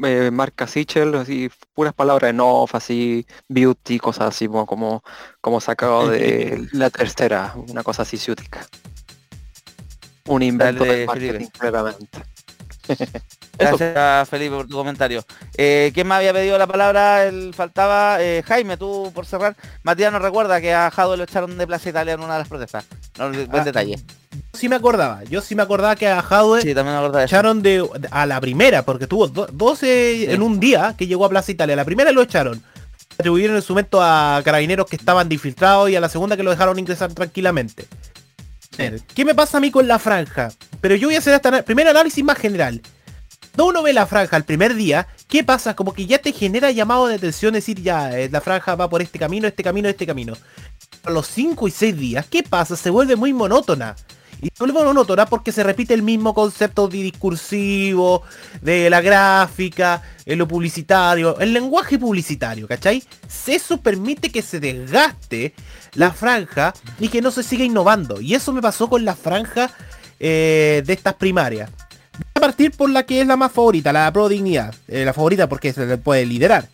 [0.03, 5.01] eh, marca Sichel, así puras palabras en off, así beauty, cosas así como
[5.39, 8.65] como, sacado de la tercera, una cosa así ciútica.
[10.25, 11.59] Un invento Dale, marketing Felipe.
[11.59, 12.32] claramente.
[13.57, 15.23] Gracias Felipe por tu comentario.
[15.57, 17.25] Eh, ¿Quién me había pedido la palabra?
[17.25, 19.55] El faltaba eh, Jaime, tú por cerrar.
[19.83, 22.47] Matías nos recuerda que a Jado lo echaron de Plaza Italia en una de las
[22.47, 22.85] protestas.
[23.17, 23.99] No, buen Ah, detalle.
[24.53, 27.25] Sí me acordaba, yo sí me acordaba que a Hadwe Sí, también me acordaba de
[27.25, 27.35] eso.
[27.35, 31.29] echaron de a la primera, porque tuvo do- 12 en un día que llegó a
[31.29, 31.75] Plaza Italia.
[31.75, 32.61] La primera lo echaron.
[33.19, 36.49] Atribuyeron en su momento a carabineros que estaban infiltrados y a la segunda que lo
[36.49, 37.85] dejaron ingresar tranquilamente.
[38.77, 40.51] Ver, ¿Qué me pasa a mí con la franja?
[40.81, 42.81] Pero yo voy a hacer hasta primer análisis más general.
[43.55, 45.75] Cuando uno ve la franja el primer día, ¿qué pasa?
[45.75, 49.03] Como que ya te genera llamado de atención decir ya, eh, la franja va por
[49.03, 50.33] este camino, este camino, este camino.
[51.03, 52.75] A los 5 y 6 días, ¿qué pasa?
[52.75, 53.95] Se vuelve muy monótona.
[54.41, 58.23] Y se vuelve monótona porque se repite el mismo concepto de discursivo,
[58.61, 63.03] de la gráfica, en lo publicitario, el lenguaje publicitario, ¿cachai?
[63.45, 65.53] Eso permite que se desgaste
[65.95, 68.19] la franja y que no se siga innovando.
[68.21, 69.69] Y eso me pasó con la franja
[70.19, 71.69] eh, de estas primarias.
[72.17, 74.73] Voy a partir por la que es la más favorita, la Pro Dignidad.
[74.87, 76.67] Eh, la favorita porque se puede liderar.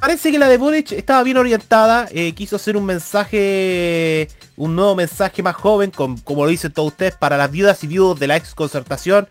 [0.00, 4.96] Parece que la de Boric estaba bien orientada, eh, quiso hacer un mensaje, un nuevo
[4.96, 8.26] mensaje más joven, con- como lo dicen todos ustedes, para las viudas y viudos de
[8.26, 9.28] la ex concertación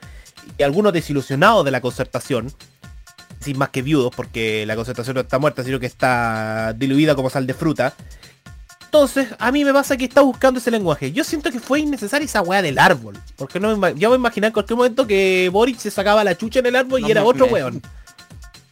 [0.58, 2.54] y algunos desilusionados de la concertación.
[3.42, 7.30] Sin más que viudos, porque la concertación no está muerta, sino que está diluida como
[7.30, 7.94] sal de fruta.
[8.94, 11.14] Entonces, a mí me pasa que está buscando ese lenguaje.
[11.14, 13.18] Yo siento que fue innecesaria esa weá del árbol.
[13.38, 16.38] Porque no me ya voy a imaginar en cualquier momento que Boric se sacaba la
[16.38, 17.82] chucha en el árbol y era otro weón.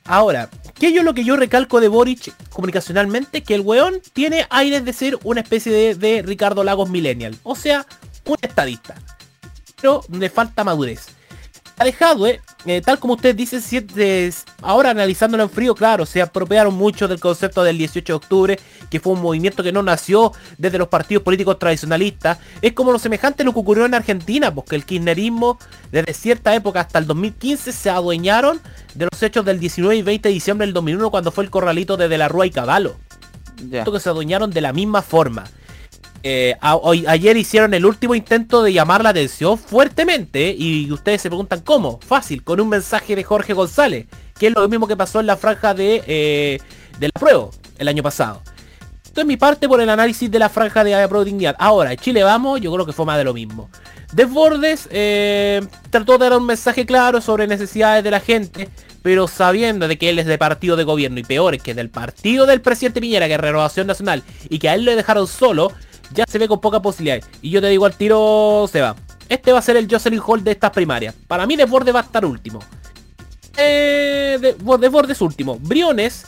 [0.03, 3.43] Ahora, ¿qué yo lo que yo recalco de Boric comunicacionalmente?
[3.43, 7.37] Que el weón tiene aires de ser una especie de, de Ricardo Lagos Millennial.
[7.43, 7.85] O sea,
[8.25, 8.95] un estadista.
[9.79, 11.07] Pero le falta madurez.
[11.79, 16.05] La de Hadwe, eh, tal como ustedes dicen, si es ahora analizándolo en frío, claro,
[16.05, 19.81] se apropiaron mucho del concepto del 18 de octubre, que fue un movimiento que no
[19.81, 22.39] nació desde los partidos políticos tradicionalistas.
[22.61, 25.57] Es como lo semejante a lo que ocurrió en Argentina, porque el kirchnerismo
[25.89, 28.59] desde cierta época hasta el 2015 se adueñaron
[28.93, 31.95] de los hechos del 19 y 20 de diciembre del 2001 cuando fue el corralito
[31.95, 32.97] de De la Rúa y Caballo.
[33.69, 33.85] Ya.
[33.85, 35.45] que se adueñaron de la misma forma.
[36.21, 41.61] Eh, ayer hicieron el último intento de llamar la atención fuertemente y ustedes se preguntan
[41.61, 41.99] cómo.
[42.05, 45.37] Fácil, con un mensaje de Jorge González, que es lo mismo que pasó en la
[45.37, 46.59] franja de, eh,
[46.99, 48.41] de la prueba el año pasado.
[49.03, 51.55] Esto es mi parte por el análisis de la franja de Pro Dignidad.
[51.57, 53.69] Ahora, Chile vamos, yo creo que fue más de lo mismo.
[54.13, 58.69] Desbordes eh, trató de dar un mensaje claro sobre necesidades de la gente,
[59.01, 61.89] pero sabiendo de que él es de partido de gobierno y peor es que del
[61.89, 65.71] partido del presidente Piñera, que es Renovación Nacional, y que a él lo dejaron solo,
[66.13, 67.19] ya se ve con poca posibilidad.
[67.41, 68.95] Y yo te digo al tiro, se va.
[69.27, 71.13] Este va a ser el Jocelyn Hall de estas primarias.
[71.27, 72.59] Para mí Desbordes va a estar último.
[73.57, 75.57] Eh, de- Desbordes último.
[75.59, 76.25] Briones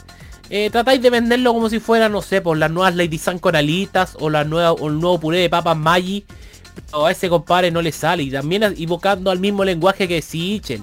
[0.50, 3.56] eh, tratáis de venderlo como si fuera, no sé, por las nuevas Lady San con
[3.56, 6.24] alitas o, la nueva, o el nuevo puré de papas Maggi.
[6.90, 8.22] Pero a ese compadre no le sale.
[8.22, 10.82] Y también invocando al mismo lenguaje que Sichel.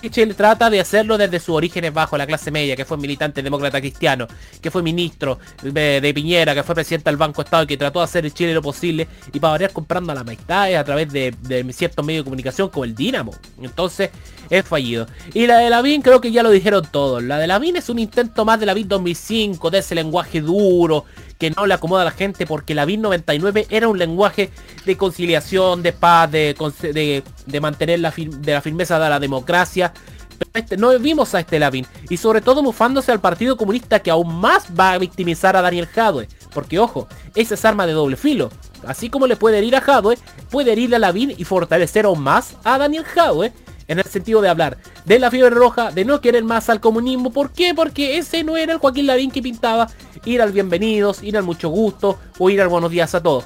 [0.00, 3.80] Sichel trata de hacerlo desde sus orígenes bajo la clase media, que fue militante demócrata
[3.80, 4.26] cristiano,
[4.60, 8.04] que fue ministro de, de Piñera, que fue presidente del Banco Estado que trató de
[8.04, 11.34] hacer en Chile lo posible y para variar comprando a la amistades a través de,
[11.72, 13.32] ciertos medios de comunicación como el Dinamo.
[13.60, 14.10] Entonces
[14.50, 15.06] es fallido.
[15.32, 17.22] Y la de Lavín creo que ya lo dijeron todos.
[17.22, 21.04] La de Lavín es un intento más de la Lavín 2005, de ese lenguaje duro
[21.44, 24.50] que no le acomoda a la gente porque la BIN 99 era un lenguaje
[24.86, 29.92] de conciliación, de paz, de, de mantener la, fir- de la firmeza de la democracia.
[30.38, 34.10] Pero este, no vimos a este Lavín y sobre todo mufándose al Partido Comunista que
[34.10, 36.28] aún más va a victimizar a Daniel Jadwe.
[36.54, 38.50] Porque ojo, esa es arma de doble filo.
[38.86, 40.16] Así como le puede herir a Jadwe,
[40.50, 43.52] puede herirle a Lavín y fortalecer aún más a Daniel Jadwe.
[43.86, 47.30] En el sentido de hablar de la fiebre roja, de no querer más al comunismo.
[47.32, 47.74] ¿Por qué?
[47.74, 49.88] Porque ese no era el Joaquín Lavín que pintaba
[50.24, 53.44] ir al bienvenidos, ir al mucho gusto o ir al buenos días a todos.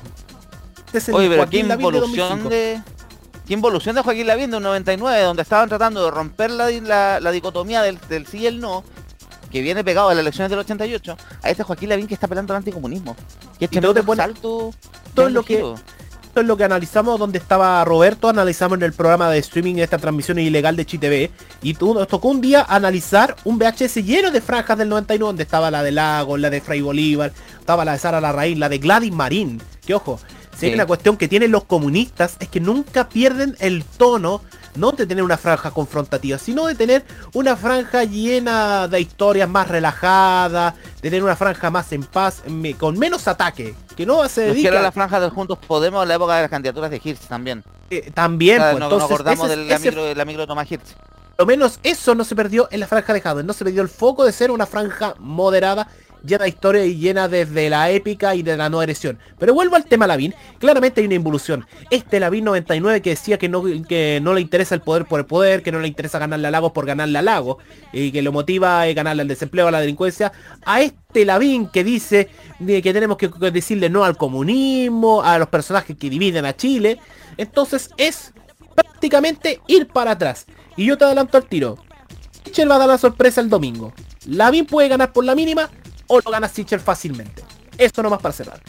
[0.86, 2.48] Este es el Oye, pero qué Lavín involución 2005.
[2.50, 2.82] de...
[3.46, 7.18] Qué involución de Joaquín Lavín de un 99, donde estaban tratando de romper la, la-
[7.18, 8.84] la dicotomía del, del sí y el no,
[9.50, 12.52] que viene pegado a las elecciones del 88, a este Joaquín Lavín que está peleando
[12.52, 13.16] al anticomunismo.
[13.58, 14.70] Que este Y todo no te pone- salto...
[15.14, 15.64] todo lo que-.
[16.38, 19.98] Esto es lo que analizamos donde estaba Roberto, analizamos en el programa de streaming esta
[19.98, 21.30] transmisión ilegal de ChiTV
[21.62, 25.42] y tú, nos tocó un día analizar un VHS lleno de franjas del 99 donde
[25.42, 28.78] estaba la de Lagos, la de Fray Bolívar, estaba la de Sara Larraín, la de
[28.78, 30.20] Gladys Marín, que ojo,
[30.58, 30.74] si hay Sí.
[30.74, 34.42] una cuestión que tienen los comunistas es que nunca pierden el tono
[34.74, 39.66] no de tener una franja confrontativa, sino de tener una franja llena de historias más
[39.68, 44.42] relajadas, de tener una franja más en paz, me- con menos ataque, que no se
[44.42, 47.26] dedica quiero la franja del Juntos Podemos en la época de las candidaturas de Hirsch
[47.28, 47.64] también.
[47.90, 50.24] eh, también, O sea, pues, no- nos entonces acordamos ese- de la ese- micro, la
[50.26, 50.94] micro de Tomás Hirsch.
[50.94, 51.06] por
[51.38, 53.88] lo menos eso no se perdió en la franja de Jadwe, no se perdió el
[53.88, 55.88] foco de ser una franja moderada,
[56.24, 59.18] llena de historia y llena desde la épica y de la no agresión.
[59.38, 61.66] Pero vuelvo al tema Lavín, claramente hay una involución.
[61.90, 65.26] Este Lavín 99 que decía que no, que no le interesa el poder por el
[65.26, 67.58] poder, que no le interesa ganarle a Lagos por ganarle a Lagos,
[67.92, 70.32] y que lo motiva a ganarle al desempleo, a la delincuencia,
[70.64, 72.28] a este Lavín que dice
[72.66, 76.98] que tenemos que decirle no al comunismo, a los personajes que dividen a Chile.
[77.36, 78.32] Entonces es
[78.74, 80.46] prácticamente ir para atrás.
[80.76, 81.76] Y yo te adelanto al tiro.
[82.44, 83.92] Sichel va a dar la sorpresa el domingo.
[84.26, 85.68] Lavín puede ganar por la mínima
[86.08, 87.44] o lo gana Sichel fácilmente.
[87.78, 88.60] Esto nomás para cerrar.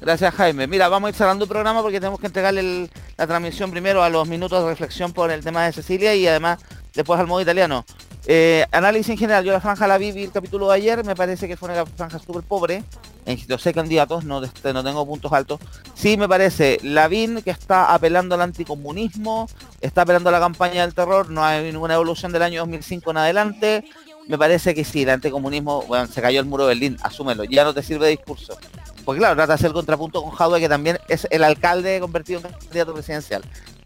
[0.00, 0.66] Gracias Jaime.
[0.66, 4.08] Mira, vamos a ir cerrando el programa porque tenemos que entregarle la transmisión primero a
[4.08, 6.58] los minutos de reflexión por el tema de Cecilia y además
[6.92, 7.84] después al modo italiano.
[8.26, 11.16] Eh, análisis en general, yo la franja la vi, vi el capítulo de ayer, me
[11.16, 12.84] parece que fue una franja súper pobre.
[13.24, 15.60] En los seis candidatos, no, este, no tengo puntos altos.
[15.94, 19.48] Sí me parece Lavín que está apelando al anticomunismo,
[19.80, 23.16] está apelando a la campaña del terror, no hay ninguna evolución del año 2005 en
[23.16, 23.84] adelante.
[24.28, 27.64] Me parece que sí, el anticomunismo, bueno, se cayó el muro de Berlín, asúmelo, ya
[27.64, 28.56] no te sirve de discurso.
[29.04, 32.52] Porque claro, trata de hacer contrapunto con Jadwe, que también es el alcalde convertido en
[32.52, 33.42] candidato presidencial.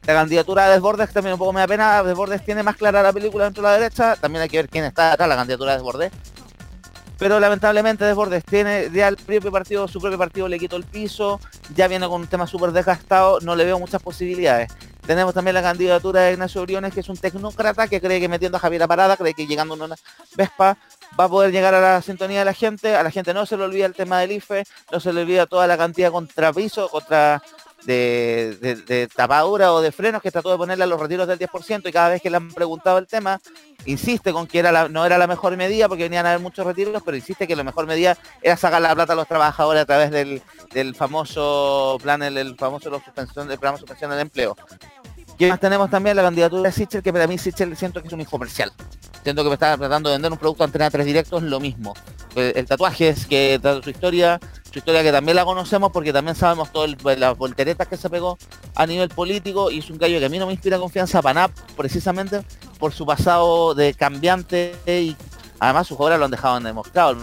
[0.07, 2.03] La candidatura de Desbordes también un poco me da pena.
[2.03, 4.15] Desbordes tiene más clara la película dentro de la derecha.
[4.15, 6.13] También hay que ver quién está atrás, la candidatura de Desbordes.
[7.19, 11.41] Pero lamentablemente Desbordes tiene ya el propio partido, su propio partido le quitó el piso,
[11.75, 14.71] ya viene con un tema súper desgastado, no le veo muchas posibilidades.
[15.07, 18.57] Tenemos también la candidatura de Ignacio Briones, que es un tecnócrata que cree que metiendo
[18.57, 19.97] a Javier Parada, cree que llegando en una
[20.37, 20.77] Vespa
[21.19, 22.97] va a poder llegar a la sintonía de la gente.
[22.97, 25.47] A la gente no se le olvida el tema del IFE, no se le olvida
[25.47, 27.41] toda la cantidad de contrapiso, contra
[27.87, 31.89] de, de, tapadura o de frenos que trató de ponerle a los retiros del 10%
[31.89, 33.41] y cada vez que le han preguntado el tema,
[33.85, 37.17] insiste con que no era la mejor medida porque venían a haber muchos retiros, pero
[37.17, 40.43] insiste que la mejor medida era sacar la plata a los trabajadores a través del,
[40.95, 44.57] famoso plan, el, el famoso la suspensión, programa suspensión del empleo.
[45.39, 46.17] ¿Qué más tenemos también?
[46.17, 48.73] La candidatura de Sichel, que para mí Sichel siento que es un infomercial.
[49.23, 51.95] Siento que me está tratando de vender un producto antena 3 directos, lo mismo.
[52.35, 54.41] El, el tatuaje es que su historia,
[54.71, 58.39] su historia que también la conocemos porque también sabemos todas las volteretas que se pegó
[58.75, 61.49] a nivel político y es un gallo que a mí no me inspira confianza para
[61.77, 62.43] precisamente
[62.79, 65.17] por su pasado de cambiante y
[65.59, 67.11] además sus obras lo han dejado en demostrado.
[67.11, 67.19] El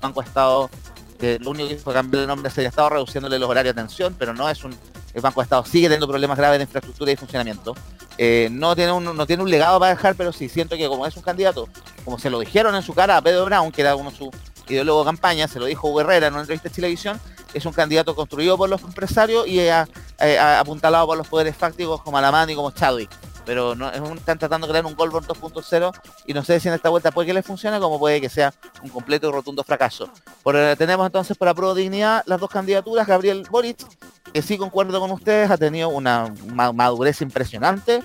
[0.00, 0.70] Banco Estado,
[1.18, 4.16] que lo único que hizo cambiar el nombre sería Estado reduciéndole los horarios de atención,
[4.18, 4.74] pero no es un
[5.14, 7.74] el Banco de Estado sigue teniendo problemas graves de infraestructura y funcionamiento.
[8.18, 11.06] Eh, no, tiene un, no tiene un legado para dejar, pero sí siento que como
[11.06, 11.68] es un candidato,
[12.04, 14.28] como se lo dijeron en su cara a Pedro Brown, que era uno de sus
[14.68, 17.20] ideólogos de campaña, se lo dijo Hugo en una entrevista de televisión,
[17.52, 19.84] es un candidato construido por los empresarios y eh,
[20.38, 23.10] apuntalado por los poderes fácticos como Alamán y como Chadwick.
[23.46, 23.74] Pero
[24.14, 25.92] están tratando de crear un Goldberg 2.0
[26.26, 28.54] y no sé si en esta vuelta puede que les funcione como puede que sea
[28.82, 30.08] un completo y rotundo fracaso.
[30.42, 33.78] Por, eh, tenemos entonces por Pro Dignidad las dos candidaturas, Gabriel Boric,
[34.32, 38.02] que sí concuerdo con ustedes, ha tenido una ma- madurez impresionante.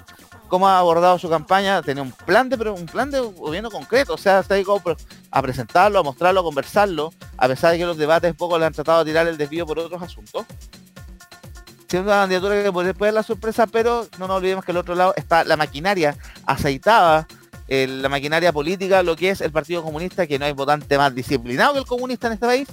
[0.49, 4.17] cómo ha abordado su campaña, tenía un plan de un plan de gobierno concreto, o
[4.17, 4.81] sea, está ahí como
[5.29, 8.73] a presentarlo, a mostrarlo, a conversarlo, a pesar de que los debates poco le han
[8.73, 10.45] tratado de tirar el desvío por otros asuntos.
[11.89, 14.77] Siendo una candidatura que puede puede dar la sorpresa, pero no nos olvidemos que al
[14.77, 17.27] otro lado está la maquinaria aceitada,
[17.67, 21.15] eh, la maquinaria política, lo que es el Partido Comunista, que no hay votante más
[21.15, 22.67] disciplinado que el comunista en este país.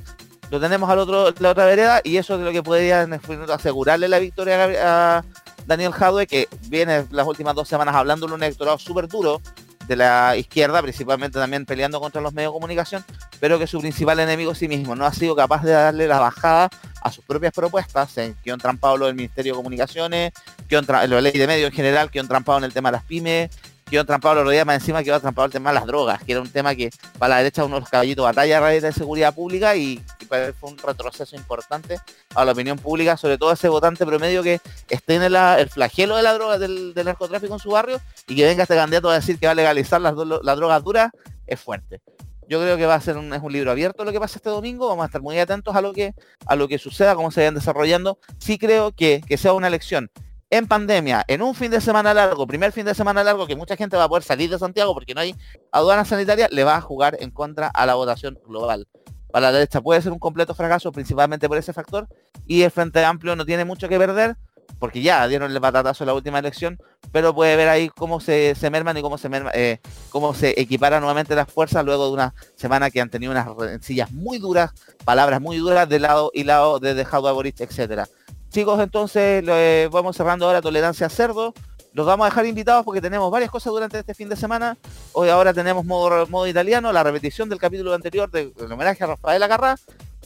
[0.51, 4.07] Lo tenemos al otro, la otra vereda, y eso es lo que podría momento asegurarle
[4.07, 5.25] la victoria a
[5.67, 9.41] Daniel Jadwe, que viene las últimas dos semanas hablando de un electorado súper duro
[9.89, 13.05] de la izquierda, principalmente también peleando contra los medios de comunicación,
[13.41, 16.19] pero que su principal enemigo es sí mismo no ha sido capaz de darle la
[16.19, 16.69] bajada
[17.07, 20.33] a sus propias propuestas, en que han trampado lo del Ministerio de Comunicaciones,
[20.69, 22.97] que han la ley de medios en general, que han trampado en el tema de
[22.97, 23.51] las pymes,
[23.89, 26.23] que han trampado los días más encima, que han trampado el tema de las drogas,
[26.25, 28.83] que era un tema que para la derecha uno de los caballitos batalla a raíz
[28.83, 32.01] de seguridad pública y, fue un retroceso importante
[32.35, 36.17] a la opinión pública, sobre todo ese votante promedio que esté en el, el flagelo
[36.17, 39.39] de la droga, del, narcotráfico en su barrio y que venga este candidato a decir
[39.39, 41.13] que va a legalizar las drogas duras,
[41.47, 42.01] es fuerte.
[42.49, 44.51] Yo creo que va a ser un, es un libro abierto lo que pasa este
[44.51, 46.15] domingo, vamos a estar muy atentos a lo que,
[46.47, 48.19] a lo que suceda, cómo se vayan desarrollando.
[48.39, 50.11] Sí creo que, que sea una elección
[50.51, 53.77] en pandemia, en un fin de semana largo, primer fin de semana largo, que mucha
[53.77, 55.35] gente va a poder salir de Santiago porque no hay
[55.73, 58.87] aduana sanitaria, le va a jugar en contra a la votación global.
[59.33, 62.09] Para la derecha puede ser un completo fracaso, principalmente por ese factor,
[62.47, 64.37] y el Frente Amplio no tiene mucho que perder,
[64.79, 66.79] porque ya dieron el batatazo en la última elección,
[67.13, 69.81] pero puede ver ahí cómo se, se merman y cómo se merma- eh,
[70.11, 74.11] cómo se equiparan nuevamente las fuerzas luego de una semana que han tenido unas rencillas
[74.13, 74.73] muy duras,
[75.05, 78.07] palabras muy duras de lado y lado de dejado a Boric, etcétera.
[78.51, 81.53] Chicos, entonces eh, vamos cerrando ahora Tolerancia a Cerdo.
[81.93, 84.77] Los vamos a dejar invitados porque tenemos varias cosas durante este fin de semana.
[85.13, 89.07] Hoy ahora tenemos modo, modo italiano, la repetición del capítulo anterior de- del homenaje a
[89.07, 89.77] Rafael Agarrá.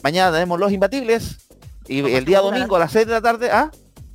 [0.03, 1.37] Mañana tenemos Los Imbatibles.
[1.87, 3.71] Y el día domingo a las 6 de la tarde, ¿ah?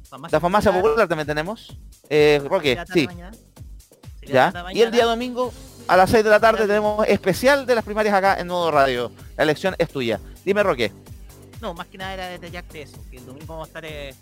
[0.09, 1.77] Farmacia La farmacia Popular, popular también tenemos.
[2.09, 3.09] Eh, Roque, sí,
[4.23, 4.53] ya.
[4.73, 5.53] Y el día domingo
[5.89, 9.13] a las 6 de la tarde tenemos especial de las primarias acá en Modo Radio.
[9.37, 10.21] La elección es tuya.
[10.45, 10.93] Dime, Roque.
[11.61, 14.15] No, más que nada era detallarte eso, que el domingo vamos a estar eh,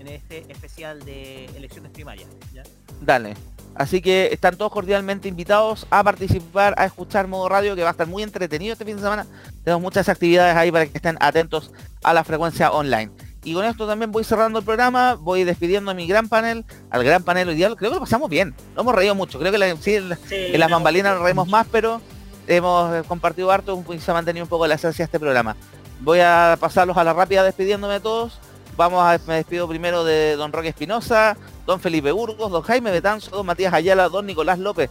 [0.00, 2.28] en este especial de elecciones primarias.
[2.52, 2.62] ¿ya?
[3.00, 3.34] Dale.
[3.74, 7.92] Así que están todos cordialmente invitados a participar, a escuchar Modo Radio, que va a
[7.92, 9.26] estar muy entretenido este fin de semana.
[9.64, 11.70] Tenemos muchas actividades ahí para que estén atentos
[12.02, 13.10] a la frecuencia online.
[13.44, 17.02] Y con esto también voy cerrando el programa, voy despidiendo a mi gran panel, al
[17.02, 17.66] gran panel día.
[17.74, 19.38] Creo que lo pasamos bien, lo hemos reído mucho.
[19.40, 22.00] Creo que la- sí, en, Sí, en las no, bambalinas nos reímos más, pero
[22.46, 25.56] hemos eh, compartido harto y se ha mantenido un poco la esencia de este programa.
[26.00, 28.38] Voy a pasarlos a la rápida despidiéndome de todos.
[28.76, 31.36] Vamos a, me despido primero de don Roque Espinosa,
[31.66, 34.88] don Felipe Burgos, don Jaime Betanzo, don Matías Ayala, don Nicolás López,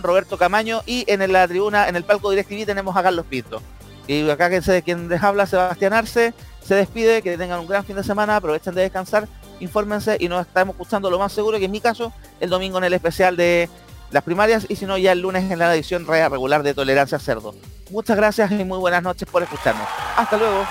[0.00, 3.62] Roberto Camaño y en la tribuna, en el palco DirecTV tenemos a Carlos Pinto.
[4.06, 6.34] Y acá que se, quien les habla, Sebastián Arce,
[6.64, 9.28] se despide, que tengan un gran fin de semana, aprovechen de descansar,
[9.60, 12.84] infórmense y nos estamos escuchando lo más seguro que en mi caso, el domingo en
[12.84, 13.68] el especial de
[14.10, 17.18] las primarias y si no ya el lunes en la edición re- regular de Tolerancia
[17.18, 17.54] Cerdo.
[17.90, 19.86] Muchas gracias y muy buenas noches por escucharnos.
[20.16, 20.64] Hasta luego.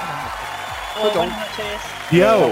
[1.01, 1.81] Oh, buenas noches.
[2.11, 2.51] Yo.